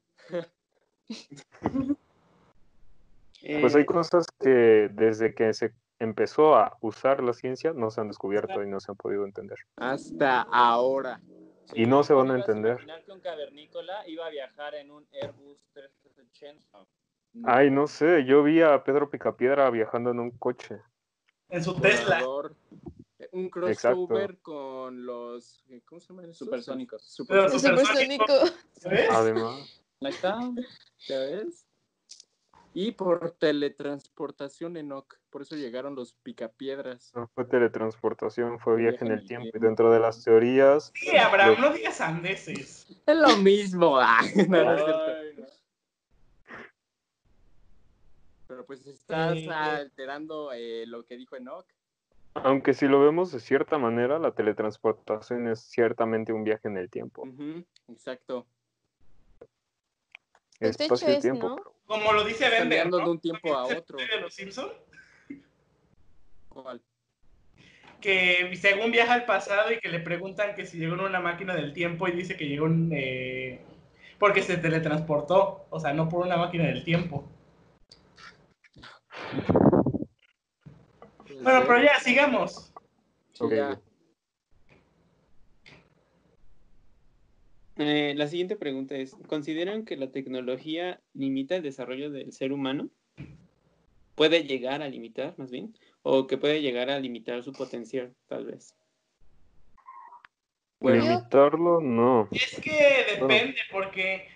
Pues 3.60 3.74
hay 3.74 3.82
Eh, 3.82 3.86
cosas 3.86 4.26
que 4.40 4.88
desde 4.92 5.34
que 5.34 5.52
se 5.52 5.74
empezó 5.98 6.56
a 6.56 6.76
usar 6.80 7.22
la 7.22 7.32
ciencia 7.34 7.72
no 7.72 7.90
se 7.90 8.00
han 8.00 8.08
descubierto 8.08 8.62
y 8.62 8.68
no 8.68 8.80
se 8.80 8.90
han 8.90 8.96
podido 8.96 9.24
entender. 9.24 9.58
Hasta 9.76 10.42
ahora. 10.42 11.20
Y 11.74 11.86
no 11.86 12.02
se 12.02 12.12
van 12.12 12.26
a 12.26 12.30
¿Cómo 12.30 12.36
ibas 12.38 12.48
entender. 12.48 12.72
imaginar 12.72 13.04
que 13.04 13.12
un 13.12 13.20
cavernícola 13.20 14.08
iba 14.08 14.26
a 14.26 14.30
viajar 14.30 14.74
en 14.74 14.90
un 14.90 15.06
Airbus 15.12 15.58
380? 15.72 16.86
Ay, 17.44 17.70
no 17.70 17.86
sé, 17.86 18.24
yo 18.24 18.42
vi 18.42 18.62
a 18.62 18.82
Pedro 18.84 19.10
Picapiedra 19.10 19.68
viajando 19.70 20.10
en 20.10 20.20
un 20.20 20.30
coche. 20.30 20.78
En 21.48 21.62
su 21.64 21.74
Tesla. 21.80 22.22
Un 23.34 23.48
crossover 23.50 24.38
con 24.38 25.04
los. 25.04 25.64
¿Cómo 25.86 26.00
se 26.00 26.08
llaman? 26.08 26.32
Supersónicos. 26.32 27.02
El 27.02 27.08
Supersónico. 27.10 27.58
supersónico. 27.58 28.34
¿Ves? 28.88 29.10
Además, 29.10 29.82
Ahí 30.00 30.10
está. 30.10 30.38
¿Ya 31.08 31.18
ves? 31.18 31.66
Y 32.74 32.92
por 32.92 33.32
teletransportación 33.32 34.76
Enoch. 34.76 35.16
Por 35.30 35.42
eso 35.42 35.56
llegaron 35.56 35.96
los 35.96 36.12
picapiedras. 36.12 37.12
no 37.14 37.28
fue 37.34 37.44
teletransportación, 37.44 38.58
fue 38.60 38.76
viaje 38.76 39.04
en 39.04 39.12
el 39.12 39.18
Viaje 39.20 39.34
en 39.34 39.40
el 39.40 39.48
tiempo. 39.50 39.58
Y 39.58 39.60
dentro 39.60 39.90
de 39.92 39.98
las 40.00 40.22
teorías, 40.22 40.92
Sí, 40.94 41.16
Abraham, 41.16 41.56
no 41.60 41.72
digas 41.72 42.00
andeses. 42.00 42.86
Es 43.06 43.16
lo 43.16 43.36
mismo. 43.38 43.98
ah. 44.00 44.20
No, 44.48 44.58
ay, 44.70 45.34
no. 45.36 45.44
Pero 48.46 48.64
pues 48.66 48.86
estás 48.86 49.36
Eh, 49.36 49.50
alterando 49.50 50.52
eh, 50.52 50.84
lo 50.86 51.04
que 51.04 51.16
dijo 51.16 51.34
Enoch. 51.36 51.66
Aunque 52.34 52.74
si 52.74 52.86
lo 52.88 53.00
vemos 53.00 53.30
de 53.32 53.40
cierta 53.40 53.78
manera, 53.78 54.18
la 54.18 54.32
teletransportación 54.32 55.48
es 55.48 55.60
ciertamente 55.60 56.32
un 56.32 56.44
viaje 56.44 56.68
en 56.68 56.76
el 56.76 56.90
tiempo. 56.90 57.26
Exacto. 57.88 58.46
Pues 60.58 60.76
de 60.76 60.84
Espacio 60.84 61.08
y 61.10 61.12
es, 61.14 61.20
tiempo. 61.22 61.48
¿no? 61.50 61.56
pero- 61.56 61.74
Como 61.86 62.12
lo 62.12 62.24
dice 62.24 62.44
Bender, 62.44 62.60
Cambiando 62.60 62.98
¿no? 62.98 63.04
de 63.04 63.10
un 63.12 63.20
tiempo 63.20 63.56
a 63.56 63.62
¿Viste 63.62 63.72
el 63.74 63.78
otro. 63.80 63.96
de 63.98 64.20
los 64.20 64.34
Simpson? 64.34 64.68
¿Cuál? 66.48 66.80
Que 68.00 68.54
según 68.56 68.90
viaja 68.90 69.14
al 69.14 69.24
pasado 69.24 69.72
y 69.72 69.78
que 69.80 69.88
le 69.88 70.00
preguntan 70.00 70.54
que 70.54 70.66
si 70.66 70.78
llegó 70.78 70.94
en 70.94 71.00
una 71.00 71.20
máquina 71.20 71.54
del 71.54 71.72
tiempo 71.72 72.06
y 72.08 72.12
dice 72.12 72.36
que 72.36 72.46
llegó 72.48 72.66
en, 72.66 72.90
eh, 72.92 73.64
porque 74.18 74.42
se 74.42 74.56
teletransportó, 74.58 75.66
o 75.70 75.80
sea, 75.80 75.92
no 75.92 76.08
por 76.08 76.24
una 76.26 76.36
máquina 76.36 76.64
del 76.64 76.84
tiempo. 76.84 77.28
Bueno, 81.44 81.62
pero 81.66 81.82
ya, 81.82 82.00
sigamos. 82.00 82.72
Ya. 83.50 83.78
Eh, 87.76 88.14
la 88.16 88.28
siguiente 88.28 88.56
pregunta 88.56 88.94
es, 88.94 89.14
¿consideran 89.26 89.84
que 89.84 89.96
la 89.96 90.10
tecnología 90.10 91.00
limita 91.12 91.56
el 91.56 91.62
desarrollo 91.62 92.10
del 92.10 92.32
ser 92.32 92.52
humano? 92.52 92.88
¿Puede 94.14 94.44
llegar 94.44 94.80
a 94.80 94.88
limitar, 94.88 95.34
más 95.36 95.50
bien? 95.50 95.76
¿O 96.02 96.26
que 96.26 96.38
puede 96.38 96.62
llegar 96.62 96.88
a 96.88 96.98
limitar 96.98 97.42
su 97.42 97.52
potencial, 97.52 98.14
tal 98.26 98.46
vez? 98.46 98.74
Bueno, 100.80 101.02
Limitarlo, 101.02 101.80
no. 101.80 102.28
Es 102.30 102.58
que 102.60 103.18
depende, 103.18 103.56
porque 103.70 104.28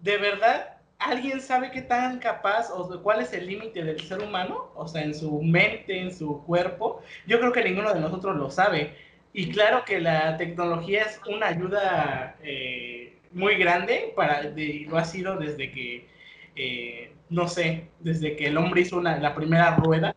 de 0.00 0.16
verdad, 0.16 0.73
¿alguien 1.04 1.40
sabe 1.40 1.70
qué 1.70 1.82
tan 1.82 2.18
capaz 2.18 2.70
o 2.70 3.02
cuál 3.02 3.20
es 3.20 3.32
el 3.32 3.46
límite 3.46 3.82
del 3.84 4.00
ser 4.00 4.20
humano? 4.20 4.72
O 4.74 4.86
sea, 4.88 5.02
en 5.02 5.14
su 5.14 5.42
mente, 5.42 5.98
en 6.00 6.14
su 6.14 6.42
cuerpo. 6.44 7.02
Yo 7.26 7.38
creo 7.40 7.52
que 7.52 7.64
ninguno 7.64 7.92
de 7.92 8.00
nosotros 8.00 8.36
lo 8.36 8.50
sabe. 8.50 8.94
Y 9.32 9.50
claro 9.52 9.84
que 9.84 10.00
la 10.00 10.36
tecnología 10.36 11.02
es 11.04 11.20
una 11.28 11.48
ayuda 11.48 12.36
eh, 12.42 13.18
muy 13.32 13.56
grande 13.56 14.12
para, 14.16 14.42
de- 14.42 14.86
lo 14.88 14.96
ha 14.98 15.04
sido 15.04 15.36
desde 15.36 15.70
que, 15.72 16.08
eh, 16.56 17.12
no 17.28 17.48
sé, 17.48 17.90
desde 18.00 18.36
que 18.36 18.46
el 18.46 18.56
hombre 18.56 18.82
hizo 18.82 18.96
una- 18.98 19.18
la 19.18 19.34
primera 19.34 19.74
rueda. 19.76 20.14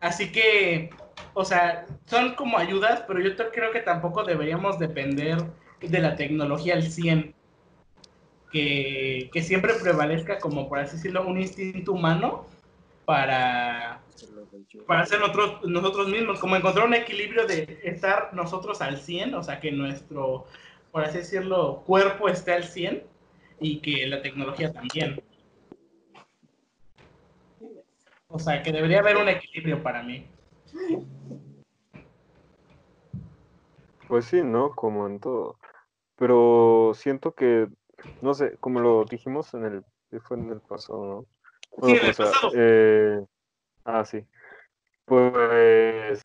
Así 0.00 0.32
que, 0.32 0.90
o 1.34 1.44
sea, 1.44 1.86
son 2.06 2.34
como 2.34 2.58
ayudas, 2.58 3.04
pero 3.06 3.20
yo 3.20 3.36
creo 3.52 3.72
que 3.72 3.80
tampoco 3.80 4.24
deberíamos 4.24 4.78
depender 4.78 5.38
de 5.80 5.98
la 6.00 6.16
tecnología 6.16 6.74
al 6.74 6.82
100. 6.82 7.34
Que, 8.52 9.30
siempre 9.42 9.74
prevalezca, 9.74 10.38
como 10.38 10.68
por 10.68 10.78
así 10.78 10.96
decirlo, 10.96 11.26
un 11.26 11.40
instinto 11.40 11.92
humano 11.92 12.46
para, 13.06 14.02
para 14.86 15.06
ser 15.06 15.20
nosotros, 15.20 15.64
nosotros 15.64 16.08
mismos, 16.08 16.38
como 16.38 16.56
encontrar 16.56 16.86
un 16.86 16.94
equilibrio 16.94 17.46
de 17.46 17.80
estar 17.82 18.34
nosotros 18.34 18.82
al 18.82 18.98
100, 18.98 19.34
o 19.34 19.42
sea, 19.42 19.58
que 19.58 19.72
nuestro, 19.72 20.46
por 20.90 21.04
así 21.04 21.18
decirlo, 21.18 21.82
cuerpo 21.86 22.28
esté 22.28 22.52
al 22.52 22.64
100 22.64 23.02
y 23.60 23.78
que 23.80 24.06
la 24.06 24.20
tecnología 24.20 24.72
también. 24.72 25.22
O 28.28 28.38
sea, 28.38 28.62
que 28.62 28.72
debería 28.72 29.00
haber 29.00 29.16
un 29.16 29.28
equilibrio 29.28 29.82
para 29.82 30.02
mí. 30.02 30.26
Pues 34.08 34.26
sí, 34.26 34.42
¿no? 34.42 34.74
Como 34.74 35.06
en 35.06 35.20
todo. 35.20 35.58
Pero 36.16 36.92
siento 36.94 37.34
que, 37.34 37.68
no 38.20 38.34
sé, 38.34 38.56
como 38.58 38.80
lo 38.80 39.04
dijimos 39.04 39.52
en 39.54 39.64
el, 39.64 39.84
¿qué 40.10 40.20
fue 40.20 40.36
en 40.36 40.50
el 40.50 40.60
pasado, 40.60 41.06
¿no? 41.06 41.86
Sí, 41.86 41.90
en 41.92 41.96
el 41.96 42.00
pues, 42.00 42.16
pasado. 42.18 42.52
eh, 42.54 43.24
ah, 43.84 44.04
sí. 44.04 44.24
Pues 45.04 46.22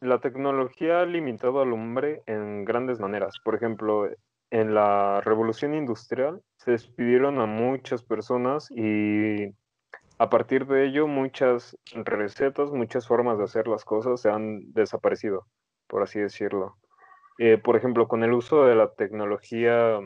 la 0.00 0.20
tecnología 0.20 1.00
ha 1.00 1.06
limitado 1.06 1.60
al 1.60 1.72
hombre 1.72 2.22
en 2.26 2.64
grandes 2.64 2.98
maneras. 2.98 3.34
Por 3.44 3.54
ejemplo, 3.54 4.08
en 4.50 4.74
la 4.74 5.20
revolución 5.20 5.74
industrial 5.74 6.42
se 6.56 6.72
despidieron 6.72 7.40
a 7.40 7.46
muchas 7.46 8.02
personas 8.02 8.70
y 8.70 9.54
a 10.18 10.30
partir 10.30 10.66
de 10.66 10.86
ello 10.86 11.06
muchas 11.06 11.76
recetas, 11.92 12.70
muchas 12.70 13.06
formas 13.06 13.38
de 13.38 13.44
hacer 13.44 13.66
las 13.66 13.84
cosas 13.84 14.20
se 14.20 14.30
han 14.30 14.72
desaparecido, 14.72 15.46
por 15.88 16.02
así 16.02 16.20
decirlo. 16.20 16.76
Eh, 17.38 17.58
por 17.58 17.76
ejemplo, 17.76 18.08
con 18.08 18.22
el 18.24 18.32
uso 18.32 18.64
de 18.64 18.74
la 18.74 18.92
tecnología 18.92 19.98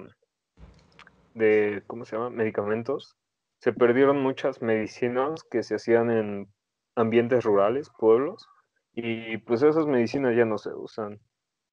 de, 1.34 1.82
¿cómo 1.86 2.04
se 2.04 2.16
llama? 2.16 2.30
Medicamentos, 2.30 3.16
se 3.58 3.72
perdieron 3.72 4.22
muchas 4.22 4.62
medicinas 4.62 5.42
que 5.44 5.62
se 5.62 5.76
hacían 5.76 6.10
en 6.10 6.48
ambientes 6.94 7.44
rurales, 7.44 7.90
pueblos, 7.98 8.48
y 8.92 9.36
pues 9.38 9.62
esas 9.62 9.86
medicinas 9.86 10.34
ya 10.36 10.44
no 10.44 10.58
se 10.58 10.70
usan. 10.70 11.20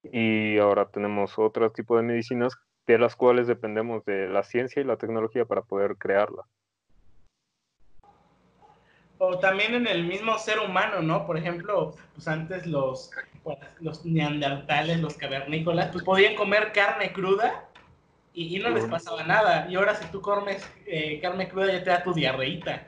Y 0.03 0.57
ahora 0.57 0.89
tenemos 0.89 1.39
otro 1.39 1.71
tipo 1.71 1.95
de 1.95 2.03
medicinas 2.03 2.57
de 2.85 2.97
las 2.97 3.15
cuales 3.15 3.47
dependemos 3.47 4.03
de 4.03 4.27
la 4.27 4.43
ciencia 4.43 4.81
y 4.81 4.85
la 4.85 4.97
tecnología 4.97 5.45
para 5.45 5.61
poder 5.61 5.97
crearla. 5.97 6.43
O 9.25 9.39
también 9.39 9.73
en 9.73 9.87
el 9.87 10.03
mismo 10.03 10.37
ser 10.37 10.59
humano, 10.59 11.01
¿no? 11.01 11.25
Por 11.25 11.37
ejemplo, 11.37 11.95
pues 12.13 12.27
antes 12.27 12.67
los, 12.67 13.09
pues, 13.41 13.57
los 13.79 14.05
neandertales, 14.05 14.99
los 14.99 15.15
cavernícolas, 15.15 15.91
pues 15.93 16.03
podían 16.03 16.35
comer 16.35 16.73
carne 16.73 17.13
cruda 17.13 17.69
y, 18.33 18.57
y 18.57 18.59
no 18.59 18.69
les 18.69 18.85
pasaba 18.85 19.23
nada. 19.23 19.65
Y 19.69 19.75
ahora 19.75 19.95
si 19.95 20.05
tú 20.11 20.19
comes 20.19 20.61
eh, 20.85 21.21
carne 21.21 21.47
cruda 21.47 21.71
ya 21.71 21.83
te 21.85 21.89
da 21.89 22.03
tu 22.03 22.13
diarreíta. 22.13 22.85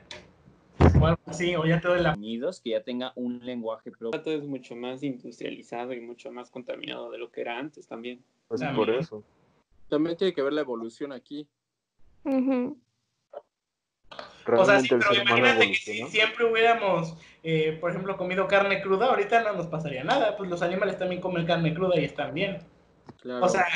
O 1.00 1.06
algo 1.06 1.22
así, 1.24 1.56
o 1.56 1.64
ya 1.64 1.80
te 1.80 1.88
da 1.88 1.96
la... 1.96 2.12
Unidos 2.12 2.60
que 2.60 2.70
ya 2.70 2.82
tenga 2.82 3.12
un 3.16 3.40
lenguaje 3.42 3.90
propio. 3.90 4.20
Todo 4.20 4.34
es 4.34 4.44
mucho 4.44 4.76
más 4.76 5.02
industrializado 5.02 5.94
y 5.94 6.00
mucho 6.02 6.30
más 6.30 6.50
contaminado 6.50 7.10
de 7.10 7.16
lo 7.16 7.30
que 7.30 7.40
era 7.40 7.58
antes 7.58 7.86
también. 7.86 8.22
Pues 8.46 8.60
También. 8.60 8.86
por 8.86 8.94
eso. 8.94 9.24
También 9.88 10.18
tiene 10.18 10.34
que 10.34 10.42
ver 10.42 10.52
la 10.52 10.60
evolución 10.60 11.12
aquí. 11.12 11.48
O 14.54 14.64
sea, 14.64 14.80
sí, 14.80 14.88
pero 14.88 15.02
ser 15.02 15.22
humano 15.22 15.38
imagínate 15.38 15.68
que 15.72 15.74
si 15.76 16.02
siempre 16.08 16.44
hubiéramos, 16.44 17.16
eh, 17.42 17.76
por 17.80 17.90
ejemplo, 17.90 18.16
comido 18.16 18.46
carne 18.46 18.80
cruda, 18.80 19.06
ahorita 19.06 19.42
no 19.42 19.52
nos 19.54 19.66
pasaría 19.66 20.04
nada. 20.04 20.36
Pues 20.36 20.48
los 20.50 20.62
animales 20.62 20.98
también 20.98 21.20
comen 21.20 21.46
carne 21.46 21.74
cruda 21.74 21.98
y 21.98 22.04
están 22.04 22.32
bien. 22.34 22.58
Claro. 23.20 23.44
O 23.44 23.48
sea, 23.48 23.66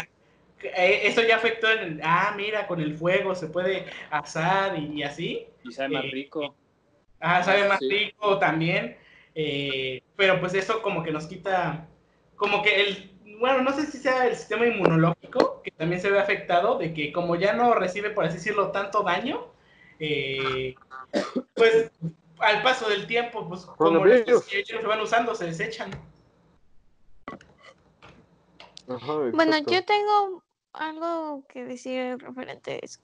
eh, 0.62 1.00
eso 1.04 1.22
ya 1.22 1.36
afectó 1.36 1.70
en 1.70 1.78
el, 1.78 2.00
ah, 2.02 2.32
mira, 2.36 2.66
con 2.66 2.80
el 2.80 2.96
fuego 2.96 3.34
se 3.34 3.48
puede 3.48 3.86
asar 4.10 4.78
y, 4.78 4.98
y 4.98 5.02
así. 5.02 5.46
y 5.64 5.72
sabe 5.72 5.88
más 5.94 6.04
eh, 6.04 6.10
rico. 6.12 6.54
Ah, 7.20 7.42
sabe 7.42 7.68
más 7.68 7.78
Sí. 7.78 7.88
rico 7.88 8.38
también. 8.38 8.96
eh, 9.34 10.02
pero 10.16 10.40
pues 10.40 10.54
eso 10.54 10.82
como 10.82 11.02
que 11.02 11.12
nos 11.12 11.26
quita, 11.26 11.86
como 12.36 12.62
que 12.62 12.80
el, 12.82 13.10
bueno, 13.38 13.62
no 13.62 13.72
sé 13.72 13.86
si 13.86 13.98
sea 13.98 14.26
el 14.26 14.36
sistema 14.36 14.66
inmunológico, 14.66 15.62
que 15.62 15.70
también 15.70 16.00
se 16.00 16.10
ve 16.10 16.18
afectado, 16.18 16.78
de 16.78 16.92
que 16.92 17.12
como 17.12 17.36
ya 17.36 17.52
no 17.54 17.74
recibe, 17.74 18.10
por 18.10 18.24
así 18.24 18.36
decirlo, 18.36 18.70
tanto 18.70 19.02
daño, 19.02 19.46
eh, 20.00 20.74
pues 21.54 21.90
al 22.38 22.62
paso 22.62 22.88
del 22.88 23.06
tiempo, 23.06 23.46
pues 23.46 23.66
como 23.66 24.04
los 24.04 24.44
que 24.46 24.64
se 24.64 24.78
van 24.78 25.00
usando, 25.00 25.34
se 25.34 25.44
desechan. 25.46 25.90
Ajá, 28.88 29.12
Bueno, 29.34 29.58
yo 29.58 29.84
tengo 29.84 30.42
algo 30.72 31.44
que 31.48 31.64
decir 31.64 32.16
referente 32.18 32.72
a 32.72 32.76
eso. 32.76 33.00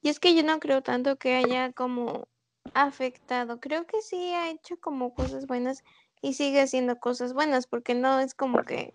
Y 0.00 0.08
es 0.08 0.18
que 0.18 0.34
yo 0.34 0.42
no 0.42 0.58
creo 0.60 0.82
tanto 0.82 1.16
que 1.16 1.34
haya 1.34 1.72
como 1.72 2.26
afectado. 2.72 3.60
Creo 3.60 3.86
que 3.86 4.00
sí 4.00 4.32
ha 4.32 4.50
hecho 4.50 4.78
como 4.80 5.14
cosas 5.14 5.46
buenas 5.46 5.84
y 6.22 6.32
sigue 6.32 6.62
haciendo 6.62 6.98
cosas 6.98 7.34
buenas, 7.34 7.66
porque 7.66 7.94
no 7.94 8.18
es 8.18 8.34
como 8.34 8.64
que 8.64 8.94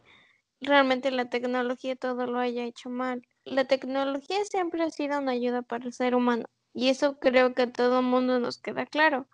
realmente 0.62 1.12
la 1.12 1.30
tecnología 1.30 1.96
todo 1.96 2.26
lo 2.26 2.40
haya 2.40 2.64
hecho 2.64 2.90
mal. 2.90 3.22
La 3.44 3.66
tecnología 3.66 4.44
siempre 4.46 4.82
ha 4.84 4.90
sido 4.90 5.20
una 5.20 5.34
ayuda 5.34 5.62
para 5.62 5.86
el 5.86 5.94
ser 5.94 6.16
humano 6.16 6.46
y 6.76 6.90
eso 6.90 7.18
creo 7.20 7.56
que 7.56 7.64
a 7.64 7.72
todo 7.72 8.04
mundo 8.04 8.40
nos 8.40 8.60
queda 8.60 8.86
claro. 8.86 9.28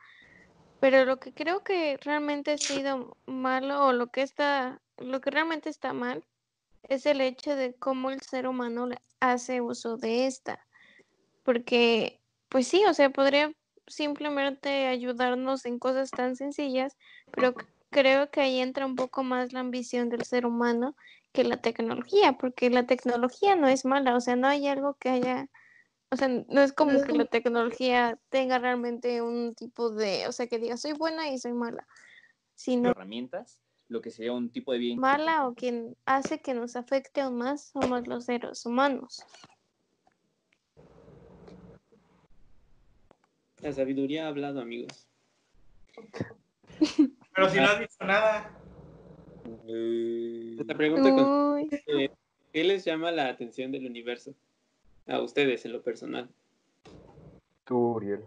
Pero 0.79 1.03
lo 1.05 1.19
que 1.19 1.33
creo 1.33 1.63
que 1.63 1.97
realmente 2.01 2.51
ha 2.51 2.57
sido 2.57 3.17
malo 3.25 3.87
o 3.87 3.93
lo 3.93 4.07
que 4.07 4.21
está, 4.21 4.79
lo 4.97 5.19
que 5.19 5.31
realmente 5.31 5.69
está 5.69 5.91
mal 5.91 6.23
es 6.83 7.05
el 7.05 7.19
hecho 7.19 7.55
de 7.55 7.73
cómo 7.73 8.11
el 8.11 8.21
ser 8.21 8.47
humano 8.47 8.87
hace 9.19 9.59
uso 9.59 9.97
de 9.97 10.27
esta. 10.27 10.65
Porque, 11.43 12.21
pues 12.47 12.67
sí, 12.67 12.83
o 12.87 12.93
sea, 12.93 13.09
podría 13.09 13.53
simplemente 13.87 14.87
ayudarnos 14.87 15.65
en 15.65 15.79
cosas 15.79 16.11
tan 16.11 16.35
sencillas, 16.35 16.95
pero 17.31 17.53
creo 17.89 18.29
que 18.31 18.41
ahí 18.41 18.59
entra 18.59 18.85
un 18.85 18.95
poco 18.95 19.23
más 19.23 19.51
la 19.51 19.59
ambición 19.59 20.09
del 20.09 20.23
ser 20.23 20.45
humano 20.45 20.95
que 21.33 21.43
la 21.43 21.57
tecnología, 21.57 22.33
porque 22.33 22.69
la 22.69 22.85
tecnología 22.85 23.55
no 23.55 23.67
es 23.67 23.85
mala, 23.85 24.15
o 24.15 24.21
sea, 24.21 24.35
no 24.35 24.47
hay 24.47 24.67
algo 24.67 24.95
que 24.95 25.09
haya, 25.09 25.47
o 26.11 26.17
sea, 26.17 26.27
no 26.27 26.61
es 26.61 26.73
como 26.73 27.01
que 27.03 27.13
la 27.13 27.25
tecnología 27.25 28.19
tenga 28.29 28.59
realmente 28.59 29.21
un 29.21 29.55
tipo 29.55 29.89
de, 29.91 30.27
o 30.27 30.33
sea, 30.33 30.45
que 30.47 30.59
diga, 30.59 30.75
soy 30.75 30.91
buena 30.91 31.29
y 31.29 31.37
soy 31.39 31.53
mala, 31.53 31.87
sino 32.53 32.89
herramientas, 32.89 33.61
lo 33.87 34.01
que 34.01 34.11
sería 34.11 34.33
un 34.33 34.51
tipo 34.51 34.73
de 34.73 34.79
bien. 34.79 34.99
mala 34.99 35.47
o 35.47 35.55
quien 35.55 35.95
hace 36.05 36.41
que 36.41 36.53
nos 36.53 36.75
afecte 36.75 37.21
aún 37.21 37.37
más 37.37 37.69
somos 37.69 38.07
los 38.07 38.25
seres 38.25 38.65
humanos. 38.65 39.25
La 43.61 43.71
sabiduría 43.71 44.25
ha 44.25 44.27
hablado, 44.27 44.59
amigos. 44.59 45.07
Pero 47.35 47.49
si 47.49 47.57
no 47.57 47.63
has 47.63 47.79
dicho 47.79 48.03
nada. 48.03 48.57
Esta 50.59 50.75
pregunta 50.75 51.13
con- 51.15 51.57
eh, 51.87 52.09
¿qué 52.53 52.63
les 52.65 52.83
llama 52.83 53.11
la 53.11 53.29
atención 53.29 53.71
del 53.71 53.85
universo? 53.85 54.35
A 55.07 55.19
ustedes, 55.21 55.65
en 55.65 55.73
lo 55.73 55.81
personal. 55.81 56.29
tú, 57.63 57.93
Uriel. 57.93 58.23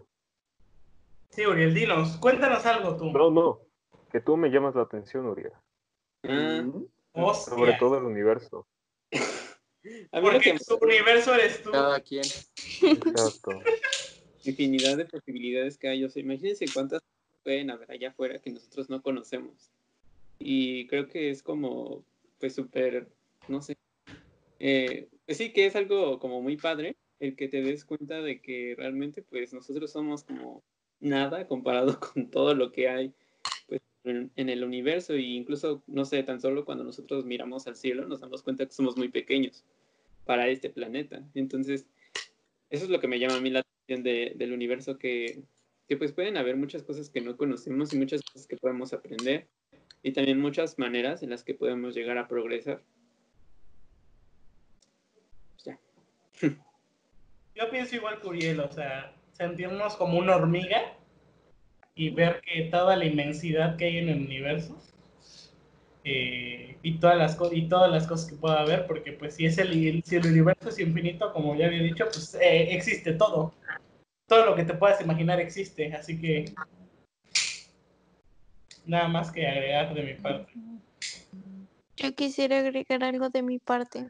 Sí, 1.29 1.45
Uriel, 1.45 1.73
dinos, 1.73 2.17
cuéntanos 2.17 2.65
algo 2.65 2.95
tú. 2.95 3.11
No, 3.11 3.31
no. 3.31 3.59
Que 4.11 4.21
tú 4.21 4.37
me 4.37 4.49
llamas 4.49 4.75
la 4.75 4.83
atención, 4.83 5.25
Uriel. 5.25 5.51
Ah, 6.23 6.63
Hostia. 7.13 7.53
Sobre 7.53 7.73
todo 7.73 7.97
el 7.97 8.05
universo. 8.05 8.67
a 9.11 10.19
mí 10.19 10.25
lo 10.25 10.31
Porque 10.31 10.53
que 10.53 10.59
su 10.59 10.77
universo 10.77 11.33
eres 11.33 11.61
tú. 11.61 11.71
Cada 11.71 11.99
quien. 11.99 12.23
Exacto. 12.81 13.51
infinidad 14.43 14.97
de 14.97 15.05
posibilidades 15.05 15.77
que 15.77 15.87
hay. 15.87 16.03
O 16.03 16.09
sea, 16.09 16.21
imagínense 16.21 16.65
cuántas 16.73 17.01
pueden 17.43 17.69
haber 17.69 17.91
allá 17.91 18.09
afuera 18.09 18.39
que 18.39 18.51
nosotros 18.51 18.89
no 18.89 19.01
conocemos. 19.01 19.71
Y 20.39 20.87
creo 20.87 21.07
que 21.07 21.29
es 21.29 21.41
como, 21.41 22.03
pues 22.39 22.55
súper, 22.55 23.07
no 23.47 23.61
sé. 23.61 23.77
Eh, 24.59 25.09
sí, 25.27 25.51
que 25.53 25.65
es 25.65 25.75
algo 25.75 26.19
como 26.19 26.41
muy 26.41 26.57
padre 26.57 26.97
el 27.19 27.35
que 27.35 27.47
te 27.47 27.61
des 27.61 27.85
cuenta 27.85 28.21
de 28.21 28.41
que 28.41 28.75
realmente, 28.77 29.21
pues 29.21 29.53
nosotros 29.53 29.91
somos 29.91 30.23
como 30.23 30.63
nada 30.99 31.47
comparado 31.47 31.99
con 32.13 32.29
todo 32.29 32.53
lo 32.53 32.71
que 32.71 32.89
hay 32.89 33.13
pues, 33.67 33.81
en, 34.03 34.31
el 34.35 34.63
universo. 34.63 35.13
E 35.13 35.21
incluso, 35.21 35.83
no 35.87 36.05
sé, 36.05 36.23
tan 36.23 36.41
solo 36.41 36.65
cuando 36.65 36.83
nosotros 36.83 37.25
miramos 37.25 37.67
al 37.67 37.75
cielo 37.75 38.07
nos 38.07 38.21
damos 38.21 38.43
cuenta 38.43 38.65
que 38.65 38.73
somos 38.73 38.97
muy 38.97 39.09
pequeños 39.09 39.63
para 40.25 40.47
este 40.47 40.69
planeta. 40.69 41.23
Entonces, 41.33 41.85
eso 42.69 42.85
es 42.85 42.89
lo 42.89 42.99
que 42.99 43.07
me 43.07 43.19
llama 43.19 43.37
a 43.37 43.41
mí 43.41 43.49
la 43.49 43.59
atención 43.61 44.03
de- 44.03 44.33
del 44.35 44.53
universo, 44.53 44.97
que, 44.97 45.43
que 45.87 45.97
pues 45.97 46.11
pueden 46.11 46.37
haber 46.37 46.57
muchas 46.57 46.83
cosas 46.83 47.09
que 47.09 47.21
no 47.21 47.37
conocemos 47.37 47.93
y 47.93 47.97
muchas 47.97 48.21
cosas 48.23 48.47
que 48.47 48.57
podemos 48.57 48.93
aprender 48.93 49.47
y 50.01 50.11
también 50.11 50.39
muchas 50.39 50.77
maneras 50.77 51.23
en 51.23 51.29
las 51.29 51.43
que 51.43 51.53
podemos 51.53 51.95
llegar 51.95 52.17
a 52.17 52.27
progresar. 52.27 52.83
Pues 55.53 55.65
ya. 55.65 55.79
Yo 57.55 57.69
pienso 57.69 57.95
igual 57.95 58.19
que 58.19 58.27
Uriel, 58.27 58.59
o 58.59 58.71
sea, 58.71 59.13
sentirnos 59.31 59.95
como 59.95 60.17
una 60.19 60.35
hormiga 60.35 60.93
y 61.95 62.09
ver 62.09 62.41
que 62.41 62.63
toda 62.63 62.95
la 62.97 63.05
inmensidad 63.05 63.77
que 63.77 63.85
hay 63.85 63.97
en 63.99 64.09
el 64.09 64.25
universo 64.25 64.77
eh, 66.03 66.77
y, 66.83 66.99
todas 66.99 67.17
las 67.17 67.37
y 67.51 67.67
todas 67.67 67.89
las 67.89 68.05
cosas 68.05 68.29
que 68.29 68.35
pueda 68.35 68.59
haber, 68.59 68.85
porque 68.85 69.13
pues 69.13 69.35
si, 69.35 69.45
es 69.45 69.57
el, 69.57 70.03
si 70.03 70.17
el 70.17 70.27
universo 70.27 70.69
es 70.69 70.79
infinito, 70.79 71.33
como 71.33 71.55
ya 71.55 71.65
había 71.65 71.81
dicho, 71.81 72.05
pues 72.05 72.35
eh, 72.35 72.75
existe 72.75 73.13
todo. 73.13 73.53
Todo 74.27 74.45
lo 74.45 74.55
que 74.55 74.65
te 74.65 74.73
puedas 74.73 75.01
imaginar 75.01 75.39
existe, 75.39 75.93
así 75.93 76.19
que 76.19 76.53
nada 78.85 79.07
más 79.07 79.31
que 79.31 79.47
agregar 79.47 79.93
de 79.93 80.03
mi 80.03 80.13
parte. 80.13 80.53
yo 81.97 82.13
quisiera 82.13 82.59
agregar 82.59 83.03
algo 83.03 83.29
de 83.29 83.41
mi 83.41 83.57
parte. 83.57 84.07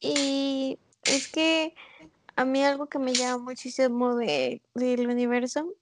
Y 0.00 0.78
es 1.04 1.28
que 1.28 1.74
a 2.36 2.44
mí 2.44 2.64
algo 2.64 2.86
que 2.88 2.98
me 2.98 3.14
llama 3.14 3.42
muchísimo 3.42 4.14
de, 4.14 4.62
del 4.74 5.08
universo 5.08 5.74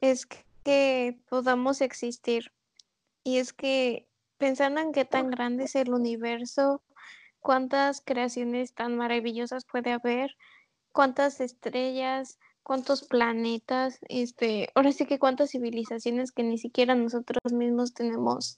es 0.00 0.26
que, 0.26 1.18
podamos 1.28 1.82
existir. 1.82 2.50
Y 3.22 3.36
es 3.36 3.52
que 3.52 4.06
pensando 4.38 4.80
en 4.80 4.92
qué 4.92 5.04
tan 5.04 5.30
grande 5.30 5.64
es 5.64 5.74
el 5.74 5.92
universo, 5.92 6.82
cuántas 7.40 8.00
creaciones 8.00 8.72
tan 8.72 8.96
maravillosas 8.96 9.66
puede 9.66 9.92
haber, 9.92 10.36
cuántas 10.92 11.40
estrellas, 11.40 12.38
cuántos 12.62 13.04
planetas, 13.04 13.98
este, 14.08 14.70
ahora 14.74 14.92
sí 14.92 15.04
que 15.04 15.18
cuántas 15.18 15.50
civilizaciones 15.50 16.32
que 16.32 16.44
ni 16.44 16.56
siquiera 16.56 16.94
nosotros 16.94 17.52
mismos 17.52 17.92
tenemos 17.92 18.56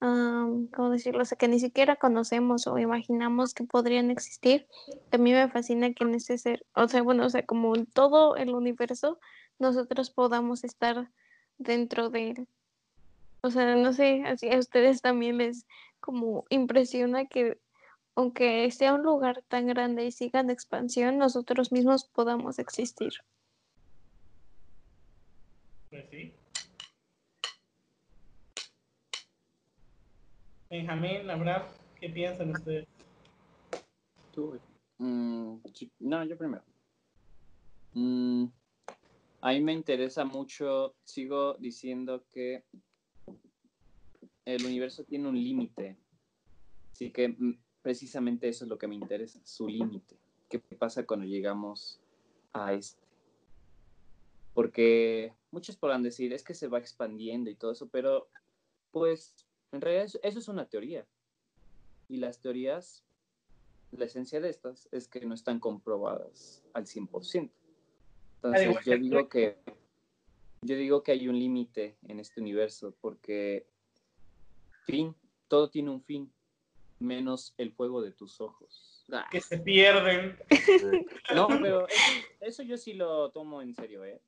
am, 0.00 0.66
¿cómo 0.68 0.90
decirlo? 0.90 1.22
O 1.22 1.24
sea, 1.24 1.38
que 1.38 1.48
ni 1.48 1.60
siquiera 1.60 1.96
conocemos 1.96 2.66
o 2.66 2.78
imaginamos 2.78 3.54
que 3.54 3.64
podrían 3.64 4.10
existir. 4.10 4.66
A 5.12 5.18
mí 5.18 5.32
me 5.32 5.48
fascina 5.48 5.92
que 5.92 6.04
en 6.04 6.14
ese 6.14 6.38
ser, 6.38 6.66
o 6.74 6.88
sea, 6.88 7.02
bueno, 7.02 7.26
o 7.26 7.30
sea, 7.30 7.44
como 7.46 7.76
en 7.76 7.86
todo 7.86 8.36
el 8.36 8.54
universo, 8.54 9.18
nosotros 9.58 10.10
podamos 10.10 10.64
estar 10.64 11.10
dentro 11.58 12.10
de 12.10 12.30
él. 12.30 12.48
O 13.42 13.50
sea, 13.50 13.76
no 13.76 13.92
sé, 13.92 14.22
así 14.26 14.50
a 14.50 14.58
ustedes 14.58 15.02
también 15.02 15.38
les 15.38 15.66
como 16.00 16.44
impresiona 16.50 17.26
que 17.26 17.58
aunque 18.14 18.70
sea 18.70 18.94
un 18.94 19.02
lugar 19.02 19.42
tan 19.48 19.66
grande 19.66 20.04
y 20.04 20.12
siga 20.12 20.40
en 20.40 20.50
expansión, 20.50 21.18
nosotros 21.18 21.72
mismos 21.72 22.04
podamos 22.04 22.58
existir. 22.58 23.12
Pues 25.90 26.04
sí. 26.10 26.34
Benjamín, 30.70 31.28
Abraham, 31.28 31.66
¿qué 32.00 32.08
piensan 32.10 32.52
ustedes? 32.52 32.86
Tú. 34.32 34.56
Mm, 34.98 35.56
no, 35.98 36.24
yo 36.24 36.38
primero. 36.38 36.62
Mm, 37.92 38.44
a 39.40 39.50
mí 39.50 39.60
me 39.62 39.72
interesa 39.72 40.24
mucho, 40.24 40.94
sigo 41.02 41.54
diciendo 41.54 42.24
que 42.30 42.62
el 44.44 44.64
universo 44.64 45.02
tiene 45.02 45.28
un 45.28 45.42
límite. 45.42 45.96
Así 46.92 47.10
que 47.10 47.30
mm, 47.30 47.58
precisamente 47.82 48.48
eso 48.48 48.64
es 48.64 48.68
lo 48.68 48.78
que 48.78 48.86
me 48.86 48.94
interesa, 48.94 49.40
su 49.42 49.66
límite. 49.66 50.16
¿Qué 50.48 50.60
pasa 50.60 51.04
cuando 51.04 51.26
llegamos 51.26 52.00
a 52.52 52.74
este? 52.74 53.02
Porque 54.54 55.34
muchos 55.50 55.76
podrán 55.76 56.04
decir, 56.04 56.32
es 56.32 56.44
que 56.44 56.54
se 56.54 56.68
va 56.68 56.78
expandiendo 56.78 57.50
y 57.50 57.56
todo 57.56 57.72
eso, 57.72 57.88
pero 57.88 58.28
pues 58.92 59.34
en 59.72 59.80
realidad 59.80 60.04
eso- 60.06 60.20
eso 60.22 60.38
es 60.38 60.48
una 60.48 60.66
teoría. 60.66 61.06
Y 62.08 62.16
las 62.16 62.40
teorías 62.40 63.04
la 63.92 64.04
esencia 64.04 64.40
de 64.40 64.48
estas 64.50 64.88
es 64.92 65.08
que 65.08 65.20
no 65.26 65.34
están 65.34 65.58
comprobadas 65.58 66.62
al 66.74 66.86
100%. 66.86 67.50
Entonces 68.36 68.84
yo 68.84 68.96
digo 68.98 69.28
que 69.28 69.58
yo 70.62 70.76
digo 70.76 71.02
que 71.02 71.12
hay 71.12 71.26
un 71.26 71.38
límite 71.38 71.96
en 72.06 72.20
este 72.20 72.40
universo 72.40 72.94
porque 73.00 73.66
fin, 74.86 75.14
todo 75.48 75.70
tiene 75.70 75.90
un 75.90 76.02
fin, 76.02 76.32
menos 77.00 77.54
el 77.58 77.72
fuego 77.72 78.02
de 78.02 78.12
tus 78.12 78.40
ojos. 78.40 79.04
Ah, 79.10 79.26
Que 79.30 79.40
se 79.40 79.58
pierden. 79.58 80.36
No, 81.34 81.48
pero 81.48 81.86
eso, 81.88 82.00
eso 82.40 82.62
yo 82.62 82.76
sí 82.76 82.92
lo 82.94 83.30
tomo 83.30 83.62
en 83.62 83.74
serio, 83.74 84.04
¿eh? 84.04 84.20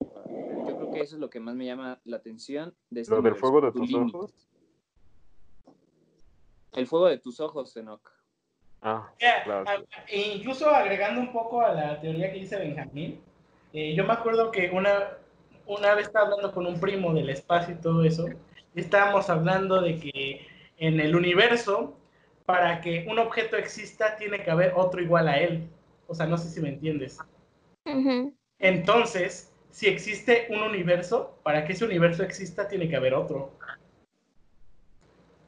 Yo 0.00 0.76
creo 0.76 0.90
que 0.92 1.00
eso 1.00 1.16
es 1.16 1.20
lo 1.20 1.28
que 1.30 1.40
más 1.40 1.54
me 1.56 1.66
llama 1.66 2.00
la 2.04 2.16
atención 2.18 2.74
de 2.90 3.00
este 3.02 3.14
Lo 3.14 3.20
del 3.22 3.34
fuego 3.34 3.60
de 3.60 3.72
tu 3.72 3.78
tus 3.80 3.90
límite. 3.90 4.16
ojos. 4.16 4.32
El 6.72 6.86
fuego 6.86 7.08
de 7.08 7.18
tus 7.18 7.40
ojos, 7.40 7.76
Enoch. 7.76 8.02
Ah, 8.82 9.12
claro. 9.44 9.64
e 10.08 10.36
incluso 10.36 10.70
agregando 10.70 11.20
un 11.20 11.32
poco 11.32 11.60
a 11.60 11.74
la 11.74 12.00
teoría 12.00 12.32
que 12.32 12.38
dice 12.38 12.56
Benjamín, 12.56 13.20
eh, 13.74 13.94
yo 13.94 14.04
me 14.04 14.14
acuerdo 14.14 14.50
que 14.50 14.70
una, 14.70 15.18
una 15.66 15.94
vez 15.94 16.06
estaba 16.06 16.26
hablando 16.26 16.52
con 16.52 16.66
un 16.66 16.80
primo 16.80 17.12
del 17.12 17.28
espacio 17.28 17.74
y 17.74 17.80
todo 17.80 18.04
eso, 18.04 18.26
y 18.74 18.80
estábamos 18.80 19.28
hablando 19.28 19.82
de 19.82 19.98
que 19.98 20.46
en 20.78 20.98
el 20.98 21.14
universo, 21.14 21.94
para 22.46 22.80
que 22.80 23.06
un 23.08 23.18
objeto 23.18 23.56
exista, 23.56 24.16
tiene 24.16 24.42
que 24.42 24.50
haber 24.50 24.72
otro 24.74 25.02
igual 25.02 25.28
a 25.28 25.38
él. 25.38 25.68
O 26.06 26.14
sea, 26.14 26.26
no 26.26 26.38
sé 26.38 26.48
si 26.48 26.60
me 26.60 26.70
entiendes. 26.70 27.18
Entonces, 28.58 29.52
si 29.70 29.86
existe 29.86 30.46
un 30.50 30.62
universo, 30.62 31.38
para 31.42 31.64
que 31.64 31.74
ese 31.74 31.84
universo 31.84 32.22
exista, 32.22 32.66
tiene 32.66 32.88
que 32.88 32.96
haber 32.96 33.14
otro. 33.14 33.52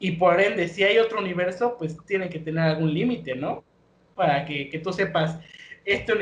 Y 0.03 0.11
por 0.11 0.41
ende, 0.41 0.67
si 0.67 0.83
hay 0.83 0.97
otro 0.97 1.19
universo, 1.19 1.77
pues 1.77 1.95
tiene 2.05 2.27
que 2.27 2.37
tener 2.37 2.61
algún 2.61 2.93
límite, 2.93 3.35
¿no? 3.35 3.63
Para 4.15 4.43
que, 4.43 4.69
que 4.69 4.79
tú 4.79 4.91
sepas, 4.91 5.39
este, 5.85 6.13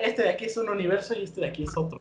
este 0.00 0.22
de 0.22 0.28
aquí 0.28 0.44
es 0.44 0.56
un 0.56 0.68
universo 0.68 1.12
y 1.12 1.24
este 1.24 1.40
de 1.40 1.48
aquí 1.48 1.64
es 1.64 1.76
otro. 1.76 2.00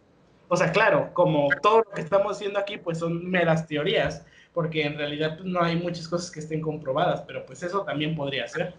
O 0.49 0.55
sea, 0.55 0.71
claro, 0.71 1.09
como 1.13 1.47
todo 1.63 1.79
lo 1.79 1.89
que 1.89 2.01
estamos 2.01 2.33
haciendo 2.33 2.59
aquí, 2.59 2.77
pues 2.77 2.99
son 2.99 3.27
meras 3.27 3.65
teorías, 3.65 4.23
porque 4.53 4.83
en 4.83 4.99
realidad 4.99 5.37
pues, 5.37 5.49
no 5.49 5.63
hay 5.63 5.77
muchas 5.77 6.07
cosas 6.07 6.29
que 6.29 6.41
estén 6.41 6.61
comprobadas, 6.61 7.23
pero 7.23 7.43
pues 7.43 7.63
eso 7.63 7.83
también 7.83 8.15
podría 8.15 8.47
ser. 8.47 8.75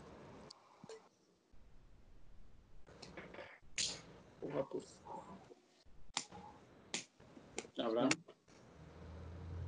Abraham. 7.76 8.10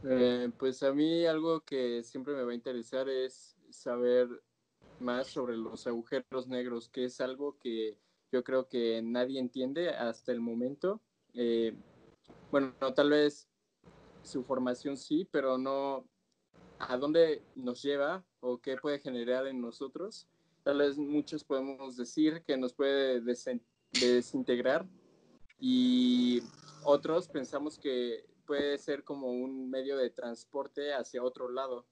Eh, 0.05 0.51
pues 0.59 0.83
a 0.83 0.93
mí 0.93 1.27
algo 1.27 1.61
que 1.61 2.03
siempre 2.03 2.35
me 2.35 2.45
va 2.45 2.53
a 2.53 2.55
interesar 2.55 3.09
es 3.09 3.57
saber 3.71 4.29
más 5.01 5.29
sobre 5.29 5.57
los 5.57 5.87
agujeros 5.87 6.49
negros, 6.49 6.89
que 6.89 7.05
es 7.05 7.21
algo 7.21 7.59
que 7.59 7.99
yo 8.31 8.45
creo 8.45 8.69
que 8.69 9.01
nadie 9.03 9.41
entiende 9.41 9.91
hasta 9.91 10.33
el 10.33 10.41
momento. 10.41 11.01
Eh, 11.35 11.75
bueno, 12.51 12.75
no, 12.81 12.95
tal 12.95 13.11
vez 13.11 13.49
su 14.23 14.45
formación 14.45 14.97
sí, 14.97 15.27
pero 15.31 15.59
no 15.59 16.05
a 16.79 16.97
dónde 16.97 17.43
nos 17.55 17.83
lleva 17.83 18.25
o 18.41 18.59
qué 18.59 18.77
puede 18.77 19.01
generar 19.01 19.47
en 19.47 19.61
nosotros. 19.61 20.29
Tal 20.63 20.79
vez 20.79 20.99
muchos 20.99 21.45
podemos 21.45 21.97
decir 21.97 22.43
que 22.47 22.57
nos 22.57 22.75
puede 22.75 23.21
desintegrar 23.93 24.87
y 25.59 26.43
otros 26.85 27.29
pensamos 27.29 27.79
que 27.79 28.28
puede 28.49 28.79
ser 28.79 29.05
como 29.05 29.31
un 29.31 29.69
medio 29.69 29.99
de 29.99 30.09
transporte 30.09 30.95
hacia 30.95 31.23
otro 31.23 31.51
lado. 31.51 31.87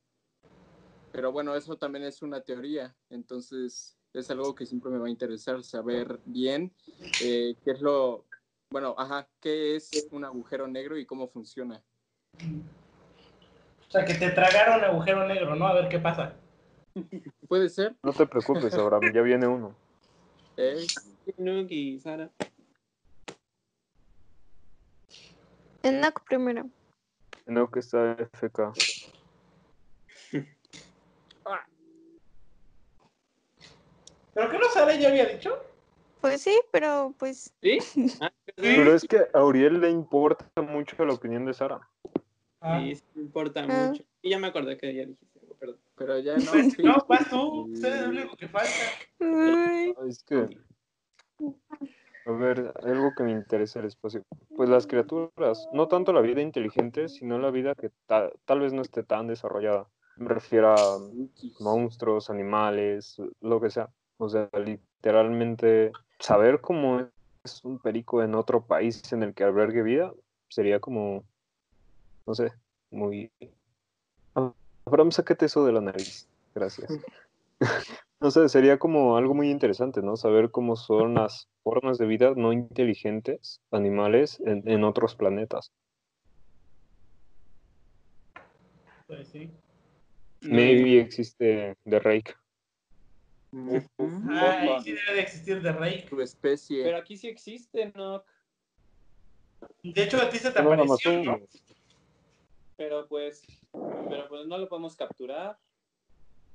Pero 1.12 1.30
bueno, 1.30 1.54
eso 1.54 1.76
también 1.76 2.04
es 2.07 2.22
una 2.22 2.40
teoría, 2.40 2.96
entonces 3.11 3.98
es 4.14 4.30
algo 4.30 4.54
que 4.54 4.64
siempre 4.64 4.90
me 4.90 4.98
va 4.98 5.07
a 5.07 5.11
interesar 5.11 5.62
saber 5.62 6.18
bien 6.24 6.72
eh, 7.20 7.54
qué 7.62 7.72
es 7.72 7.80
lo, 7.82 8.24
bueno, 8.70 8.94
ajá, 8.96 9.28
qué 9.38 9.76
es 9.76 10.09
un 10.11 10.24
agujero 10.24 10.66
negro 10.66 10.96
y 10.96 11.04
cómo 11.04 11.28
funciona. 11.28 11.84
O 13.86 13.90
sea, 13.90 14.07
que 14.07 14.14
te 14.14 14.30
tragaron 14.30 14.82
agujero 14.82 15.28
negro, 15.28 15.54
¿no? 15.54 15.66
A 15.66 15.74
ver 15.74 15.90
qué 15.90 15.98
pasa. 15.98 16.34
Puede 17.48 17.68
ser. 17.68 17.94
No 18.02 18.12
te 18.12 18.26
preocupes, 18.26 18.72
Abraham, 18.74 19.12
ya 19.12 19.20
viene 19.20 19.46
uno. 19.46 19.76
¿eh? 20.57 20.86
Nuki, 21.36 21.98
Sara. 22.00 22.30
Enoch 25.87 26.22
primero. 26.28 26.68
No 27.47 27.70
que 27.70 27.78
está 27.80 28.16
FK. 28.32 28.72
¿Pero 34.34 34.51
qué 34.51 34.59
no 34.59 34.68
sale? 34.68 34.99
¿Ya 35.01 35.09
había 35.09 35.24
dicho? 35.26 35.59
Pues 36.20 36.43
sí, 36.43 36.61
pero 36.70 37.14
pues 37.18 37.55
¿Sí? 37.62 37.78
Ah, 38.20 38.32
Pero 38.57 38.95
es 38.95 39.05
que 39.05 39.26
a 39.32 39.45
Uriel 39.45 39.80
le 39.80 39.91
importa 39.91 40.47
mucho 40.62 41.05
la 41.05 41.14
opinión 41.14 41.45
de 41.47 41.55
Sara. 41.55 41.89
Ah. 42.61 42.80
sí, 42.80 42.97
sí 42.97 43.05
me 43.14 43.22
importa 43.22 43.61
Ah. 43.62 43.89
mucho. 43.89 44.05
Y 44.22 44.30
ya 44.30 44.39
me 44.39 44.49
acordé 44.49 44.76
que 44.76 44.93
ya 44.95 45.05
dijiste 45.07 45.39
algo, 45.41 45.55
perdón. 45.55 45.78
Pero 45.97 46.18
ya 46.18 46.37
no. 46.37 46.51
Pues, 46.53 46.72
sí. 46.76 46.82
no, 46.82 46.97
vas 47.09 47.30
tú. 47.30 47.66
Usted 47.72 47.95
es 47.95 48.03
lo 48.03 48.09
único 48.09 48.37
que 48.37 48.49
falta. 48.49 48.70
ay, 49.20 49.95
Es 50.09 50.22
que. 50.24 50.49
A 52.26 52.32
ver, 52.32 52.72
algo 52.82 53.14
que 53.14 53.22
me 53.22 53.30
interesa 53.30 53.78
el 53.78 53.86
espacio. 53.86 54.22
Pues 54.56 54.68
las 54.68 54.86
criaturas, 54.88 55.68
no 55.72 55.86
tanto 55.86 56.12
la 56.12 56.20
vida 56.20 56.42
inteligente, 56.42 57.08
sino 57.08 57.38
la 57.38 57.52
vida 57.52 57.74
que 57.76 57.90
ta- 58.06 58.32
tal 58.44 58.60
vez 58.60 58.72
no 58.72 58.82
esté 58.82 59.04
tan 59.04 59.28
desarrollada. 59.28 59.86
Me 60.16 60.28
refiero 60.30 60.72
a 60.72 60.98
monstruos, 61.60 62.28
animales, 62.28 63.16
lo 63.40 63.60
que 63.60 63.70
sea. 63.70 63.90
O 64.18 64.28
sea, 64.28 64.48
literalmente 64.52 65.92
saber 66.18 66.60
cómo 66.60 67.06
es 67.44 67.64
un 67.64 67.78
perico 67.78 68.22
en 68.22 68.34
otro 68.34 68.66
país 68.66 69.12
en 69.12 69.22
el 69.22 69.32
que 69.32 69.44
albergue 69.44 69.82
vida 69.82 70.12
sería 70.48 70.80
como, 70.80 71.22
no 72.26 72.34
sé, 72.34 72.52
muy... 72.90 73.30
Ah, 74.34 74.52
Abraham, 74.84 75.12
sáquete 75.12 75.46
eso 75.46 75.64
de 75.64 75.72
la 75.72 75.80
nariz. 75.80 76.28
Gracias. 76.54 76.90
No 78.20 78.30
sé, 78.30 78.48
sería 78.48 78.78
como 78.78 79.16
algo 79.16 79.34
muy 79.34 79.50
interesante, 79.50 80.02
¿no? 80.02 80.16
Saber 80.16 80.50
cómo 80.50 80.76
son 80.76 81.14
las 81.14 81.48
formas 81.62 81.98
de 81.98 82.06
vida 82.06 82.32
no 82.34 82.52
inteligentes, 82.52 83.60
animales, 83.70 84.40
en, 84.40 84.66
en 84.68 84.84
otros 84.84 85.14
planetas. 85.16 85.72
Pues 89.06 89.28
sí. 89.28 89.50
Maybe 90.40 91.00
existe 91.00 91.76
The 91.84 91.98
Rake. 91.98 92.34
Ah, 93.52 94.56
ahí 94.60 94.80
sí 94.82 94.92
debe 94.92 95.14
de 95.14 95.20
existir 95.20 95.62
de 95.62 95.72
rey. 95.72 96.04
Tu 96.06 96.20
especie. 96.20 96.82
Pero 96.84 96.98
aquí 96.98 97.16
sí 97.16 97.28
existe, 97.28 97.92
¿no? 97.94 98.24
De 99.82 100.02
hecho, 100.02 100.20
a 100.20 100.28
ti 100.28 100.38
se 100.38 100.50
te 100.50 100.62
No, 100.62 100.72
apareció. 100.72 101.22
Pero 102.76 103.08
pues, 103.08 103.42
pero 103.72 104.28
pues 104.28 104.46
no 104.46 104.58
lo 104.58 104.68
podemos 104.68 104.96
capturar. 104.96 105.58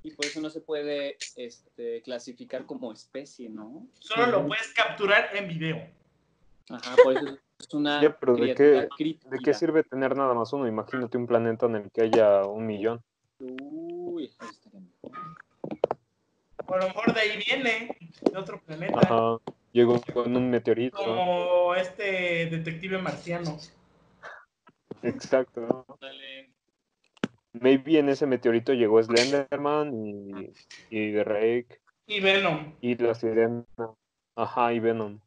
Y 0.03 0.11
por 0.11 0.25
eso 0.25 0.41
no 0.41 0.49
se 0.49 0.61
puede 0.61 1.17
este, 1.35 2.01
clasificar 2.01 2.65
como 2.65 2.91
especie, 2.91 3.49
¿no? 3.49 3.87
Solo 3.99 4.27
lo 4.27 4.47
puedes 4.47 4.73
capturar 4.73 5.35
en 5.35 5.47
video. 5.47 5.87
Ajá, 6.69 6.95
por 7.03 7.17
eso 7.17 7.37
es 7.59 7.73
una 7.73 8.01
Ya, 8.01 8.17
pero 8.17 8.35
¿de 8.35 8.55
qué-. 8.55 8.87
¿De 8.97 9.39
qué 9.43 9.53
sirve 9.53 9.83
tener 9.83 10.15
nada 10.15 10.33
más 10.33 10.51
uno? 10.53 10.67
Imagínate 10.67 11.17
un 11.17 11.27
planeta 11.27 11.67
en 11.67 11.75
el 11.75 11.91
que 11.91 12.01
haya 12.03 12.43
un 12.45 12.65
millón. 12.65 13.03
Uy, 13.39 14.31
ahí 14.39 14.49
estaría 14.49 14.79
mejor. 14.79 15.11
O 16.65 16.73
a 16.73 16.77
lo 16.77 16.87
mejor 16.87 17.13
de 17.13 17.21
ahí 17.21 17.43
viene, 17.45 17.97
de 18.31 18.37
otro 18.37 18.61
planeta. 18.61 18.99
Ajá. 18.99 19.37
Llegó 19.71 20.01
con 20.13 20.35
un 20.35 20.49
meteorito. 20.49 20.97
Como 20.97 21.75
este 21.75 22.47
detective 22.47 22.97
marciano. 22.97 23.57
Exacto. 25.01 25.85
Dale. 25.99 26.51
Maybe 27.53 27.99
en 27.99 28.09
ese 28.09 28.25
meteorito 28.25 28.73
llegó 28.73 29.01
Slenderman 29.03 29.93
y, 29.93 30.53
y 30.89 31.11
The 31.13 31.23
Rake 31.23 31.81
Y 32.07 32.19
Venom. 32.21 32.75
y 32.81 32.95
la 32.95 33.13
sirena. 33.13 33.65
Ajá, 34.35 34.73
y 34.73 34.79
Venom. 34.79 35.19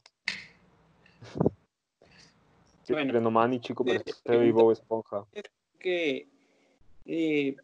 Sí, 2.83 2.93
Bueno. 2.93 3.13
Venoman 3.13 3.53
y 3.53 3.61
Chico 3.61 3.85
Eh, 3.87 4.01
Percebe 4.01 4.47
y 4.47 4.51
Bob 4.51 4.73
Esponja. 4.73 5.27
que 5.79 6.29
eh, 7.07 7.57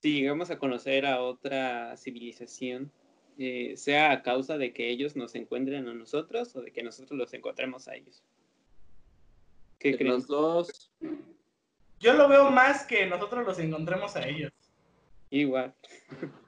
si 0.00 0.12
llegamos 0.20 0.50
a 0.50 0.58
conocer 0.58 1.06
a 1.06 1.22
otra 1.22 1.96
civilización, 1.96 2.90
eh, 3.38 3.76
sea 3.76 4.10
a 4.10 4.22
causa 4.22 4.58
de 4.58 4.72
que 4.72 4.90
ellos 4.90 5.14
nos 5.16 5.34
encuentren 5.36 5.86
a 5.88 5.94
nosotros 5.94 6.54
o 6.56 6.62
de 6.62 6.72
que 6.72 6.82
nosotros 6.82 7.16
los 7.16 7.32
encontremos 7.34 7.86
a 7.88 7.94
ellos. 7.94 8.22
¿Qué 9.78 9.96
los 10.04 10.26
dos. 10.26 10.92
Yo 12.02 12.12
lo 12.14 12.28
veo 12.28 12.50
más 12.50 12.84
que 12.84 13.06
nosotros 13.06 13.46
los 13.46 13.58
encontremos 13.60 14.14
a 14.16 14.26
ellos. 14.26 14.52
Igual. 15.30 15.74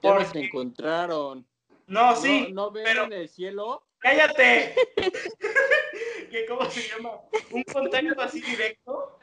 Ya 0.00 0.10
¿Por 0.12 0.20
nos 0.22 0.32
qué? 0.32 0.44
encontraron. 0.44 1.44
No, 1.88 2.14
sí, 2.14 2.52
¿No, 2.52 2.66
no 2.66 2.70
ven 2.70 2.84
pero- 2.84 3.04
en 3.06 3.12
el 3.14 3.28
cielo? 3.28 3.82
cállate. 3.98 4.72
¿Qué, 6.30 6.46
¿Cómo 6.46 6.70
se 6.70 6.82
llama? 6.88 7.10
Un 7.50 7.64
contacto 7.64 8.22
así 8.22 8.40
directo. 8.40 9.18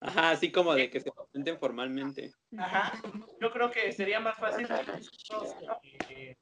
Ajá, 0.00 0.30
así 0.32 0.52
como 0.52 0.74
de 0.74 0.90
que 0.90 1.00
se 1.00 1.10
presenten 1.10 1.58
formalmente. 1.58 2.34
Ajá. 2.58 3.00
Yo 3.40 3.50
creo 3.50 3.70
que 3.70 3.90
sería 3.92 4.20
más 4.20 4.36
fácil 4.36 4.66
que 4.68 4.74
nosotros 4.74 5.54
eh, 6.10 6.36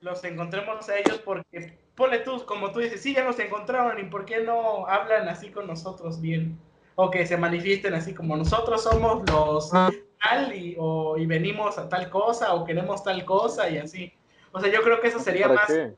los 0.00 0.22
encontremos 0.24 0.86
a 0.90 0.98
ellos 0.98 1.22
porque, 1.24 1.78
ponle 1.94 2.18
tú, 2.18 2.44
como 2.44 2.70
tú 2.70 2.80
dices, 2.80 3.00
sí, 3.00 3.14
ya 3.14 3.24
nos 3.24 3.38
encontraron 3.38 3.98
y 3.98 4.10
por 4.10 4.26
qué 4.26 4.40
no 4.40 4.86
hablan 4.86 5.26
así 5.26 5.50
con 5.50 5.66
nosotros 5.66 6.20
bien. 6.20 6.58
O 7.02 7.10
que 7.10 7.24
se 7.24 7.38
manifiesten 7.38 7.94
así 7.94 8.12
como 8.12 8.36
nosotros 8.36 8.82
somos 8.82 9.22
los 9.30 9.70
tal 9.70 10.54
y, 10.54 10.76
o, 10.78 11.16
y 11.16 11.24
venimos 11.24 11.78
a 11.78 11.88
tal 11.88 12.10
cosa 12.10 12.52
o 12.54 12.64
queremos 12.66 13.02
tal 13.02 13.24
cosa 13.24 13.70
y 13.70 13.78
así. 13.78 14.12
O 14.52 14.60
sea, 14.60 14.70
yo 14.70 14.82
creo 14.82 15.00
que 15.00 15.08
eso 15.08 15.18
sería 15.18 15.48
¿Para 15.48 15.60
más 15.60 15.66
qué? 15.66 15.94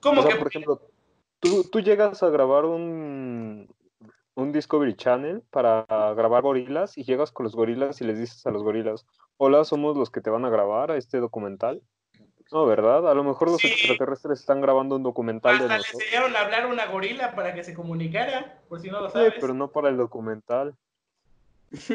Como 0.00 0.20
O 0.20 0.22
sea, 0.22 0.32
que 0.32 0.38
por 0.38 0.46
ejemplo, 0.46 0.80
tú, 1.40 1.64
tú 1.64 1.80
llegas 1.80 2.22
a 2.22 2.28
grabar 2.30 2.66
un, 2.66 3.68
un 4.36 4.52
Discovery 4.52 4.94
Channel 4.94 5.42
para 5.50 5.84
grabar 6.14 6.44
gorilas 6.44 6.96
y 6.96 7.02
llegas 7.02 7.32
con 7.32 7.42
los 7.42 7.56
gorilas 7.56 8.00
y 8.00 8.04
les 8.04 8.20
dices 8.20 8.46
a 8.46 8.52
los 8.52 8.62
gorilas, 8.62 9.06
hola, 9.38 9.64
somos 9.64 9.96
los 9.96 10.10
que 10.10 10.20
te 10.20 10.30
van 10.30 10.44
a 10.44 10.50
grabar 10.50 10.92
a 10.92 10.96
este 10.96 11.18
documental. 11.18 11.82
No, 12.50 12.66
¿verdad? 12.66 13.10
A 13.10 13.14
lo 13.14 13.24
mejor 13.24 13.50
los 13.50 13.60
Sí. 13.60 13.68
extraterrestres 13.68 14.40
están 14.40 14.60
grabando 14.60 14.96
un 14.96 15.02
documental 15.02 15.58
de 15.58 15.64
hasta 15.64 15.78
le 15.78 15.84
enseñaron 15.92 16.34
a 16.36 16.40
hablar 16.40 16.66
una 16.66 16.86
gorila 16.86 17.34
para 17.34 17.54
que 17.54 17.62
se 17.62 17.74
comunicara, 17.74 18.62
por 18.68 18.80
si 18.80 18.88
no 18.88 19.00
lo 19.00 19.08
Sí, 19.08 19.14
sabes. 19.14 19.34
pero 19.40 19.54
no 19.54 19.70
para 19.70 19.88
el 19.90 19.96
documental. 19.96 20.74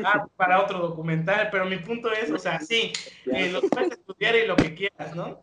Ah, 0.03 0.27
para 0.35 0.61
otro 0.61 0.79
documental, 0.79 1.49
pero 1.51 1.65
mi 1.65 1.77
punto 1.77 2.11
es, 2.11 2.31
o 2.31 2.37
sea, 2.37 2.59
sí, 2.59 2.93
eh, 3.25 3.49
lo 3.49 3.61
puedes 3.61 3.91
estudiar 3.91 4.35
y 4.35 4.45
lo 4.45 4.55
que 4.55 4.75
quieras, 4.75 5.15
¿no? 5.15 5.41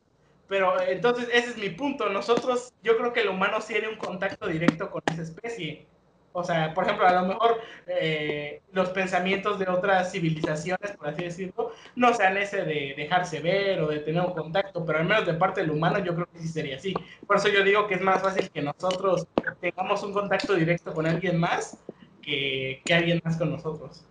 Pero 0.49 0.81
eh, 0.81 0.93
entonces 0.93 1.29
ese 1.33 1.51
es 1.51 1.57
mi 1.57 1.71
punto. 1.71 2.09
Nosotros, 2.09 2.73
yo 2.83 2.97
creo 2.97 3.13
que 3.13 3.23
el 3.23 3.29
humano 3.29 3.59
tiene 3.67 3.89
un 3.89 3.97
contacto 3.97 4.47
directo 4.47 4.91
con 4.91 5.03
esa 5.07 5.23
especie. 5.23 5.89
O 6.33 6.45
sea, 6.45 6.72
por 6.74 6.85
ejemplo, 6.85 7.07
a 7.07 7.20
lo 7.20 7.26
mejor 7.26 7.61
eh, 7.87 8.62
los 8.72 8.91
pensamientos 8.91 9.59
de 9.59 9.68
otras 9.68 10.12
civilizaciones, 10.12 10.93
por 10.97 11.09
así 11.09 11.24
decirlo, 11.24 11.72
no 11.97 12.14
sean 12.14 12.37
ese 12.37 12.64
de 12.64 12.95
dejarse 12.97 13.41
ver 13.41 13.81
o 13.81 13.89
de 13.89 13.99
tener 13.99 14.22
un 14.22 14.33
contacto, 14.33 14.85
pero 14.85 14.99
al 14.99 15.07
menos 15.07 15.26
de 15.26 15.35
parte 15.35 15.61
del 15.61 15.70
humano 15.70 15.99
yo 15.99 16.14
creo 16.14 16.28
que 16.33 16.39
sí 16.39 16.49
sería 16.49 16.76
así. 16.76 16.95
Por 17.26 17.37
eso 17.37 17.49
yo 17.49 17.64
digo 17.64 17.89
que 17.89 17.95
es 17.95 18.01
más 18.01 18.22
fácil 18.22 18.49
que 18.51 18.62
nosotros 18.62 19.26
tengamos 19.61 20.03
un 20.05 20.12
contacto 20.12 20.55
directo 20.55 20.95
con 20.95 21.07
alguien 21.07 21.37
más 21.37 21.76
que, 22.22 22.81
que 22.85 22.95
alguien 22.95 23.20
más 23.24 23.37
con 23.37 23.51
nosotros. 23.51 24.07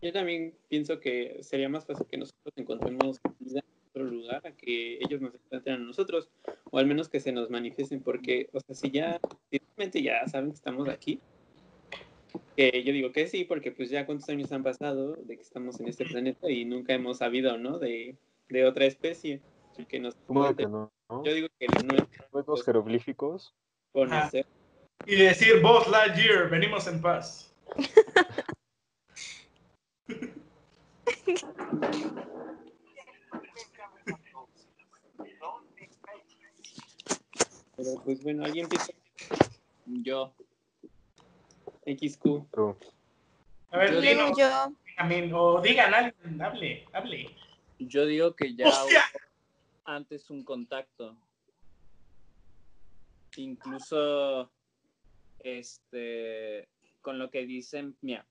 Yo 0.00 0.12
también 0.12 0.54
pienso 0.68 0.98
que 0.98 1.38
sería 1.42 1.68
más 1.68 1.86
fácil 1.86 2.06
que 2.08 2.18
nosotros 2.18 2.52
encontremos 2.56 3.20
en 3.24 3.62
otro 3.90 4.04
lugar 4.04 4.44
a 4.46 4.52
que 4.52 4.98
ellos 5.00 5.20
nos 5.20 5.34
encuentren 5.34 5.76
a 5.76 5.78
nosotros, 5.78 6.28
o 6.70 6.78
al 6.78 6.86
menos 6.86 7.08
que 7.08 7.20
se 7.20 7.30
nos 7.30 7.50
manifiesten, 7.50 8.02
porque, 8.02 8.48
o 8.52 8.60
sea, 8.60 8.74
si 8.74 8.90
ya, 8.90 9.20
si 9.50 9.58
realmente 9.58 10.02
ya 10.02 10.26
saben 10.26 10.50
que 10.50 10.56
estamos 10.56 10.88
aquí, 10.88 11.20
que 12.56 12.82
yo 12.84 12.92
digo 12.92 13.12
que 13.12 13.26
sí, 13.26 13.44
porque 13.44 13.72
pues 13.72 13.90
ya 13.90 14.06
cuántos 14.06 14.28
años 14.28 14.52
han 14.52 14.62
pasado 14.62 15.14
de 15.14 15.36
que 15.36 15.42
estamos 15.42 15.80
en 15.80 15.88
este 15.88 16.04
planeta 16.04 16.50
y 16.50 16.64
nunca 16.64 16.94
hemos 16.94 17.18
sabido, 17.18 17.58
¿no? 17.58 17.78
De, 17.78 18.16
de 18.48 18.64
otra 18.64 18.86
especie 18.86 19.40
que 19.88 19.98
nos 19.98 20.14
¿Cómo 20.26 20.54
que 20.54 20.66
no? 20.66 20.92
¿no? 21.08 21.24
Yo 21.24 21.34
digo 21.34 21.48
que 21.58 21.66
no 21.84 21.96
es 21.96 22.04
¿Ves 22.32 22.46
los 22.46 22.64
jeroglíficos? 22.64 23.54
conocer. 23.92 24.46
Y 25.06 25.16
decir, 25.16 25.60
Buzz 25.60 25.88
Lightyear, 25.88 26.48
venimos 26.48 26.86
en 26.86 27.00
paz. 27.00 27.54
Pero 37.76 37.94
pues 38.04 38.22
bueno, 38.22 38.44
alguien 38.44 38.68
piensa 38.68 38.92
Yo. 39.86 40.32
XQ. 41.86 42.46
A 43.70 43.78
ver, 43.78 44.02
Yo 44.02 44.72
también, 44.96 45.32
o 45.34 45.60
digan 45.60 45.94
alguien, 45.94 46.42
hable, 46.42 46.84
hable. 46.92 47.30
Yo 47.78 48.06
digo 48.06 48.34
que 48.34 48.54
ya 48.54 48.68
hubo 48.68 48.90
antes 49.84 50.30
un 50.30 50.44
contacto. 50.44 51.16
Incluso 53.36 54.50
este 55.40 56.68
con 57.00 57.18
lo 57.18 57.30
que 57.30 57.46
dicen, 57.46 57.96
mira, 58.00 58.24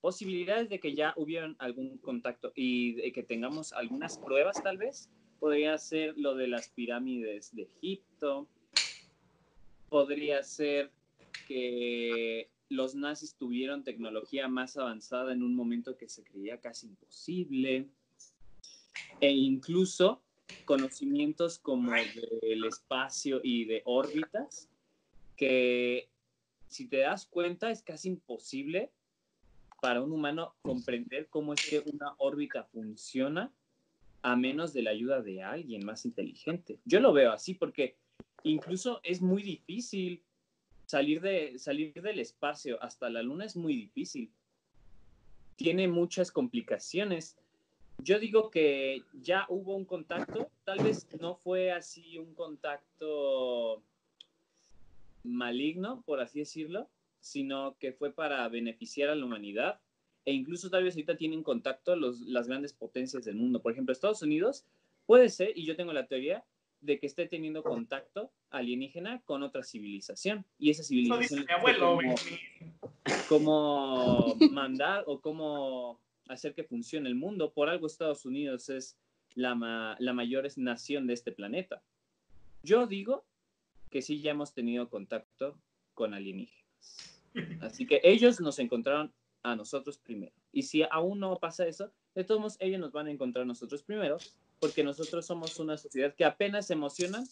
posibilidades 0.00 0.68
de 0.68 0.80
que 0.80 0.94
ya 0.94 1.14
hubieran 1.16 1.56
algún 1.58 1.96
contacto 1.98 2.52
y 2.54 2.94
de 2.94 3.12
que 3.12 3.22
tengamos 3.22 3.72
algunas 3.72 4.18
pruebas 4.18 4.62
tal 4.62 4.76
vez. 4.76 5.08
Podría 5.40 5.78
ser 5.78 6.14
lo 6.18 6.34
de 6.34 6.48
las 6.48 6.68
pirámides 6.68 7.54
de 7.54 7.62
Egipto. 7.62 8.46
Podría 9.88 10.42
ser 10.42 10.90
que 11.46 12.51
los 12.72 12.94
nazis 12.94 13.36
tuvieron 13.36 13.84
tecnología 13.84 14.48
más 14.48 14.76
avanzada 14.76 15.32
en 15.32 15.42
un 15.42 15.54
momento 15.54 15.96
que 15.96 16.08
se 16.08 16.24
creía 16.24 16.60
casi 16.60 16.86
imposible. 16.86 17.88
E 19.20 19.30
incluso 19.30 20.22
conocimientos 20.64 21.58
como 21.58 21.92
del 21.92 22.64
espacio 22.64 23.40
y 23.42 23.66
de 23.66 23.82
órbitas, 23.84 24.68
que 25.36 26.08
si 26.66 26.88
te 26.88 26.98
das 26.98 27.26
cuenta 27.26 27.70
es 27.70 27.82
casi 27.82 28.08
imposible 28.08 28.90
para 29.80 30.00
un 30.00 30.12
humano 30.12 30.54
comprender 30.62 31.28
cómo 31.28 31.52
es 31.52 31.62
que 31.62 31.80
una 31.80 32.14
órbita 32.18 32.64
funciona 32.64 33.52
a 34.22 34.36
menos 34.36 34.72
de 34.72 34.82
la 34.82 34.90
ayuda 34.90 35.20
de 35.20 35.42
alguien 35.42 35.84
más 35.84 36.04
inteligente. 36.04 36.78
Yo 36.84 37.00
lo 37.00 37.12
veo 37.12 37.32
así 37.32 37.54
porque 37.54 37.96
incluso 38.44 39.00
es 39.02 39.20
muy 39.20 39.42
difícil 39.42 40.22
salir, 40.92 41.22
de, 41.22 41.58
salir 41.58 41.94
del 41.94 42.20
espacio 42.20 42.76
hasta 42.82 43.08
la 43.08 43.22
luna 43.22 43.46
es 43.46 43.56
muy 43.56 43.74
difícil. 43.74 44.30
Tiene 45.56 45.88
muchas 45.88 46.30
complicaciones. 46.30 47.38
Yo 47.96 48.18
digo 48.18 48.50
que 48.50 49.02
ya 49.14 49.46
hubo 49.48 49.74
un 49.74 49.86
contacto, 49.86 50.50
tal 50.64 50.80
vez 50.80 51.08
no 51.18 51.34
fue 51.36 51.72
así 51.72 52.18
un 52.18 52.34
contacto 52.34 53.82
maligno, 55.24 56.02
por 56.04 56.20
así 56.20 56.40
decirlo, 56.40 56.90
sino 57.20 57.74
que 57.78 57.94
fue 57.94 58.12
para 58.12 58.46
beneficiar 58.48 59.08
a 59.08 59.14
la 59.14 59.24
humanidad 59.24 59.80
e 60.26 60.34
incluso 60.34 60.68
tal 60.68 60.84
vez 60.84 60.94
ahorita 60.94 61.16
tienen 61.16 61.42
contacto 61.42 61.96
las 61.96 62.48
grandes 62.48 62.74
potencias 62.74 63.24
del 63.24 63.36
mundo. 63.36 63.62
Por 63.62 63.72
ejemplo, 63.72 63.92
Estados 63.94 64.20
Unidos 64.20 64.66
puede 65.06 65.30
ser, 65.30 65.56
y 65.56 65.64
yo 65.64 65.74
tengo 65.74 65.94
la 65.94 66.06
teoría, 66.06 66.44
de 66.82 66.98
que 66.98 67.06
esté 67.06 67.26
teniendo 67.26 67.62
contacto 67.62 68.30
alienígena 68.50 69.22
con 69.24 69.42
otra 69.42 69.62
civilización. 69.62 70.44
Y 70.58 70.68
esa 70.70 70.82
Eso 70.82 70.88
civilización 70.90 71.40
dice 71.40 71.46
mi 71.46 71.52
abuelo, 71.58 71.78
cómo, 71.86 71.98
Benjamín. 71.98 72.38
cómo 73.28 74.36
mandar 74.50 75.04
o 75.06 75.20
cómo 75.20 76.00
hacer 76.28 76.54
que 76.54 76.64
funcione 76.64 77.08
el 77.08 77.14
mundo. 77.14 77.52
Por 77.52 77.68
algo 77.68 77.86
Estados 77.86 78.24
Unidos 78.26 78.68
es 78.68 78.96
la, 79.34 79.54
ma- 79.54 79.96
la 79.98 80.12
mayor 80.12 80.46
nación 80.56 81.06
de 81.06 81.14
este 81.14 81.32
planeta. 81.32 81.82
Yo 82.62 82.86
digo 82.86 83.24
que 83.90 84.02
sí 84.02 84.20
ya 84.20 84.32
hemos 84.32 84.52
tenido 84.54 84.88
contacto 84.88 85.58
con 85.94 86.14
alienígenas. 86.14 87.22
Así 87.60 87.86
que 87.86 88.00
ellos 88.04 88.40
nos 88.40 88.58
encontraron 88.58 89.12
a 89.42 89.56
nosotros 89.56 89.98
primero. 89.98 90.32
Y 90.52 90.62
si 90.62 90.82
aún 90.90 91.18
no 91.20 91.38
pasa 91.38 91.66
eso, 91.66 91.90
de 92.14 92.24
todos 92.24 92.40
modos 92.40 92.56
ellos 92.60 92.78
nos 92.80 92.92
van 92.92 93.06
a 93.06 93.10
encontrar 93.10 93.42
a 93.42 93.46
nosotros 93.46 93.82
primero, 93.82 94.18
porque 94.62 94.84
nosotros 94.84 95.26
somos 95.26 95.58
una 95.58 95.76
sociedad 95.76 96.14
que 96.14 96.24
apenas 96.24 96.68
se 96.68 96.74
emociona 96.74 97.24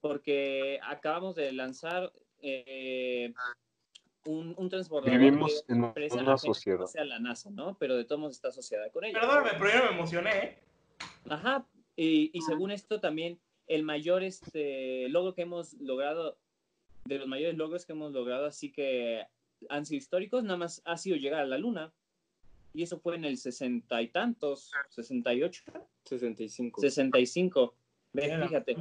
porque 0.00 0.80
acabamos 0.82 1.34
de 1.34 1.52
lanzar 1.52 2.10
eh, 2.40 3.34
un, 4.24 4.54
un 4.56 4.70
transbordador 4.70 5.18
Vivimos 5.18 5.64
que 5.66 5.74
en 5.74 5.84
empresa 5.84 6.16
una 6.16 6.38
sociedad. 6.38 6.78
no 6.78 6.86
sea 6.86 7.04
la 7.04 7.18
NASA, 7.18 7.50
¿no? 7.50 7.76
Pero 7.78 7.94
de 7.94 8.06
todos 8.06 8.20
modos 8.20 8.36
está 8.36 8.48
asociada 8.48 8.88
con 8.88 9.04
ella. 9.04 9.20
Perdóname, 9.20 9.50
pero 9.58 9.70
yo 9.70 9.78
no 9.80 9.84
me 9.84 9.98
emocioné, 9.98 10.30
¿eh? 10.30 10.58
Ajá, 11.28 11.66
y, 11.94 12.30
y 12.32 12.40
según 12.40 12.70
esto 12.70 13.00
también 13.00 13.38
el 13.66 13.82
mayor 13.82 14.22
este, 14.22 15.10
logro 15.10 15.34
que 15.34 15.42
hemos 15.42 15.74
logrado, 15.74 16.38
de 17.04 17.18
los 17.18 17.28
mayores 17.28 17.58
logros 17.58 17.84
que 17.84 17.92
hemos 17.92 18.12
logrado, 18.12 18.46
así 18.46 18.72
que 18.72 19.26
han 19.68 19.84
sido 19.84 19.98
históricos, 19.98 20.42
nada 20.42 20.56
más 20.56 20.80
ha 20.86 20.96
sido 20.96 21.18
llegar 21.18 21.42
a 21.42 21.46
la 21.46 21.58
luna. 21.58 21.92
Y 22.74 22.82
eso 22.82 22.98
fue 22.98 23.16
en 23.16 23.24
el 23.24 23.38
sesenta 23.38 24.00
y 24.02 24.08
tantos, 24.08 24.70
68, 24.90 25.64
65. 26.04 26.80
65. 26.80 27.74
Ve, 28.12 28.22
Mira, 28.22 28.46
fíjate. 28.46 28.76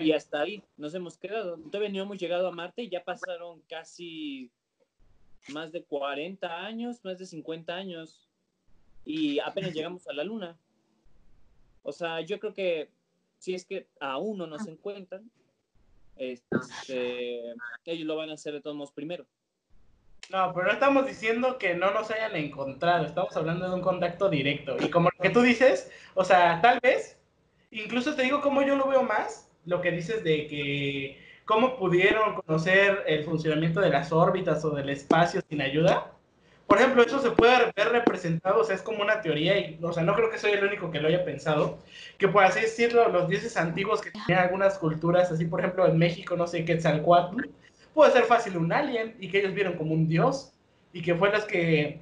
Y 0.00 0.12
hasta 0.12 0.42
ahí 0.42 0.62
nos 0.76 0.94
hemos 0.94 1.16
quedado. 1.16 1.56
Todavía 1.56 1.88
no 1.88 2.02
hemos 2.02 2.18
llegado 2.18 2.48
a 2.48 2.52
Marte 2.52 2.82
y 2.82 2.88
ya 2.88 3.04
pasaron 3.04 3.62
casi 3.68 4.50
más 5.48 5.72
de 5.72 5.82
40 5.82 6.64
años, 6.64 7.04
más 7.04 7.18
de 7.18 7.26
50 7.26 7.74
años. 7.74 8.28
Y 9.04 9.38
apenas 9.38 9.72
llegamos 9.72 10.06
a 10.08 10.12
la 10.12 10.24
Luna. 10.24 10.58
O 11.82 11.92
sea, 11.92 12.20
yo 12.20 12.38
creo 12.38 12.52
que 12.52 12.90
si 13.38 13.54
es 13.54 13.64
que 13.64 13.88
aún 14.00 14.38
no 14.38 14.46
nos 14.46 14.66
encuentran, 14.66 15.30
este, 16.16 17.54
ellos 17.84 18.06
lo 18.06 18.16
van 18.16 18.30
a 18.30 18.34
hacer 18.34 18.52
de 18.52 18.60
todos 18.60 18.76
modos 18.76 18.92
primero. 18.92 19.26
No, 20.30 20.52
pero 20.52 20.66
no 20.66 20.72
estamos 20.72 21.06
diciendo 21.06 21.56
que 21.56 21.74
no 21.74 21.90
nos 21.90 22.10
hayan 22.10 22.36
encontrado, 22.36 23.06
estamos 23.06 23.34
hablando 23.34 23.66
de 23.66 23.74
un 23.74 23.80
contacto 23.80 24.28
directo. 24.28 24.76
Y 24.78 24.90
como 24.90 25.08
lo 25.08 25.22
que 25.22 25.30
tú 25.30 25.40
dices, 25.40 25.90
o 26.14 26.22
sea, 26.22 26.60
tal 26.60 26.80
vez, 26.80 27.18
incluso 27.70 28.14
te 28.14 28.22
digo 28.24 28.42
cómo 28.42 28.60
yo 28.60 28.76
lo 28.76 28.88
veo 28.88 29.02
más, 29.02 29.50
lo 29.64 29.80
que 29.80 29.90
dices 29.90 30.22
de 30.24 30.46
que 30.46 31.18
cómo 31.46 31.78
pudieron 31.78 32.34
conocer 32.34 33.04
el 33.06 33.24
funcionamiento 33.24 33.80
de 33.80 33.88
las 33.88 34.12
órbitas 34.12 34.62
o 34.66 34.70
del 34.70 34.90
espacio 34.90 35.40
sin 35.48 35.62
ayuda. 35.62 36.12
Por 36.66 36.76
ejemplo, 36.76 37.02
eso 37.02 37.20
se 37.20 37.30
puede 37.30 37.72
ver 37.74 37.88
representado, 37.88 38.60
o 38.60 38.64
sea, 38.64 38.76
es 38.76 38.82
como 38.82 39.00
una 39.00 39.22
teoría, 39.22 39.58
y, 39.58 39.78
o 39.82 39.94
sea, 39.94 40.02
no 40.02 40.14
creo 40.14 40.30
que 40.30 40.36
soy 40.36 40.50
el 40.50 40.62
único 40.62 40.90
que 40.90 41.00
lo 41.00 41.08
haya 41.08 41.24
pensado, 41.24 41.78
que 42.18 42.28
por 42.28 42.44
así 42.44 42.60
decirlo, 42.60 43.08
los 43.08 43.30
dioses 43.30 43.56
antiguos 43.56 44.02
que 44.02 44.10
tenían 44.10 44.44
algunas 44.44 44.78
culturas, 44.78 45.32
así 45.32 45.46
por 45.46 45.60
ejemplo 45.60 45.86
en 45.86 45.96
México, 45.96 46.36
no 46.36 46.46
sé, 46.46 46.66
Quetzalcoatl, 46.66 47.46
puede 47.94 48.12
ser 48.12 48.24
fácil 48.24 48.56
un 48.56 48.72
alien 48.72 49.16
y 49.20 49.30
que 49.30 49.38
ellos 49.38 49.54
vieron 49.54 49.74
como 49.74 49.94
un 49.94 50.08
dios 50.08 50.52
y 50.92 51.02
que 51.02 51.14
fue 51.14 51.30
los 51.30 51.44
que, 51.44 52.00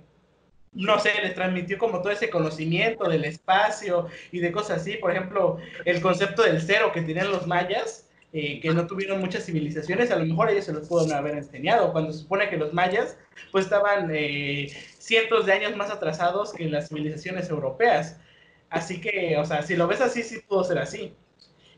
no 0.72 0.98
sé, 0.98 1.10
les 1.22 1.34
transmitió 1.34 1.78
como 1.78 2.00
todo 2.00 2.12
ese 2.12 2.30
conocimiento 2.30 3.08
del 3.08 3.24
espacio 3.24 4.06
y 4.30 4.40
de 4.40 4.52
cosas 4.52 4.82
así. 4.82 4.96
Por 4.96 5.10
ejemplo, 5.10 5.58
el 5.84 6.00
concepto 6.00 6.42
del 6.42 6.60
cero 6.60 6.90
que 6.92 7.02
tenían 7.02 7.30
los 7.30 7.46
mayas, 7.46 8.08
eh, 8.32 8.60
que 8.60 8.70
no 8.70 8.86
tuvieron 8.86 9.20
muchas 9.20 9.44
civilizaciones, 9.44 10.10
a 10.10 10.16
lo 10.16 10.26
mejor 10.26 10.50
ellos 10.50 10.66
se 10.66 10.72
los 10.72 10.88
pueden 10.88 11.12
haber 11.12 11.36
enseñado, 11.36 11.92
cuando 11.92 12.12
se 12.12 12.18
supone 12.18 12.50
que 12.50 12.56
los 12.56 12.74
mayas 12.74 13.16
pues 13.52 13.64
estaban 13.64 14.10
eh, 14.12 14.68
cientos 14.98 15.46
de 15.46 15.52
años 15.52 15.76
más 15.76 15.90
atrasados 15.90 16.52
que 16.52 16.68
las 16.68 16.88
civilizaciones 16.88 17.48
europeas. 17.48 18.20
Así 18.68 19.00
que, 19.00 19.36
o 19.38 19.44
sea, 19.44 19.62
si 19.62 19.76
lo 19.76 19.86
ves 19.86 20.00
así, 20.00 20.22
sí 20.22 20.40
pudo 20.46 20.64
ser 20.64 20.78
así. 20.78 21.14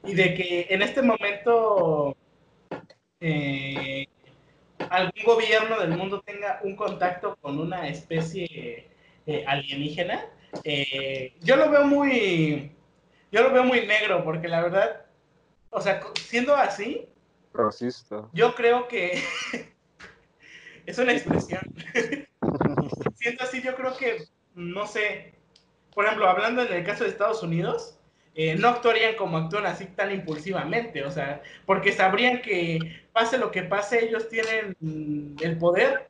Y 0.05 0.15
de 0.15 0.35
que 0.35 0.67
en 0.71 0.83
este 0.83 1.03
momento 1.03 2.17
eh, 3.21 4.07
algún 4.91 5.25
gobierno 5.25 5.81
del 5.81 5.91
mundo 5.91 6.21
tenga 6.21 6.61
un 6.63 6.77
contacto 6.77 7.37
con 7.41 7.59
una 7.59 7.89
especie 7.89 8.89
eh, 9.27 9.45
alienígena, 9.47 10.25
eh, 10.65 11.35
yo 11.41 11.57
lo 11.57 11.71
veo 11.71 11.85
muy, 11.85 12.73
yo 13.31 13.43
lo 13.43 13.53
veo 13.53 13.65
muy 13.65 13.87
negro, 13.87 14.25
porque 14.25 14.49
la 14.49 14.63
verdad, 14.63 15.07
o 15.71 15.81
sea, 15.81 16.01
siendo 16.15 16.55
así, 16.55 17.09
Racista. 17.53 18.29
yo 18.33 18.55
creo 18.55 18.89
que 18.89 19.23
es 20.87 20.99
una 20.99 21.13
expresión. 21.13 21.61
Siendo 23.17 23.43
así, 23.43 23.61
yo 23.61 23.75
creo 23.75 23.97
que, 23.97 24.25
no 24.55 24.87
sé, 24.87 25.35
por 25.93 26.05
ejemplo, 26.05 26.29
hablando 26.29 26.63
en 26.63 26.73
el 26.73 26.85
caso 26.85 27.03
de 27.03 27.11
Estados 27.11 27.43
Unidos, 27.43 27.98
eh, 28.41 28.55
no 28.55 28.69
actuarían 28.69 29.17
como 29.17 29.37
actúan 29.37 29.67
así 29.67 29.87
tan 29.87 30.13
impulsivamente, 30.13 31.03
o 31.03 31.11
sea, 31.11 31.43
porque 31.67 31.91
sabrían 31.91 32.41
que 32.41 32.79
pase 33.13 33.37
lo 33.37 33.51
que 33.51 33.65
pase, 33.65 34.05
ellos 34.05 34.29
tienen 34.29 34.77
el 35.41 35.59
poder, 35.59 36.09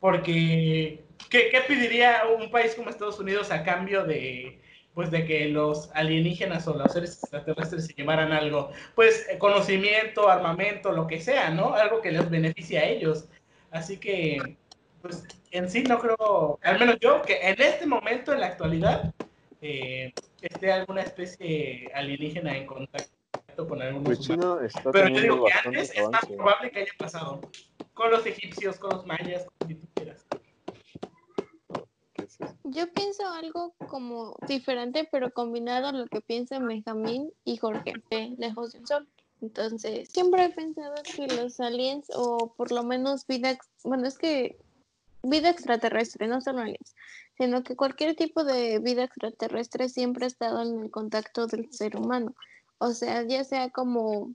porque 0.00 1.04
¿qué, 1.30 1.50
qué 1.52 1.60
pediría 1.60 2.22
un 2.26 2.50
país 2.50 2.74
como 2.74 2.90
Estados 2.90 3.20
Unidos 3.20 3.52
a 3.52 3.62
cambio 3.62 4.02
de, 4.02 4.60
pues, 4.94 5.12
de 5.12 5.24
que 5.26 5.46
los 5.46 5.92
alienígenas 5.94 6.66
o 6.66 6.74
los 6.76 6.92
seres 6.92 7.20
extraterrestres 7.22 7.86
se 7.86 7.94
llevaran 7.94 8.32
algo? 8.32 8.72
Pues 8.96 9.24
eh, 9.30 9.38
conocimiento, 9.38 10.28
armamento, 10.28 10.90
lo 10.90 11.06
que 11.06 11.20
sea, 11.20 11.50
¿no? 11.50 11.74
Algo 11.74 12.00
que 12.00 12.10
les 12.10 12.28
beneficie 12.28 12.80
a 12.80 12.88
ellos. 12.88 13.28
Así 13.70 13.98
que, 13.98 14.56
pues, 15.00 15.22
en 15.52 15.70
sí 15.70 15.84
no 15.84 16.00
creo, 16.00 16.58
al 16.64 16.80
menos 16.80 16.96
yo, 17.00 17.22
que 17.22 17.38
en 17.48 17.62
este 17.62 17.86
momento, 17.86 18.32
en 18.32 18.40
la 18.40 18.48
actualidad, 18.48 19.14
eh, 19.60 20.12
esté 20.40 20.72
alguna 20.72 21.02
especie 21.02 21.90
alienígena 21.94 22.56
en 22.56 22.66
contacto 22.66 23.14
con 23.68 23.80
algunos 23.80 24.04
Pues 24.04 24.28
humanos. 24.28 24.72
Pero 24.92 25.08
yo 25.08 25.20
digo 25.20 25.44
que 25.46 25.52
antes 25.52 25.90
es 25.90 26.02
más 26.10 26.22
avance. 26.22 26.34
probable 26.34 26.70
que 26.70 26.80
haya 26.80 26.92
pasado. 26.98 27.40
Con 27.94 28.10
los 28.10 28.26
egipcios, 28.26 28.78
con 28.78 28.90
los 28.90 29.06
mayas, 29.06 29.44
con 29.44 29.68
quien 29.68 29.80
tú 29.80 29.86
quieras. 29.94 30.26
Yo 32.64 32.92
pienso 32.92 33.28
algo 33.28 33.74
como 33.88 34.36
diferente, 34.48 35.08
pero 35.10 35.30
combinado 35.30 35.88
a 35.88 35.92
lo 35.92 36.06
que 36.06 36.20
piensan 36.20 36.66
Benjamín 36.66 37.30
y 37.44 37.56
Jorge 37.58 37.92
de 38.10 38.34
Lejos 38.38 38.72
del 38.72 38.86
Sol. 38.86 39.08
Entonces, 39.40 40.08
siempre 40.08 40.44
he 40.44 40.48
pensado 40.50 40.94
que 41.04 41.26
los 41.26 41.60
aliens, 41.60 42.10
o 42.14 42.52
por 42.56 42.72
lo 42.72 42.82
menos 42.82 43.26
vida, 43.26 43.58
bueno, 43.84 44.08
es 44.08 44.18
que 44.18 44.56
vida 45.22 45.50
extraterrestre, 45.50 46.26
no 46.26 46.40
solo 46.40 46.60
aliens, 46.60 46.96
sino 47.36 47.62
que 47.62 47.76
cualquier 47.76 48.14
tipo 48.16 48.44
de 48.44 48.78
vida 48.78 49.04
extraterrestre 49.04 49.88
siempre 49.88 50.24
ha 50.24 50.28
estado 50.28 50.62
en 50.62 50.82
el 50.84 50.90
contacto 50.90 51.46
del 51.46 51.72
ser 51.72 51.96
humano. 51.96 52.34
O 52.78 52.92
sea, 52.92 53.22
ya 53.22 53.44
sea 53.44 53.70
como 53.70 54.34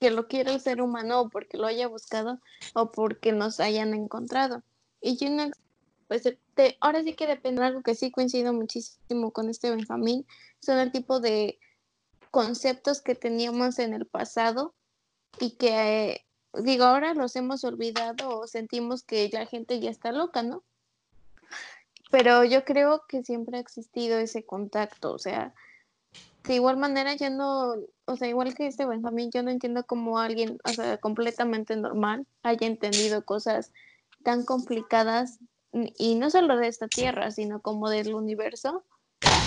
que 0.00 0.10
lo 0.10 0.26
quiera 0.28 0.52
el 0.52 0.60
ser 0.60 0.80
humano 0.82 1.22
o 1.22 1.28
porque 1.28 1.56
lo 1.56 1.66
haya 1.66 1.88
buscado 1.88 2.40
o 2.74 2.90
porque 2.92 3.32
nos 3.32 3.60
hayan 3.60 3.94
encontrado. 3.94 4.62
Y 5.00 5.16
yo 5.16 5.30
no, 5.30 5.50
pues 6.08 6.24
de- 6.24 6.76
ahora 6.80 7.02
sí 7.02 7.14
que 7.14 7.26
depende 7.26 7.60
de 7.60 7.68
algo 7.68 7.82
que 7.82 7.94
sí 7.94 8.10
coincido 8.10 8.52
muchísimo 8.52 9.30
con 9.32 9.48
este 9.48 9.70
Benjamín, 9.70 10.26
son 10.60 10.78
el 10.78 10.92
tipo 10.92 11.20
de 11.20 11.58
conceptos 12.30 13.00
que 13.00 13.14
teníamos 13.14 13.78
en 13.78 13.94
el 13.94 14.06
pasado 14.06 14.74
y 15.40 15.52
que, 15.52 16.24
digo, 16.54 16.84
ahora 16.84 17.14
los 17.14 17.36
hemos 17.36 17.64
olvidado 17.64 18.40
o 18.40 18.46
sentimos 18.46 19.02
que 19.04 19.28
la 19.32 19.46
gente 19.46 19.80
ya 19.80 19.90
está 19.90 20.12
loca, 20.12 20.42
¿no? 20.42 20.64
Pero 22.10 22.44
yo 22.44 22.64
creo 22.64 23.02
que 23.08 23.22
siempre 23.22 23.58
ha 23.58 23.60
existido 23.60 24.18
ese 24.18 24.44
contacto, 24.44 25.12
o 25.12 25.18
sea, 25.18 25.54
de 26.44 26.54
igual 26.54 26.76
manera 26.76 27.14
yo 27.14 27.30
no, 27.30 27.74
o 28.04 28.16
sea, 28.16 28.28
igual 28.28 28.54
que 28.54 28.66
este 28.66 28.86
Benjamín, 28.86 29.30
yo 29.32 29.42
no 29.42 29.50
entiendo 29.50 29.84
cómo 29.84 30.18
alguien, 30.18 30.58
o 30.64 30.74
sea, 30.74 30.98
completamente 30.98 31.74
normal 31.76 32.26
haya 32.42 32.66
entendido 32.66 33.24
cosas 33.24 33.72
tan 34.22 34.44
complicadas 34.44 35.38
y 35.72 36.14
no 36.16 36.30
solo 36.30 36.56
de 36.56 36.68
esta 36.68 36.88
tierra, 36.88 37.30
sino 37.30 37.60
como 37.60 37.88
del 37.88 38.14
universo 38.14 38.84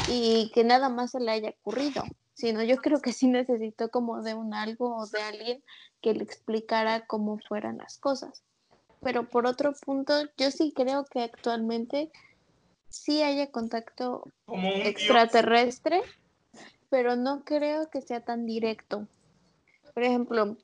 y 0.08 0.52
que 0.54 0.64
nada 0.64 0.90
más 0.90 1.12
se 1.12 1.20
le 1.20 1.32
haya 1.32 1.50
ocurrido, 1.50 2.04
sino 2.34 2.64
yo 2.64 2.78
creo 2.78 3.02
que 3.02 3.14
sí 3.14 3.28
necesitó 3.28 3.90
como 3.90 4.24
de 4.24 4.34
un 4.34 4.54
algo 4.54 4.96
o 4.98 5.08
de 5.08 5.22
alguien 5.22 5.64
que 6.02 6.14
le 6.14 6.24
explicara 6.24 7.06
cómo 7.06 7.38
fueran 7.48 7.78
las 7.78 8.00
cosas. 8.00 8.44
Pero 9.02 9.30
por 9.30 9.46
otro 9.46 9.74
punto, 9.86 10.14
yo 10.38 10.50
sí 10.52 10.74
creo 10.76 11.06
que 11.06 11.22
actualmente 11.22 12.12
sí 12.98 13.22
haya 13.24 13.52
contacto 13.52 14.24
Como 14.46 14.68
un 14.68 14.74
dios. 14.76 14.88
extraterrestre, 14.88 16.02
pero 16.90 17.16
no 17.16 17.44
creo 17.44 17.90
que 17.90 18.02
sea 18.02 18.22
tan 18.22 18.46
directo. 18.46 19.08
Por 19.94 20.04
ejemplo, 20.04 20.58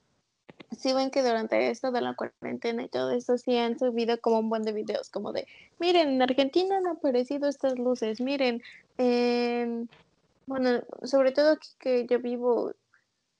si 0.77 0.93
ven 0.93 1.11
que 1.11 1.21
durante 1.23 1.69
esto 1.69 1.91
de 1.91 2.01
la 2.01 2.15
cuarentena 2.15 2.83
y 2.83 2.89
todo 2.89 3.11
eso 3.11 3.37
sí 3.37 3.57
han 3.57 3.77
subido 3.77 4.19
como 4.21 4.39
un 4.39 4.49
buen 4.49 4.63
de 4.63 4.73
videos, 4.73 5.09
como 5.09 5.31
de, 5.33 5.47
miren, 5.79 6.09
en 6.09 6.21
Argentina 6.21 6.77
han 6.77 6.87
aparecido 6.87 7.47
estas 7.47 7.77
luces, 7.77 8.21
miren, 8.21 8.61
en- 8.97 9.89
bueno, 10.45 10.81
sobre 11.03 11.31
todo 11.31 11.53
aquí 11.53 11.69
que 11.79 12.05
yo 12.07 12.19
vivo 12.19 12.73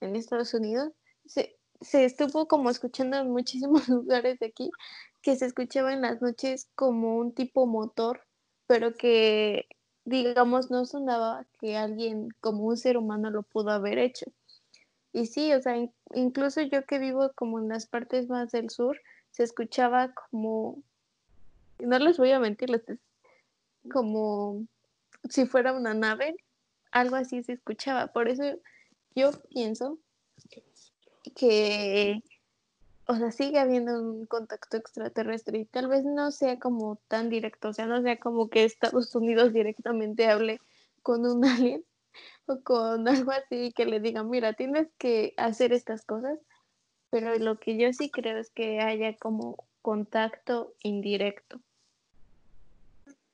en 0.02 0.16
Estados 0.16 0.54
Unidos, 0.54 0.92
se, 1.26 1.58
se 1.82 2.06
estuvo 2.06 2.48
como 2.48 2.70
escuchando 2.70 3.18
en 3.18 3.32
muchísimos 3.32 3.88
lugares 3.90 4.40
de 4.40 4.48
aquí, 4.48 4.72
que 5.22 5.36
se 5.36 5.46
escuchaba 5.46 5.94
en 5.94 6.02
las 6.02 6.22
noches 6.22 6.70
como 6.76 7.18
un 7.18 7.34
tipo 7.34 7.66
motor, 7.66 8.22
pero 8.68 8.94
que 8.94 9.68
digamos, 10.06 10.70
no 10.70 10.86
sonaba 10.86 11.46
que 11.60 11.78
alguien 11.78 12.30
como 12.42 12.66
un 12.66 12.78
ser 12.78 12.98
humano 12.98 13.30
lo 13.30 13.44
pudo 13.44 13.72
haber 13.72 13.98
hecho. 13.98 14.26
Y 15.14 15.28
sí, 15.28 15.54
o 15.54 15.62
sea, 15.62 15.78
in- 15.78 15.94
incluso 16.14 16.62
yo 16.62 16.86
que 16.86 17.00
vivo 17.00 17.32
como 17.36 17.60
en 17.60 17.70
las 17.70 17.88
partes 17.88 18.28
más 18.30 18.52
del 18.52 18.70
sur, 18.70 19.00
se 19.32 19.44
escuchaba 19.44 20.14
como, 20.14 20.82
no 21.80 22.00
les 22.00 22.18
voy 22.18 22.32
a 22.32 22.40
mentir, 22.40 22.70
como 23.92 24.66
si 25.30 25.46
fuera 25.46 25.74
una 25.74 25.94
nave, 25.94 26.36
algo 26.92 27.16
así 27.16 27.44
se 27.44 27.54
escuchaba. 27.54 28.08
Por 28.08 28.28
eso 28.28 28.44
yo 29.16 29.32
pienso 29.50 30.00
que, 31.36 32.22
o 33.06 33.16
sea, 33.16 33.32
sigue 33.32 33.60
habiendo 33.60 34.02
un 34.02 34.26
contacto 34.26 34.78
extraterrestre 34.78 35.60
y 35.60 35.66
tal 35.66 35.88
vez 35.88 36.06
no 36.06 36.32
sea 36.32 36.60
como 36.60 36.98
tan 37.08 37.30
directo, 37.30 37.70
o 37.70 37.74
sea, 37.74 37.86
no 37.86 38.02
sea 38.02 38.18
como 38.20 38.50
que 38.50 38.64
Estados 38.64 39.14
Unidos 39.16 39.54
directamente 39.54 40.28
hable 40.28 40.60
con 41.02 41.26
un 41.26 41.42
alien 41.76 41.86
o 42.46 42.62
con 42.64 43.08
algo 43.08 43.32
así 43.32 43.74
que 43.74 43.86
le 43.86 44.00
diga, 44.00 44.24
mira, 44.24 44.54
tienes 44.54 44.88
que 44.98 45.34
hacer 45.38 45.74
estas 45.74 46.06
cosas, 46.06 46.40
pero 47.10 47.38
lo 47.38 47.60
que 47.60 47.78
yo 47.78 47.92
sí 47.94 48.10
creo 48.10 48.38
es 48.38 48.52
que 48.52 48.80
haya 48.80 49.18
como 49.18 49.68
contacto 49.82 50.74
indirecto. 50.82 51.62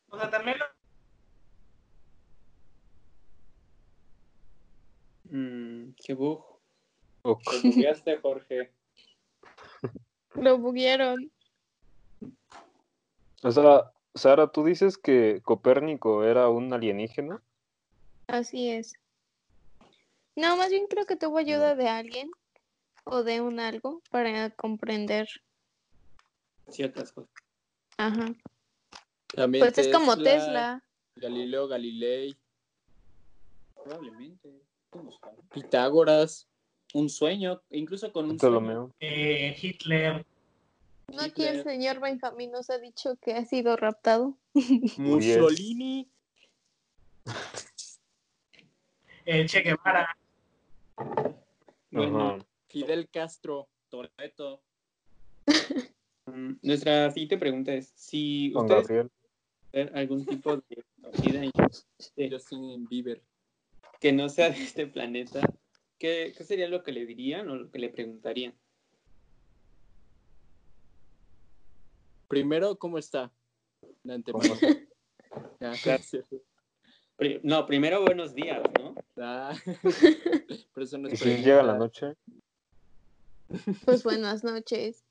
O 0.09 0.17
sea, 0.17 0.29
también 0.29 0.57
lo- 0.57 0.65
Mm, 5.31 5.93
qué 5.95 6.15
bug. 6.15 6.43
Te 8.03 8.17
Jorge. 8.17 8.78
Lo 10.35 10.57
buguearon. 10.57 11.31
O 13.43 13.51
sea, 13.51 13.91
Sara, 14.15 14.51
tú 14.51 14.63
dices 14.63 14.97
que 14.97 15.41
Copérnico 15.43 16.23
era 16.23 16.49
un 16.49 16.73
alienígena. 16.73 17.41
Así 18.27 18.69
es. 18.69 18.93
No, 20.35 20.55
más 20.57 20.69
bien 20.69 20.87
creo 20.87 21.05
que 21.05 21.15
tuvo 21.15 21.37
ayuda 21.37 21.75
de 21.75 21.89
alguien 21.89 22.31
o 23.03 23.23
de 23.23 23.41
un 23.41 23.59
algo 23.59 24.01
para 24.11 24.49
comprender. 24.51 25.27
Ciertas 26.69 27.11
cosas. 27.11 27.31
Ajá. 27.97 28.33
También 29.35 29.65
Pues 29.65 29.77
es 29.77 29.93
como 29.93 30.15
Tesla. 30.17 30.83
Galileo 31.15 31.67
Galilei, 31.67 32.37
Probablemente. 33.83 34.61
Pitágoras. 35.53 36.47
Un 36.93 37.09
sueño, 37.09 37.61
incluso 37.69 38.11
con 38.11 38.29
un 38.29 38.39
sueño. 38.39 38.91
Eh, 38.99 39.55
Hitler. 39.61 40.25
¿No 41.07 41.21
aquí 41.21 41.43
el 41.43 41.63
señor 41.63 41.99
Benjamín 41.99 42.51
nos 42.51 42.69
ha 42.69 42.77
dicho 42.77 43.15
que 43.21 43.33
ha 43.33 43.45
sido 43.45 43.75
raptado? 43.75 44.37
Mussolini. 44.97 46.07
eh, 49.25 49.45
Che 49.47 49.61
Guevara. 49.61 50.15
Bueno, 51.91 52.29
Ajá. 52.35 52.45
Fidel 52.67 53.09
Castro. 53.09 53.67
Toreto. 53.89 54.61
mm, 56.27 56.53
nuestra 56.61 57.09
siguiente 57.11 57.37
pregunta 57.37 57.73
es: 57.73 57.91
si 57.95 58.51
Con 58.53 58.65
ustedes 58.65 58.87
Gabriel. 58.87 59.11
ver 59.73 59.91
algún 59.95 60.25
tipo 60.25 60.57
de 60.57 60.83
vida 61.23 61.43
en- 61.43 61.51
Justin 62.31 62.87
Bieber. 62.87 63.21
que 63.99 64.11
no 64.13 64.29
sea 64.29 64.49
de 64.51 64.63
este 64.63 64.85
planeta, 64.87 65.41
¿qué, 65.99 66.33
qué 66.35 66.43
sería 66.43 66.67
lo 66.67 66.81
que 66.83 66.91
le 66.91 67.05
dirían 67.05 67.49
o 67.49 67.55
lo 67.55 67.69
que 67.71 67.77
le 67.79 67.89
preguntarían? 67.89 68.53
Primero, 72.27 72.77
¿cómo 72.77 72.97
está? 72.97 73.31
De 74.03 74.13
antemano. 74.13 74.55
Ya, 75.61 75.73
gracias. 75.83 76.25
Pri- 77.17 77.39
no, 77.43 77.65
primero 77.65 78.01
buenos 78.01 78.33
días, 78.33 78.61
¿no? 78.79 78.95
Ah, 79.17 79.53
Pero 80.73 80.83
eso 80.83 80.97
no 80.97 81.09
Y 81.09 81.13
es 81.13 81.19
si 81.19 81.25
pregunta. 81.25 81.47
llega 81.47 81.63
la 81.63 81.77
noche, 81.77 82.15
Pues 83.85 84.03
buenas 84.03 84.43
noches. 84.43 85.05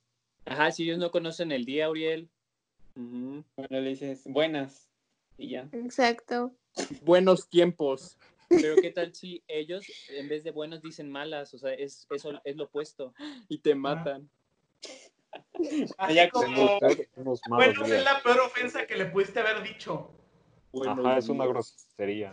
Ajá, 0.46 0.70
si 0.72 0.84
ellos 0.84 0.98
no 0.98 1.10
conocen 1.10 1.52
el 1.52 1.64
día, 1.66 1.88
Uriel. 1.90 2.30
Bueno, 2.94 3.44
le 3.68 3.90
dices 3.90 4.24
buenas 4.26 4.90
y 5.36 5.50
ya. 5.50 5.68
Exacto. 5.72 6.56
Buenos 7.02 7.48
tiempos. 7.48 8.16
Pero 8.48 8.76
qué 8.76 8.90
tal 8.90 9.14
si 9.14 9.42
ellos 9.46 9.84
en 10.08 10.28
vez 10.28 10.42
de 10.42 10.50
buenos 10.50 10.82
dicen 10.82 11.10
malas, 11.10 11.52
o 11.54 11.58
sea, 11.58 11.72
es 11.74 12.06
eso 12.10 12.40
es 12.44 12.56
lo 12.56 12.64
opuesto. 12.64 13.14
Y 13.48 13.58
te 13.58 13.74
matan. 13.74 14.28
Así 15.98 16.30
como, 16.30 16.78
bueno, 17.48 17.84
es 17.84 18.04
la 18.04 18.22
peor 18.22 18.40
ofensa 18.40 18.86
que 18.86 18.96
le 18.96 19.06
pudiste 19.06 19.40
haber 19.40 19.62
dicho. 19.62 20.10
Buenos 20.72 21.04
Ajá, 21.04 21.18
es 21.18 21.28
una 21.28 21.46
grosería. 21.46 22.30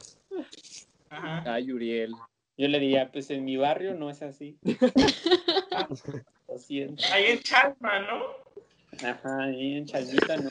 Ajá. 1.10 1.44
Ay, 1.54 1.72
Uriel. 1.72 2.14
Yo 2.58 2.68
le 2.70 2.80
diría, 2.80 3.12
pues 3.12 3.30
en 3.32 3.44
mi 3.44 3.58
barrio 3.58 3.96
no 3.96 4.10
es 4.10 4.22
así. 4.22 4.58
Lo 6.48 6.58
siento. 6.58 7.04
Ahí 7.12 7.26
en 7.26 7.40
Chalma, 7.40 8.00
¿no? 8.00 9.08
Ajá, 9.08 9.44
ahí 9.44 9.76
en 9.76 9.86
Chalmita 9.86 10.38
no, 10.38 10.50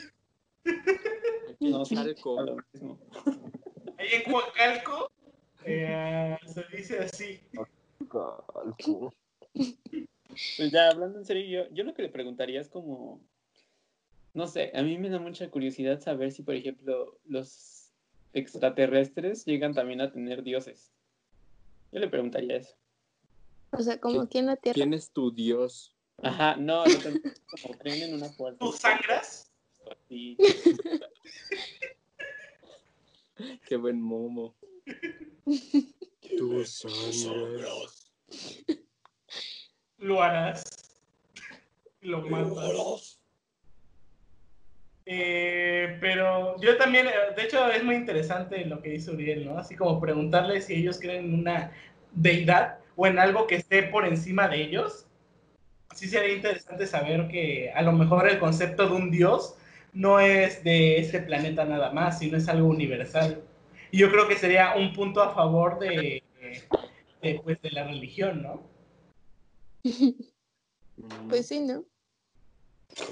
no 1.59 1.77
en 1.79 1.85
Chalco. 1.85 2.41
lo 2.41 2.57
mismo. 2.73 2.99
Ahí 3.97 4.07
en 4.11 4.31
Coacalco 4.31 5.11
eh, 5.65 6.37
se 6.45 6.63
dice 6.75 6.99
así. 6.99 7.39
Pues 10.57 10.71
ya 10.71 10.89
hablando 10.89 11.19
en 11.19 11.25
serio, 11.25 11.65
yo, 11.65 11.69
yo 11.73 11.83
lo 11.83 11.93
que 11.93 12.01
le 12.03 12.09
preguntaría 12.09 12.61
es 12.61 12.69
como, 12.69 13.21
no 14.33 14.47
sé, 14.47 14.71
a 14.73 14.81
mí 14.83 14.97
me 14.97 15.09
da 15.09 15.19
mucha 15.19 15.49
curiosidad 15.49 15.99
saber 16.01 16.31
si, 16.31 16.43
por 16.43 16.55
ejemplo, 16.55 17.19
los 17.25 17.91
extraterrestres 18.33 19.45
llegan 19.45 19.73
también 19.73 20.01
a 20.01 20.11
tener 20.11 20.43
dioses. 20.43 20.91
Yo 21.91 21.99
le 21.99 22.07
preguntaría 22.09 22.57
eso. 22.57 22.75
O 23.71 23.81
sea, 23.81 23.99
como 23.99 24.21
¿Qué- 24.21 24.25
aquí 24.25 24.37
en 24.39 24.45
la 24.47 24.55
Tierra. 24.57 24.75
¿Quién 24.75 24.93
es 24.93 25.11
tu 25.11 25.31
Dios? 25.31 25.95
Ajá, 26.21 26.55
no, 26.55 26.85
lo 26.85 26.99
como 27.61 27.77
creen 27.77 28.03
en 28.03 28.13
una 28.13 28.29
fuerza. 28.29 28.59
¿Tú 28.59 28.71
sangras? 28.71 29.51
así. 29.91 30.37
Qué 33.67 33.75
buen 33.75 34.01
momo. 34.01 34.55
Tu 35.45 36.65
sangre. 36.65 37.65
Lo 39.97 40.21
harás. 40.21 40.63
Lo 42.01 42.21
matas. 42.21 43.19
Eh, 45.07 45.97
pero 46.01 46.59
yo 46.59 46.77
también, 46.77 47.07
eh, 47.07 47.11
de 47.35 47.43
hecho, 47.43 47.69
es 47.69 47.83
muy 47.83 47.95
interesante 47.95 48.65
lo 48.65 48.81
que 48.81 48.89
dice 48.89 49.11
Uriel, 49.11 49.45
¿no? 49.45 49.57
Así 49.57 49.75
como 49.75 50.01
preguntarle 50.01 50.61
si 50.61 50.73
ellos 50.73 50.99
creen 50.99 51.25
en 51.25 51.33
una 51.35 51.71
deidad 52.11 52.79
o 52.95 53.05
en 53.05 53.19
algo 53.19 53.45
que 53.45 53.55
esté 53.55 53.83
por 53.83 54.05
encima 54.05 54.47
de 54.47 54.63
ellos. 54.63 55.05
Sí 55.93 56.07
sería 56.07 56.33
interesante 56.33 56.87
saber 56.87 57.27
que 57.27 57.71
a 57.73 57.81
lo 57.83 57.91
mejor 57.91 58.27
el 58.27 58.39
concepto 58.39 58.89
de 58.89 58.95
un 58.95 59.11
dios 59.11 59.55
no 59.93 60.19
es 60.19 60.63
de 60.63 60.97
este 60.97 61.21
planeta 61.21 61.65
nada 61.65 61.91
más, 61.91 62.19
sino 62.19 62.37
es 62.37 62.49
algo 62.49 62.67
universal. 62.67 63.44
Y 63.95 63.99
yo 63.99 64.11
creo 64.11 64.27
que 64.27 64.35
sería 64.35 64.75
un 64.75 64.91
punto 64.91 65.21
a 65.23 65.33
favor 65.33 65.79
de, 65.79 66.21
de, 67.21 67.39
pues, 67.41 67.61
de 67.61 67.71
la 67.71 67.85
religión, 67.85 68.43
¿no? 68.43 68.61
Pues 71.29 71.47
sí, 71.47 71.61
¿no? 71.61 71.85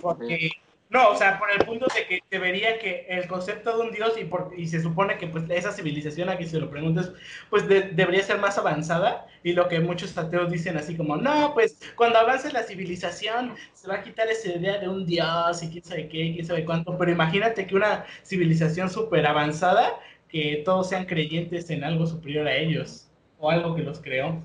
Porque, 0.02 0.52
no, 0.90 1.10
o 1.10 1.16
sea, 1.16 1.40
por 1.40 1.50
el 1.52 1.66
punto 1.66 1.88
de 1.96 2.06
que 2.06 2.20
se 2.30 2.38
vería 2.38 2.78
que 2.80 3.06
el 3.10 3.28
concepto 3.28 3.78
de 3.78 3.84
un 3.88 3.92
dios 3.94 4.18
y, 4.20 4.26
por, 4.26 4.54
y 4.58 4.68
se 4.68 4.82
supone 4.82 5.18
que 5.18 5.28
pues 5.28 5.46
esa 5.50 5.72
civilización, 5.72 6.30
a 6.30 6.38
quien 6.38 6.50
se 6.50 6.60
lo 6.60 6.70
preguntes, 6.70 7.12
pues 7.50 7.68
de- 7.68 7.84
debería 7.94 8.22
ser 8.22 8.40
más 8.40 8.58
avanzada 8.58 9.26
y 9.42 9.54
lo 9.54 9.68
que 9.68 9.80
muchos 9.80 10.18
ateos 10.18 10.52
dicen 10.52 10.78
así 10.78 10.96
como, 10.96 11.16
no, 11.18 11.54
pues 11.54 11.80
cuando 11.96 12.20
avance 12.20 12.52
la 12.52 12.64
civilización 12.64 13.56
se 13.74 13.88
va 13.88 13.96
a 13.96 14.04
quitar 14.04 14.28
esa 14.28 14.50
idea 14.50 14.78
de 14.80 14.90
un 14.90 15.06
dios 15.06 15.64
y 15.64 15.70
quién 15.70 15.84
sabe 15.84 16.10
qué, 16.10 16.34
quién 16.34 16.46
sabe 16.46 16.66
cuánto, 16.66 16.98
pero 16.98 17.12
imagínate 17.12 17.66
que 17.66 17.76
una 17.76 18.06
civilización 18.24 18.90
súper 18.90 19.26
avanzada, 19.26 20.00
que 20.34 20.64
todos 20.66 20.90
sean 20.90 21.06
creyentes 21.06 21.70
en 21.70 21.84
algo 21.84 22.08
superior 22.08 22.48
a 22.48 22.58
ellos 22.58 23.08
o 23.38 23.52
algo 23.52 23.76
que 23.76 23.84
los 23.84 24.02
creó. 24.02 24.42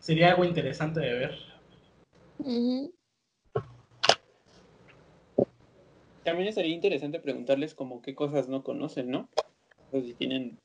Sería 0.00 0.30
algo 0.30 0.44
interesante 0.44 0.98
de 0.98 1.12
ver. 1.12 1.38
También 6.24 6.52
sería 6.52 6.74
interesante 6.74 7.20
preguntarles 7.20 7.76
como 7.76 8.02
qué 8.02 8.16
cosas 8.16 8.48
no 8.48 8.64
conocen, 8.64 9.08
¿no? 9.08 9.28
O 9.92 10.00
si 10.00 10.14
tienen 10.14 10.58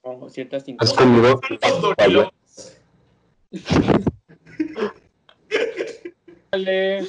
como 0.00 0.30
ciertas 0.30 0.62
¿Has 0.62 0.68
incógnitas. 0.68 0.96
comido. 0.96 2.32
Dale. 6.50 7.06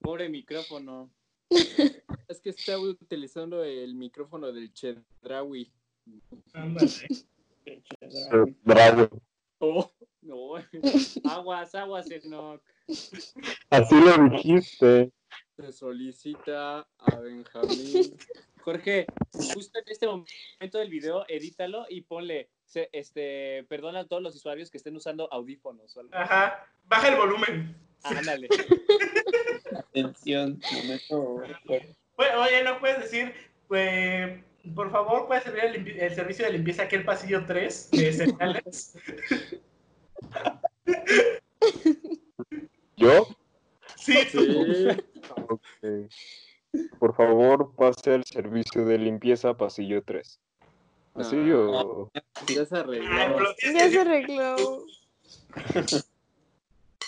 Pobre 0.00 0.30
micrófono. 0.30 1.10
Es 2.28 2.40
que 2.40 2.50
está 2.50 2.78
utilizando 2.78 3.64
el 3.64 3.94
micrófono 3.94 4.52
del 4.52 4.72
Chedrawi. 4.72 5.72
Ándale. 6.52 6.90
Bravo. 8.62 9.08
Oh, 9.60 9.90
no. 10.22 10.54
Aguas, 11.24 11.74
aguas, 11.74 12.10
Enoch. 12.10 12.62
Así 13.70 13.94
lo 14.00 14.28
dijiste. 14.30 15.10
Se 15.56 15.72
solicita 15.72 16.86
a 16.98 17.16
Benjamín. 17.20 18.16
Jorge, 18.60 19.06
justo 19.32 19.78
en 19.78 19.84
este 19.88 20.06
momento 20.06 20.78
del 20.78 20.90
video, 20.90 21.24
edítalo 21.28 21.86
y 21.88 22.02
ponle, 22.02 22.50
se- 22.64 22.88
este, 22.92 23.64
perdona 23.68 24.00
a 24.00 24.06
todos 24.06 24.22
los 24.22 24.36
usuarios 24.36 24.70
que 24.70 24.76
estén 24.78 24.94
usando 24.96 25.32
audífonos. 25.32 25.96
o 25.96 26.00
algo. 26.00 26.14
Ajá. 26.14 26.66
Baja 26.84 27.08
el 27.08 27.16
volumen. 27.16 27.76
Ándale. 28.02 28.48
Atención, 29.72 30.60
momento. 30.72 31.42
Oye, 32.18 32.64
¿no 32.64 32.80
puedes 32.80 32.98
decir, 32.98 33.32
pues, 33.68 34.40
por 34.74 34.90
favor, 34.90 35.26
puedes 35.28 35.44
servir 35.44 35.64
el, 35.64 35.88
el 36.00 36.14
servicio 36.14 36.44
de 36.44 36.52
limpieza 36.52 36.82
aquí 36.82 36.96
el 36.96 37.04
pasillo 37.04 37.46
3 37.46 37.90
de 37.92 38.12
señales? 38.12 38.96
¿Yo? 42.96 43.28
Sí, 43.96 44.18
tú. 44.32 44.40
Sí. 44.40 44.88
Ok. 45.48 45.62
Por 46.98 47.14
favor, 47.14 47.74
pase 47.76 48.14
al 48.14 48.24
servicio 48.24 48.84
de 48.84 48.98
limpieza 48.98 49.54
pasillo 49.56 50.02
3. 50.02 50.40
¿Así 51.14 51.36
Ah. 51.36 51.54
o...? 51.56 52.10
Ya 52.48 52.66
se 52.66 52.76
arregló. 52.76 53.54
Ya 53.74 53.90
se 53.90 54.00
arregló. 54.00 54.56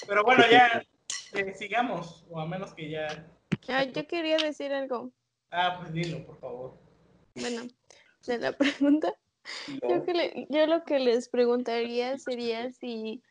pero 0.06 0.24
bueno, 0.24 0.44
ya 0.50 0.84
eh, 1.34 1.54
sigamos, 1.54 2.24
o 2.30 2.40
a 2.40 2.46
menos 2.46 2.72
que 2.74 2.90
ya... 2.90 3.26
Ah, 3.70 3.84
yo 3.84 4.06
quería 4.06 4.36
decir 4.38 4.72
algo. 4.72 5.10
Ah, 5.50 5.78
pues 5.80 5.92
dilo, 5.92 6.24
por 6.26 6.38
favor. 6.40 6.74
Bueno, 7.34 7.62
de 8.26 8.38
la 8.38 8.52
pregunta. 8.58 9.14
Yo, 9.88 10.04
que 10.04 10.12
le- 10.14 10.46
yo 10.50 10.66
lo 10.66 10.84
que 10.84 10.98
les 10.98 11.28
preguntaría 11.28 12.18
sería 12.18 12.70
si 12.72 13.22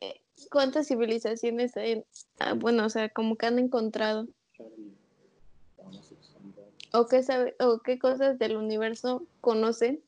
eh, 0.00 0.20
cuántas 0.50 0.88
civilizaciones 0.88 1.76
hay, 1.76 2.04
ah, 2.38 2.54
bueno, 2.54 2.84
o 2.86 2.90
sea, 2.90 3.08
como 3.10 3.36
que 3.36 3.46
han 3.46 3.58
encontrado 3.58 4.26
o 6.92 7.06
qué 7.06 7.22
sabe 7.22 7.54
o 7.60 7.78
qué 7.80 7.98
cosas 7.98 8.38
del 8.38 8.56
universo 8.56 9.22
conocen 9.40 10.02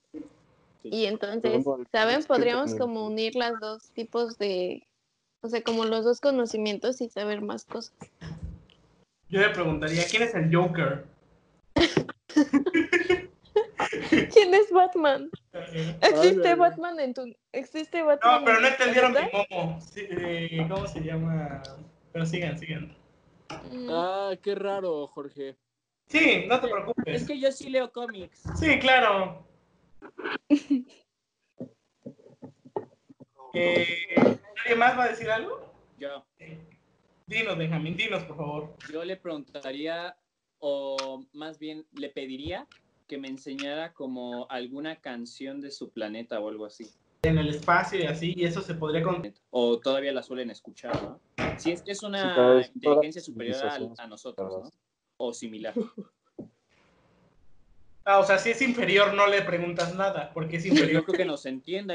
y 0.82 1.04
entonces, 1.06 1.64
¿saben? 1.92 2.24
Podríamos 2.24 2.72
como 2.78 3.06
unir 3.06 3.36
las 3.36 3.58
dos 3.60 3.90
tipos 3.92 4.36
de, 4.38 4.86
o 5.42 5.48
sea, 5.48 5.62
como 5.62 5.84
los 5.84 6.04
dos 6.04 6.20
conocimientos 6.20 7.00
y 7.00 7.08
saber 7.08 7.40
más 7.40 7.64
cosas. 7.64 7.94
Yo 9.32 9.40
le 9.40 9.48
preguntaría, 9.48 10.04
¿quién 10.10 10.24
es 10.24 10.34
el 10.34 10.54
Joker? 10.54 11.06
¿Quién 14.30 14.52
es 14.54 14.70
Batman? 14.70 15.30
¿Existe. 16.02 16.54
Batman 16.54 17.00
en 17.00 17.14
tu 17.14 17.34
existe 17.50 18.02
Batman? 18.02 18.40
No, 18.40 18.44
pero 18.44 18.60
no 18.60 18.68
entendieron 18.68 19.12
mi 19.12 19.18
planeta? 19.20 19.46
momo. 19.56 19.80
Sí, 19.80 20.06
eh, 20.10 20.66
¿Cómo 20.68 20.86
se 20.86 21.00
llama? 21.00 21.62
Pero 22.12 22.26
sigan, 22.26 22.58
sigan. 22.58 22.94
Mm. 23.70 23.88
Ah, 23.88 24.32
qué 24.42 24.54
raro, 24.54 25.06
Jorge. 25.06 25.56
Sí, 26.08 26.44
no 26.46 26.60
te 26.60 26.66
Es 26.66 26.72
preocupes. 26.72 27.26
que 27.26 27.40
yo 27.40 27.50
sí 27.52 27.70
leo 27.70 27.90
cómics. 27.90 28.42
Sí, 28.54 28.78
claro. 28.78 29.46
Eh, 33.54 34.14
¿Nadie 34.64 34.76
más 34.76 34.98
va 34.98 35.04
a 35.04 35.08
decir 35.08 35.30
algo? 35.30 35.70
Yo, 35.98 36.24
Dinos, 37.26 37.56
Benjamín, 37.56 37.96
dinos, 37.96 38.24
por 38.24 38.36
favor. 38.36 38.76
yo 38.92 39.04
le 39.04 39.16
preguntaría, 39.16 40.16
o 40.58 41.24
más 41.32 41.58
bien 41.58 41.86
le 41.92 42.08
pediría 42.08 42.66
que 43.06 43.18
me 43.18 43.28
enseñara 43.28 43.92
como 43.92 44.46
alguna 44.50 45.00
canción 45.00 45.60
de 45.60 45.70
su 45.70 45.90
planeta 45.90 46.40
o 46.40 46.48
algo 46.48 46.66
así. 46.66 46.90
En 47.22 47.38
el 47.38 47.48
espacio 47.50 48.00
y 48.00 48.06
así, 48.06 48.34
y 48.36 48.44
eso 48.44 48.62
se 48.62 48.74
podría 48.74 49.02
con... 49.02 49.22
O 49.50 49.78
todavía 49.78 50.12
la 50.12 50.22
suelen 50.22 50.50
escuchar, 50.50 51.00
¿no? 51.02 51.20
Si 51.58 51.70
es 51.70 51.82
que 51.82 51.92
es 51.92 52.02
una 52.02 52.62
inteligencia 52.74 53.22
superior 53.22 53.54
civilizaciones 53.54 54.00
a, 54.00 54.06
nosotros, 54.06 54.64
¿no? 54.64 54.70
O 55.18 55.32
similar. 55.32 55.74
Ah, 58.04 58.18
o 58.18 58.24
sea, 58.24 58.36
si 58.36 58.50
es 58.50 58.60
inferior 58.62 59.14
no 59.14 59.28
le 59.28 59.42
preguntas 59.42 59.94
nada, 59.94 60.32
porque 60.34 60.56
es 60.56 60.64
Yo 60.66 60.72
inferior. 60.72 61.04
creo 61.04 61.16
que 61.16 61.24
nos 61.24 61.46
entienda. 61.46 61.94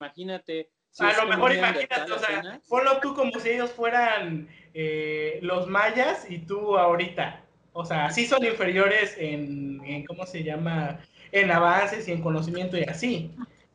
Imagínate. 0.00 0.72
A 0.98 1.24
lo 1.24 1.28
mejor 1.28 1.54
imagínate, 1.54 2.12
o 2.12 2.18
sea, 2.18 2.38
apenas, 2.38 2.60
ponlo 2.68 3.00
tú 3.00 3.14
como 3.14 3.38
si 3.40 3.50
ellos 3.50 3.70
fueran 3.72 4.48
eh, 4.74 5.38
los 5.42 5.66
mayas 5.66 6.30
y 6.30 6.38
tú 6.38 6.76
ahorita. 6.76 7.44
O 7.72 7.84
sea, 7.84 8.10
sí 8.10 8.26
son 8.26 8.44
inferiores 8.44 9.16
en, 9.16 9.82
en, 9.84 10.04
¿cómo 10.04 10.26
se 10.26 10.42
llama? 10.42 11.00
En 11.30 11.50
avances 11.50 12.06
y 12.06 12.12
en 12.12 12.20
conocimiento 12.20 12.76
y 12.76 12.82
así. 12.82 13.34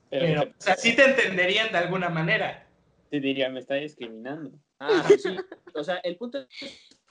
Pero, 0.10 0.44
o 0.44 0.54
sea, 0.60 0.76
sí 0.76 0.96
te 0.96 1.06
entenderían 1.06 1.72
de 1.72 1.80
alguna 1.80 2.10
manera. 2.10 2.68
te 3.10 3.20
diría, 3.20 3.50
me 3.50 3.60
está 3.60 3.76
discriminando. 3.76 4.52
Ah, 4.80 5.04
sí. 5.18 5.36
O 5.74 5.84
sea, 5.84 5.98
el 5.98 6.18
punto 6.18 6.40
es 6.40 6.48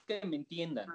que 0.07 0.25
me 0.25 0.37
entiendan. 0.37 0.87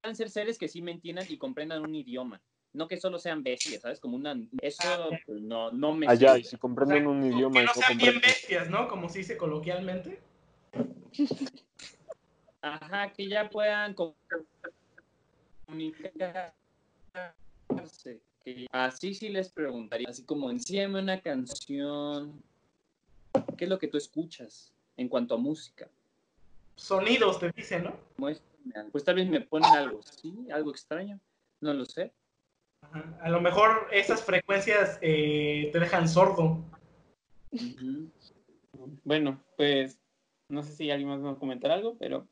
Pueden 0.00 0.16
ser 0.16 0.30
seres 0.30 0.58
que 0.58 0.68
sí 0.68 0.80
me 0.80 0.92
entiendan 0.92 1.26
y 1.28 1.38
comprendan 1.38 1.82
un 1.82 1.94
idioma. 1.94 2.40
No 2.74 2.88
que 2.88 2.96
solo 2.98 3.18
sean 3.18 3.42
bestias, 3.42 3.82
¿sabes? 3.82 4.00
Como 4.00 4.16
una... 4.16 4.34
Eso 4.62 5.10
pues, 5.26 5.42
no, 5.42 5.70
no 5.72 5.92
me 5.92 6.08
Allá, 6.08 6.38
y 6.38 6.42
sirve. 6.42 6.50
si 6.50 6.56
comprenden 6.56 7.06
un 7.06 7.22
idioma 7.24 7.60
Que 7.60 7.64
y 7.64 7.66
no 7.66 7.72
no 7.74 7.82
sean 7.82 7.98
bien 7.98 8.20
bestias, 8.20 8.70
¿no? 8.70 8.88
Como 8.88 9.08
se 9.10 9.18
dice 9.18 9.36
coloquialmente. 9.36 10.20
Ajá, 12.62 13.12
que 13.12 13.28
ya 13.28 13.50
puedan 13.50 13.92
com- 13.94 14.14
comunicarse. 15.66 16.52
Que 18.44 18.66
así 18.72 19.14
sí 19.14 19.28
les 19.28 19.50
preguntaría, 19.50 20.08
así 20.08 20.24
como 20.24 20.50
enséñame 20.50 21.00
una 21.00 21.20
canción. 21.20 22.42
¿Qué 23.56 23.64
es 23.64 23.70
lo 23.70 23.78
que 23.78 23.88
tú 23.88 23.98
escuchas 23.98 24.72
en 24.96 25.08
cuanto 25.08 25.34
a 25.34 25.38
música? 25.38 25.88
Sonidos 26.76 27.38
te 27.38 27.50
dicen, 27.52 27.84
¿no? 27.84 27.96
Muéstrame 28.16 28.72
algo. 28.74 28.90
Pues 28.90 29.04
tal 29.04 29.14
vez 29.16 29.28
me 29.28 29.40
ponen 29.42 29.70
algo, 29.72 30.00
¿sí? 30.02 30.34
Algo 30.50 30.70
extraño. 30.70 31.20
No 31.60 31.72
lo 31.74 31.84
sé. 31.84 32.12
Ajá. 32.82 33.18
A 33.22 33.30
lo 33.30 33.40
mejor 33.40 33.88
esas 33.92 34.22
frecuencias 34.22 34.98
eh, 35.00 35.70
te 35.72 35.80
dejan 35.80 36.08
sordo. 36.08 36.58
Bueno, 39.04 39.40
pues 39.56 39.98
no 40.48 40.62
sé 40.62 40.72
si 40.72 40.90
alguien 40.90 41.08
más 41.08 41.24
va 41.24 41.32
a 41.32 41.38
comentar 41.38 41.70
algo, 41.70 41.96
pero 41.98 42.26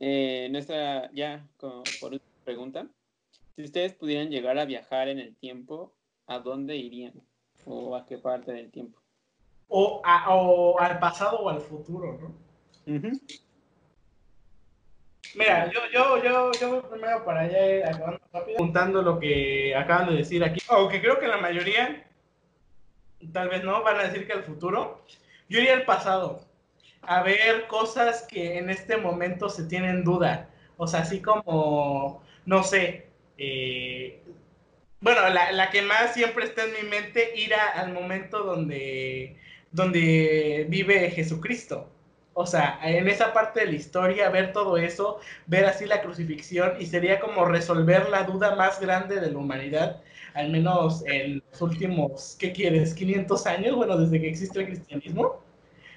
eh, 0.00 0.48
nuestra, 0.50 1.10
ya 1.12 1.46
co- 1.56 1.82
por 2.00 2.12
última 2.12 2.30
pregunta, 2.44 2.86
si 3.56 3.62
ustedes 3.64 3.94
pudieran 3.94 4.30
llegar 4.30 4.58
a 4.58 4.64
viajar 4.64 5.08
en 5.08 5.18
el 5.18 5.36
tiempo, 5.36 5.92
¿a 6.26 6.38
dónde 6.38 6.76
irían? 6.76 7.14
¿O 7.66 7.94
a 7.94 8.04
qué 8.06 8.18
parte 8.18 8.52
del 8.52 8.70
tiempo? 8.70 8.98
O, 9.68 10.02
a- 10.04 10.34
o 10.34 10.78
al 10.80 10.98
pasado 10.98 11.38
o 11.40 11.48
al 11.48 11.60
futuro, 11.60 12.18
¿no? 12.20 12.34
Mira, 15.34 15.70
yo, 15.70 15.80
yo, 15.92 16.22
yo, 16.22 16.52
yo 16.60 16.70
voy 16.70 16.90
primero 16.90 17.24
para 17.24 17.40
allá, 17.42 17.66
eh, 17.66 17.84
acabando 17.84 18.20
rápido, 18.32 18.58
juntando 18.58 19.02
lo 19.02 19.18
que 19.18 19.74
acaban 19.74 20.08
de 20.10 20.16
decir 20.16 20.44
aquí. 20.44 20.60
Aunque 20.68 21.00
creo 21.00 21.18
que 21.18 21.26
la 21.26 21.38
mayoría, 21.38 22.04
tal 23.32 23.48
vez 23.48 23.62
no, 23.64 23.82
van 23.82 23.98
a 23.98 24.04
decir 24.04 24.26
que 24.26 24.32
el 24.32 24.42
futuro. 24.44 25.04
Yo 25.48 25.58
iría 25.60 25.74
al 25.74 25.84
pasado, 25.84 26.44
a 27.02 27.22
ver 27.22 27.66
cosas 27.68 28.26
que 28.30 28.58
en 28.58 28.70
este 28.70 28.96
momento 28.96 29.48
se 29.50 29.64
tienen 29.66 30.04
duda. 30.04 30.50
O 30.76 30.86
sea, 30.86 31.00
así 31.02 31.20
como, 31.22 32.22
no 32.46 32.62
sé, 32.64 33.08
eh, 33.38 34.22
bueno, 35.02 35.28
la, 35.30 35.52
la 35.52 35.70
que 35.70 35.82
más 35.82 36.14
siempre 36.14 36.46
está 36.46 36.64
en 36.66 36.74
mi 36.74 36.90
mente, 36.90 37.32
ir 37.36 37.54
a- 37.54 37.70
al 37.80 37.92
momento 37.94 38.44
donde, 38.44 39.38
donde 39.72 40.66
vive 40.70 41.10
Jesucristo. 41.12 41.91
O 42.34 42.46
sea, 42.46 42.78
en 42.82 43.08
esa 43.08 43.32
parte 43.32 43.60
de 43.60 43.66
la 43.66 43.72
historia, 43.72 44.30
ver 44.30 44.52
todo 44.52 44.76
eso, 44.78 45.18
ver 45.46 45.66
así 45.66 45.86
la 45.86 46.00
crucifixión, 46.02 46.74
y 46.80 46.86
sería 46.86 47.20
como 47.20 47.44
resolver 47.44 48.08
la 48.08 48.24
duda 48.24 48.54
más 48.56 48.80
grande 48.80 49.20
de 49.20 49.30
la 49.30 49.38
humanidad, 49.38 50.02
al 50.34 50.50
menos 50.50 51.04
en 51.06 51.42
los 51.50 51.60
últimos, 51.60 52.36
¿qué 52.38 52.52
quieres? 52.52 52.94
¿500 52.96 53.46
años? 53.46 53.76
Bueno, 53.76 53.98
desde 53.98 54.20
que 54.20 54.28
existe 54.30 54.60
el 54.60 54.66
cristianismo. 54.66 55.44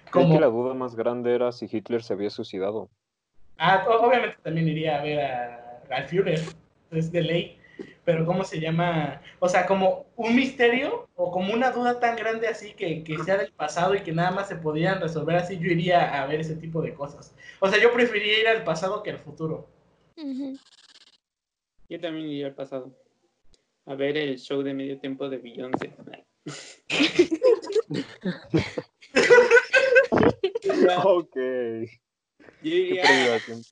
Creo 0.10 0.28
que 0.28 0.38
Como, 0.38 0.40
la 0.40 0.48
duda 0.48 0.74
más 0.74 0.96
grande 0.96 1.36
era 1.36 1.52
si 1.52 1.68
Hitler 1.72 2.02
se 2.02 2.14
había 2.14 2.32
suicidado. 2.32 2.90
ah, 3.58 3.86
obviamente 3.88 4.38
también 4.44 4.68
iría 4.68 5.00
a 5.00 5.04
ver 5.04 5.20
a, 5.22 5.82
al 5.90 6.08
Führer, 6.08 6.56
es 6.92 7.12
de 7.12 7.22
ley, 7.22 7.60
pero 8.04 8.26
¿cómo 8.26 8.44
se 8.44 8.60
llama? 8.60 9.22
O 9.40 9.50
sea, 9.50 9.66
como 9.66 10.06
un 10.16 10.36
misterio 10.36 11.10
o 11.16 11.32
como 11.32 11.54
una 11.54 11.72
duda 11.72 12.00
tan 12.00 12.16
grande 12.16 12.48
así 12.48 12.74
que, 12.74 13.04
que 13.04 13.18
sea 13.24 13.38
del 13.38 13.52
pasado 13.52 13.96
y 13.96 14.02
que 14.02 14.12
nada 14.12 14.32
más 14.32 14.48
se 14.48 14.56
podían 14.56 15.02
resolver 15.02 15.36
así, 15.36 15.58
yo 15.58 15.72
iría 15.72 16.22
a 16.22 16.26
ver 16.28 16.42
ese 16.42 16.56
tipo 16.56 16.82
de 16.82 16.94
cosas. 16.94 17.36
O 17.60 17.68
sea, 17.68 17.82
yo 17.82 17.92
preferiría 17.94 18.40
ir 18.42 18.48
al 18.48 18.64
pasado 18.64 19.04
que 19.04 19.12
al 19.12 19.20
futuro. 19.20 19.68
Yo 21.90 22.00
también 22.00 22.28
iría 22.28 22.48
al 22.48 22.56
pasado. 22.56 22.96
A 23.86 23.96
ver 23.96 24.18
el 24.18 24.40
show 24.40 24.62
de 24.64 24.74
medio 24.74 25.00
tiempo 25.00 25.30
de 25.30 25.38
Beyoncé. 25.38 25.94
Ok. 31.06 31.36
Yo 31.36 31.88
Qué 32.62 32.70
iría 32.70 33.04
pérdida 33.04 33.34
de 33.34 33.40
tiempo. 33.42 33.68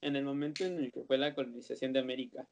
en 0.00 0.16
el 0.16 0.24
momento 0.24 0.64
en 0.64 0.78
el 0.78 0.92
que 0.92 1.02
fue 1.04 1.18
la 1.18 1.34
colonización 1.34 1.92
de 1.92 2.00
América. 2.00 2.46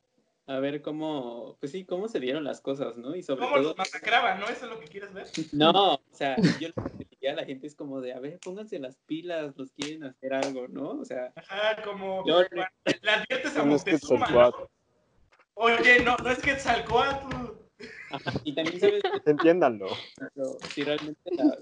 A 0.47 0.59
ver 0.59 0.83
cómo, 0.83 1.57
pues 1.59 1.73
sí, 1.73 1.87
cómo 1.87 2.07
se 2.07 2.21
dieron 2.21 2.45
las 2.45 2.61
cosas, 2.61 2.99
¿no? 2.99 3.17
Y 3.17 3.23
sobre 3.23 3.41
¿Cómo 3.41 3.55
todo, 3.57 3.69
los 3.69 3.79
masacraban, 3.79 4.39
no? 4.41 4.47
¿Eso 4.47 4.67
es 4.67 4.71
lo 4.73 4.79
que 4.79 4.89
quieres 4.89 5.13
ver? 5.15 5.27
no, 5.53 5.95
o 5.95 6.01
sea, 6.13 6.37
yo 6.61 6.69
lo 6.77 6.85
que 6.85 7.07
diría 7.11 7.33
a 7.33 7.37
la 7.37 7.45
gente 7.47 7.67
es 7.67 7.75
como 7.75 8.03
de, 8.03 8.13
a 8.13 8.21
ver, 8.21 8.39
pónganse 8.41 8.79
las 8.79 8.97
pilas, 9.07 9.57
los 9.57 9.71
quieren 9.73 10.05
hacer 10.05 10.35
algo, 10.35 10.69
¿no? 10.69 10.91
O 11.01 11.05
sea, 11.07 11.33
Ajá, 11.35 11.83
como 11.83 12.27
Yo- 12.27 12.43
le 12.53 13.11
adviertes 13.11 13.57
a 13.57 13.65
No 13.65 13.75
es 13.75 13.87
Moctezuma. 13.87 14.29
¿no? 14.29 14.69
Oye, 15.55 16.01
no, 16.05 16.17
no 16.19 16.31
es 16.31 16.39
Quetzalcóatl. 16.41 17.35
ajá, 18.11 18.33
y 18.45 18.55
también 18.55 18.81
sabes 18.81 19.03
Entiéndanlo. 19.27 19.89
pero 20.19 20.59
si 20.75 20.85
realmente 20.85 21.31
las 21.37 21.59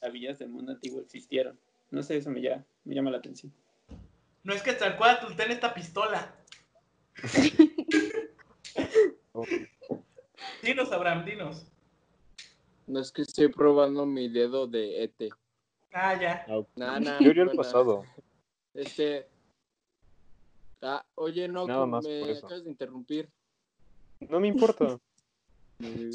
maravillas 0.00 0.40
del 0.40 0.48
mundo 0.48 0.72
antiguo 0.72 1.00
existieron. 1.00 1.56
No 1.92 2.02
sé, 2.02 2.16
eso 2.16 2.30
me 2.30 2.40
llama, 2.40 2.64
me 2.82 2.96
llama 2.96 3.12
la 3.12 3.18
atención. 3.18 3.52
No 4.42 4.52
es 4.54 4.62
Quetzalcóatl, 4.62 5.36
ten 5.36 5.52
esta 5.52 5.72
pistola. 5.72 6.34
Dinos, 10.62 10.92
Abraham, 10.92 11.24
dinos. 11.24 11.66
No 12.86 13.00
es 13.00 13.10
que 13.10 13.22
estoy 13.22 13.48
probando 13.48 14.06
mi 14.06 14.28
dedo 14.28 14.66
de 14.66 15.04
ET. 15.04 15.30
Ah, 15.92 16.20
ya. 16.20 16.46
Nah, 16.76 17.00
nah, 17.00 17.18
Yo 17.20 17.30
iría 17.30 17.42
al 17.42 17.48
bueno, 17.48 17.62
pasado. 17.62 18.04
Este. 18.74 19.28
Ah, 20.82 21.04
oye, 21.14 21.48
no, 21.48 21.66
Nada 21.66 21.84
que 21.84 21.90
más 21.90 22.04
me 22.04 22.32
acabas 22.32 22.64
de 22.64 22.70
interrumpir. 22.70 23.30
No 24.20 24.40
me 24.40 24.48
importa. 24.48 24.98
Eh, 25.80 26.10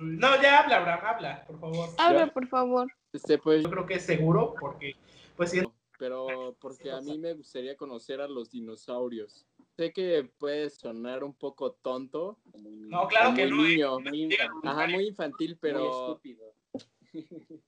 No, 0.00 0.42
ya 0.42 0.60
habla, 0.60 0.78
Abraham, 0.78 1.00
habla, 1.04 1.44
por 1.46 1.60
favor. 1.60 1.88
Habla, 1.98 2.26
por 2.32 2.48
favor. 2.48 2.92
Este, 3.12 3.38
pues, 3.38 3.62
Yo 3.62 3.70
creo 3.70 3.86
que 3.86 3.94
es 3.94 4.02
seguro, 4.04 4.54
porque, 4.58 4.96
pues 5.36 5.50
sí, 5.50 5.62
pero 5.98 6.56
porque 6.60 6.90
a 6.90 7.00
mí 7.00 7.18
me 7.18 7.34
gustaría 7.34 7.76
conocer 7.76 8.20
a 8.20 8.28
los 8.28 8.50
dinosaurios. 8.50 9.46
Sé 9.80 9.94
que 9.94 10.24
puede 10.36 10.68
sonar 10.68 11.24
un 11.24 11.32
poco 11.32 11.72
tonto. 11.72 12.36
No, 12.52 13.08
claro 13.08 13.34
que 13.34 13.46
muy 13.46 13.78
no, 13.78 13.98
eh. 13.98 14.10
niño, 14.10 14.10
Muy 14.10 14.24
infantil, 14.24 14.68
Ajá, 14.68 14.86
muy 14.88 15.06
infantil, 15.06 15.48
muy 15.52 15.58
pero, 15.58 15.88
estúpido. 15.88 16.54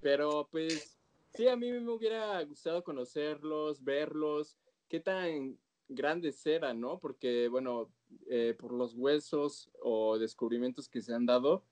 pero 0.00 0.48
pues 0.50 0.98
sí, 1.32 1.46
a 1.46 1.54
mí 1.54 1.70
me 1.70 1.92
hubiera 1.92 2.42
gustado 2.42 2.82
conocerlos, 2.82 3.84
verlos, 3.84 4.58
qué 4.88 4.98
tan 4.98 5.56
grandes 5.86 6.44
eran, 6.44 6.80
¿no? 6.80 6.98
Porque, 6.98 7.46
bueno, 7.46 7.88
eh, 8.28 8.56
por 8.58 8.72
los 8.72 8.94
huesos 8.94 9.70
o 9.80 10.18
descubrimientos 10.18 10.88
que 10.88 11.02
se 11.02 11.14
han 11.14 11.24
dado, 11.24 11.62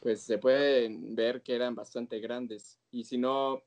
pues 0.00 0.20
se 0.20 0.38
pueden 0.38 1.16
ver 1.16 1.42
que 1.42 1.56
eran 1.56 1.74
bastante 1.74 2.20
grandes. 2.20 2.78
Y 2.92 3.02
si 3.02 3.18
no, 3.18 3.64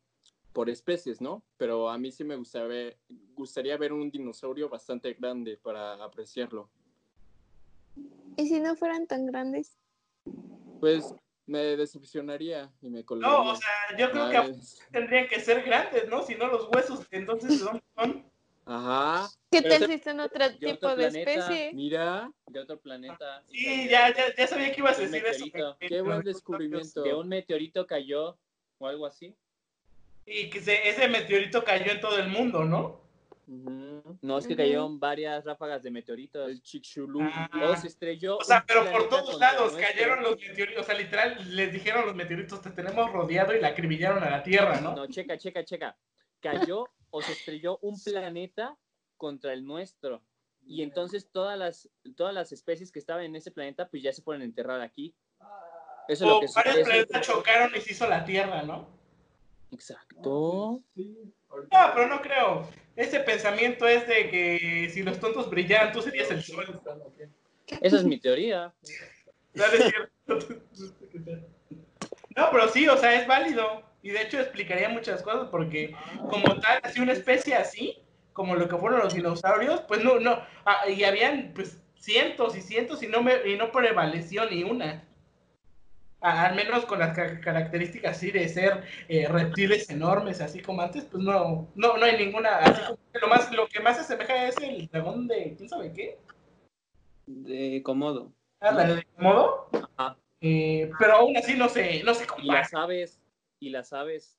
por 0.57 0.71
especies, 0.71 1.21
¿no? 1.21 1.43
Pero 1.57 1.87
a 1.87 1.99
mí 1.99 2.11
sí 2.11 2.23
me 2.23 2.35
gustaría 2.35 2.67
ver, 2.67 2.97
gustaría 3.35 3.77
ver 3.77 3.93
un 3.93 4.09
dinosaurio 4.09 4.67
bastante 4.67 5.13
grande 5.13 5.55
para 5.55 6.03
apreciarlo. 6.03 6.67
¿Y 8.37 8.47
si 8.47 8.59
no 8.59 8.75
fueran 8.75 9.05
tan 9.05 9.27
grandes? 9.27 9.77
Pues 10.79 11.13
me 11.45 11.59
decepcionaría 11.77 12.73
y 12.81 12.89
me 12.89 13.05
colgaría. 13.05 13.37
no, 13.37 13.51
o 13.51 13.55
sea, 13.55 13.69
yo 13.99 14.09
creo 14.09 14.29
que 14.31 14.49
es- 14.49 14.79
tendrían 14.91 15.27
que 15.27 15.39
ser 15.41 15.61
grandes, 15.61 16.09
¿no? 16.09 16.23
Si 16.23 16.33
no, 16.33 16.47
los 16.47 16.67
huesos, 16.73 17.05
entonces, 17.11 17.59
¿de 17.59 17.63
dónde 17.63 17.83
son? 17.95 18.25
Ajá, 18.65 19.27
¿Qué 19.51 19.61
tal 19.61 19.85
si 19.85 19.99
son 19.99 20.21
otro 20.21 20.49
de 20.49 20.55
tipo 20.55 20.71
otro 20.71 20.89
de 20.89 20.95
planeta. 20.95 21.31
especie? 21.33 21.73
mira, 21.75 22.31
De 22.47 22.59
otro 22.61 22.79
planeta. 22.79 23.43
Sí, 23.51 23.87
ya, 23.87 24.11
ya, 24.11 24.33
ya 24.35 24.47
sabía 24.47 24.71
que 24.71 24.81
ibas 24.81 24.97
a 24.97 25.01
decir 25.03 25.17
eso. 25.23 25.45
meteorito. 25.45 25.77
que- 25.77 25.87
qué 25.87 26.01
buen 26.01 26.23
descubrimiento. 26.23 27.03
De 27.03 27.13
un 27.13 27.27
meteorito 27.29 27.85
cayó 27.85 28.39
o 28.79 28.87
algo 28.87 29.05
así. 29.05 29.35
Y 30.29 30.49
que 30.49 30.59
se- 30.59 30.89
ese 30.89 31.07
meteorito 31.07 31.63
cayó 31.63 31.89
en 31.89 32.01
todo 32.01 32.19
el 32.19 32.27
mundo, 32.27 32.65
¿no? 32.65 33.01
No, 34.21 34.37
es 34.37 34.45
que 34.45 34.57
cayeron 34.57 34.99
varias 34.99 35.45
ráfagas 35.45 35.81
de 35.81 35.89
meteoritos. 35.89 36.49
El 36.49 36.61
Chicxulub. 36.61 37.23
Ah. 37.33 37.49
Todo 37.49 37.77
se 37.77 37.87
estrelló. 37.87 38.37
O 38.37 38.43
sea, 38.43 38.65
pero 38.67 38.91
por 38.91 39.07
todos 39.07 39.39
lados 39.39 39.73
cayeron 39.77 40.21
los 40.21 40.37
meteoritos. 40.37 40.83
O 40.83 40.85
sea, 40.85 40.95
literal, 40.95 41.55
les 41.55 41.71
dijeron 41.71 42.05
los 42.05 42.13
meteoritos, 42.13 42.61
te 42.61 42.71
tenemos 42.71 43.09
rodeado 43.09 43.55
y 43.55 43.61
la 43.61 43.69
acribillaron 43.69 44.21
a 44.21 44.29
la 44.29 44.43
Tierra, 44.43 44.81
¿no? 44.81 44.93
No, 44.93 45.07
checa, 45.07 45.37
checa, 45.37 45.63
checa. 45.63 45.97
Cayó 46.41 46.89
o 47.09 47.21
se 47.21 47.31
estrelló 47.31 47.79
un 47.81 47.97
planeta 48.03 48.77
contra 49.15 49.53
el 49.53 49.63
nuestro. 49.65 50.21
Y 50.65 50.81
entonces 50.83 51.31
todas 51.31 51.57
las, 51.57 51.89
todas 52.17 52.33
las 52.33 52.51
especies 52.51 52.91
que 52.91 52.99
estaban 52.99 53.23
en 53.23 53.37
ese 53.37 53.51
planeta, 53.51 53.87
pues 53.87 54.03
ya 54.03 54.11
se 54.11 54.21
fueron 54.21 54.41
a 54.41 54.45
enterrar 54.45 54.81
aquí. 54.81 55.15
Eso 56.09 56.25
es 56.25 56.29
lo 56.29 56.37
O 56.37 56.41
que 56.41 56.47
varios 56.53 56.79
planetas 56.85 57.25
chocaron 57.25 57.71
y 57.77 57.79
se 57.79 57.93
hizo 57.93 58.09
la 58.09 58.25
Tierra, 58.25 58.63
¿no? 58.63 58.96
Exacto. 59.71 60.81
No, 60.95 61.91
pero 61.93 62.07
no 62.07 62.21
creo. 62.21 62.69
Ese 62.95 63.19
pensamiento 63.19 63.87
es 63.87 64.07
de 64.07 64.29
que 64.29 64.89
si 64.91 65.03
los 65.03 65.19
tontos 65.19 65.49
brillaran, 65.49 65.91
tú 65.93 66.01
serías 66.01 66.31
el 66.31 66.43
sol. 66.43 66.81
Esa 67.81 67.97
es 67.97 68.03
mi 68.03 68.19
teoría. 68.19 68.73
No, 72.35 72.51
pero 72.51 72.67
sí, 72.69 72.87
o 72.87 72.97
sea, 72.97 73.19
es 73.19 73.27
válido. 73.27 73.83
Y 74.03 74.11
de 74.11 74.21
hecho 74.21 74.39
explicaría 74.39 74.89
muchas 74.89 75.21
cosas 75.21 75.49
porque 75.49 75.95
como 76.29 76.59
tal, 76.59 76.79
así 76.83 76.99
una 76.99 77.13
especie 77.13 77.55
así, 77.55 77.97
como 78.31 78.55
lo 78.55 78.69
que 78.69 78.77
fueron 78.77 78.99
los 78.99 79.13
dinosaurios, 79.13 79.81
pues 79.81 80.03
no, 80.03 80.19
no, 80.19 80.39
ah, 80.65 80.87
y 80.87 81.03
habían 81.03 81.51
pues 81.55 81.81
cientos 81.99 82.55
y 82.55 82.61
cientos 82.61 83.01
y 83.01 83.07
no, 83.07 83.23
me, 83.23 83.47
y 83.49 83.57
no 83.57 83.71
prevaleció 83.71 84.49
ni 84.49 84.63
una. 84.63 85.06
Al 86.19 86.55
menos 86.55 86.85
con 86.85 86.97
las 86.99 87.15
ca- 87.15 87.39
características 87.39 88.17
así 88.17 88.31
de 88.31 88.49
ser 88.49 88.83
eh, 89.07 89.27
reptiles 89.27 89.89
enormes, 89.91 90.41
así 90.41 90.61
como 90.61 90.81
antes, 90.81 91.05
pues 91.05 91.23
no, 91.23 91.67
no, 91.75 91.97
no 91.97 92.05
hay 92.05 92.17
ninguna, 92.17 92.57
así 92.57 92.81
como 92.85 92.97
que 93.13 93.19
lo 93.19 93.27
más, 93.27 93.51
lo 93.53 93.67
que 93.67 93.79
más 93.81 93.95
se 93.97 94.01
asemeja 94.01 94.47
es 94.47 94.57
el 94.57 94.87
dragón 94.87 95.27
de, 95.27 95.53
¿quién 95.55 95.69
sabe 95.69 95.93
qué? 95.93 96.17
De 97.27 97.81
Komodo. 97.83 98.31
Ah, 98.59 98.71
la 98.71 98.95
de 98.95 99.03
Komodo. 99.15 99.69
Ajá. 99.97 100.17
Eh, 100.41 100.89
pero 100.97 101.13
aún 101.13 101.37
así 101.37 101.55
no 101.55 101.69
se, 101.69 102.01
no 102.03 102.13
se 102.13 102.23
Y 102.23 102.27
compara. 102.27 102.59
las 102.61 102.73
aves. 102.73 103.19
Y 103.59 103.69
las 103.69 103.93
aves. 103.93 104.37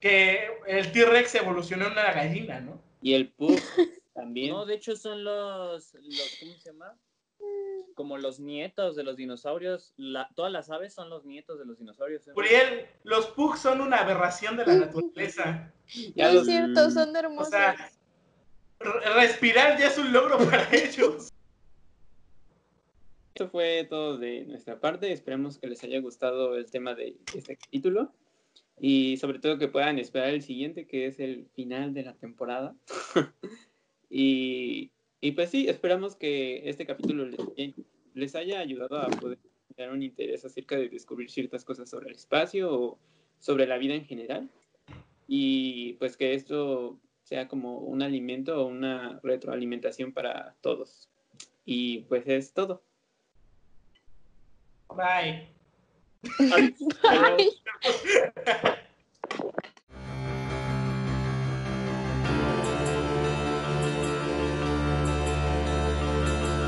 Que 0.00 0.48
el 0.66 0.90
T-Rex 0.92 1.34
evolucionó 1.36 1.86
en 1.86 1.92
una 1.92 2.12
gallina, 2.12 2.60
¿no? 2.60 2.80
Y 3.00 3.14
el 3.14 3.28
Pug 3.30 3.56
también. 4.14 4.50
No, 4.52 4.64
de 4.66 4.74
hecho 4.74 4.96
son 4.96 5.22
los, 5.24 5.94
los 5.94 6.36
¿cómo 6.40 6.52
se 6.58 6.70
llama? 6.72 6.96
Como 7.94 8.18
los 8.18 8.40
nietos 8.40 8.96
de 8.96 9.04
los 9.04 9.16
dinosaurios. 9.16 9.92
La- 9.96 10.28
todas 10.34 10.50
las 10.52 10.70
aves 10.70 10.92
son 10.92 11.08
los 11.10 11.24
nietos 11.24 11.58
de 11.58 11.64
los 11.64 11.78
dinosaurios. 11.78 12.26
¿eh? 12.28 12.32
Uriel, 12.36 12.86
los 13.04 13.26
Pugs 13.28 13.60
son 13.60 13.80
una 13.80 13.98
aberración 13.98 14.56
de 14.56 14.66
la 14.66 14.74
naturaleza. 14.86 15.72
Ya 16.14 16.28
No 16.28 16.34
los- 16.34 16.42
es 16.42 16.48
cierto, 16.54 16.90
son 16.90 17.14
O 17.14 17.18
hermosos. 17.18 17.50
sea, 17.50 17.90
re- 18.80 19.14
respirar 19.14 19.78
ya 19.78 19.86
es 19.88 19.98
un 19.98 20.12
logro 20.12 20.38
para 20.38 20.68
ellos. 20.74 21.30
Esto 23.34 23.48
fue 23.48 23.84
todo 23.90 24.16
de 24.16 24.44
nuestra 24.44 24.78
parte. 24.80 25.10
Esperemos 25.12 25.58
que 25.58 25.66
les 25.66 25.82
haya 25.82 26.00
gustado 26.00 26.56
el 26.56 26.70
tema 26.70 26.94
de 26.94 27.16
este 27.34 27.56
capítulo. 27.56 28.12
Y 28.80 29.16
sobre 29.18 29.38
todo 29.38 29.58
que 29.58 29.68
puedan 29.68 29.98
esperar 29.98 30.30
el 30.30 30.42
siguiente, 30.42 30.86
que 30.86 31.06
es 31.06 31.20
el 31.20 31.46
final 31.54 31.94
de 31.94 32.02
la 32.04 32.14
temporada. 32.14 32.74
Y, 34.16 34.92
y 35.24 35.32
pues 35.32 35.48
sí, 35.48 35.66
esperamos 35.70 36.16
que 36.16 36.68
este 36.68 36.84
capítulo 36.84 37.24
les, 37.24 37.40
les 38.12 38.34
haya 38.34 38.60
ayudado 38.60 38.98
a 38.98 39.08
poder 39.08 39.38
tener 39.74 39.90
un 39.90 40.02
interés 40.02 40.44
acerca 40.44 40.76
de 40.76 40.90
descubrir 40.90 41.30
ciertas 41.30 41.64
cosas 41.64 41.88
sobre 41.88 42.10
el 42.10 42.16
espacio 42.16 42.70
o 42.70 42.98
sobre 43.38 43.66
la 43.66 43.78
vida 43.78 43.94
en 43.94 44.04
general. 44.04 44.50
Y 45.26 45.94
pues 45.94 46.18
que 46.18 46.34
esto 46.34 47.00
sea 47.22 47.48
como 47.48 47.78
un 47.78 48.02
alimento 48.02 48.60
o 48.60 48.66
una 48.66 49.18
retroalimentación 49.22 50.12
para 50.12 50.56
todos. 50.60 51.08
Y 51.64 52.00
pues 52.00 52.24
es 52.26 52.52
todo. 52.52 52.82
Bye. 54.94 55.48
Ay. 57.02 57.48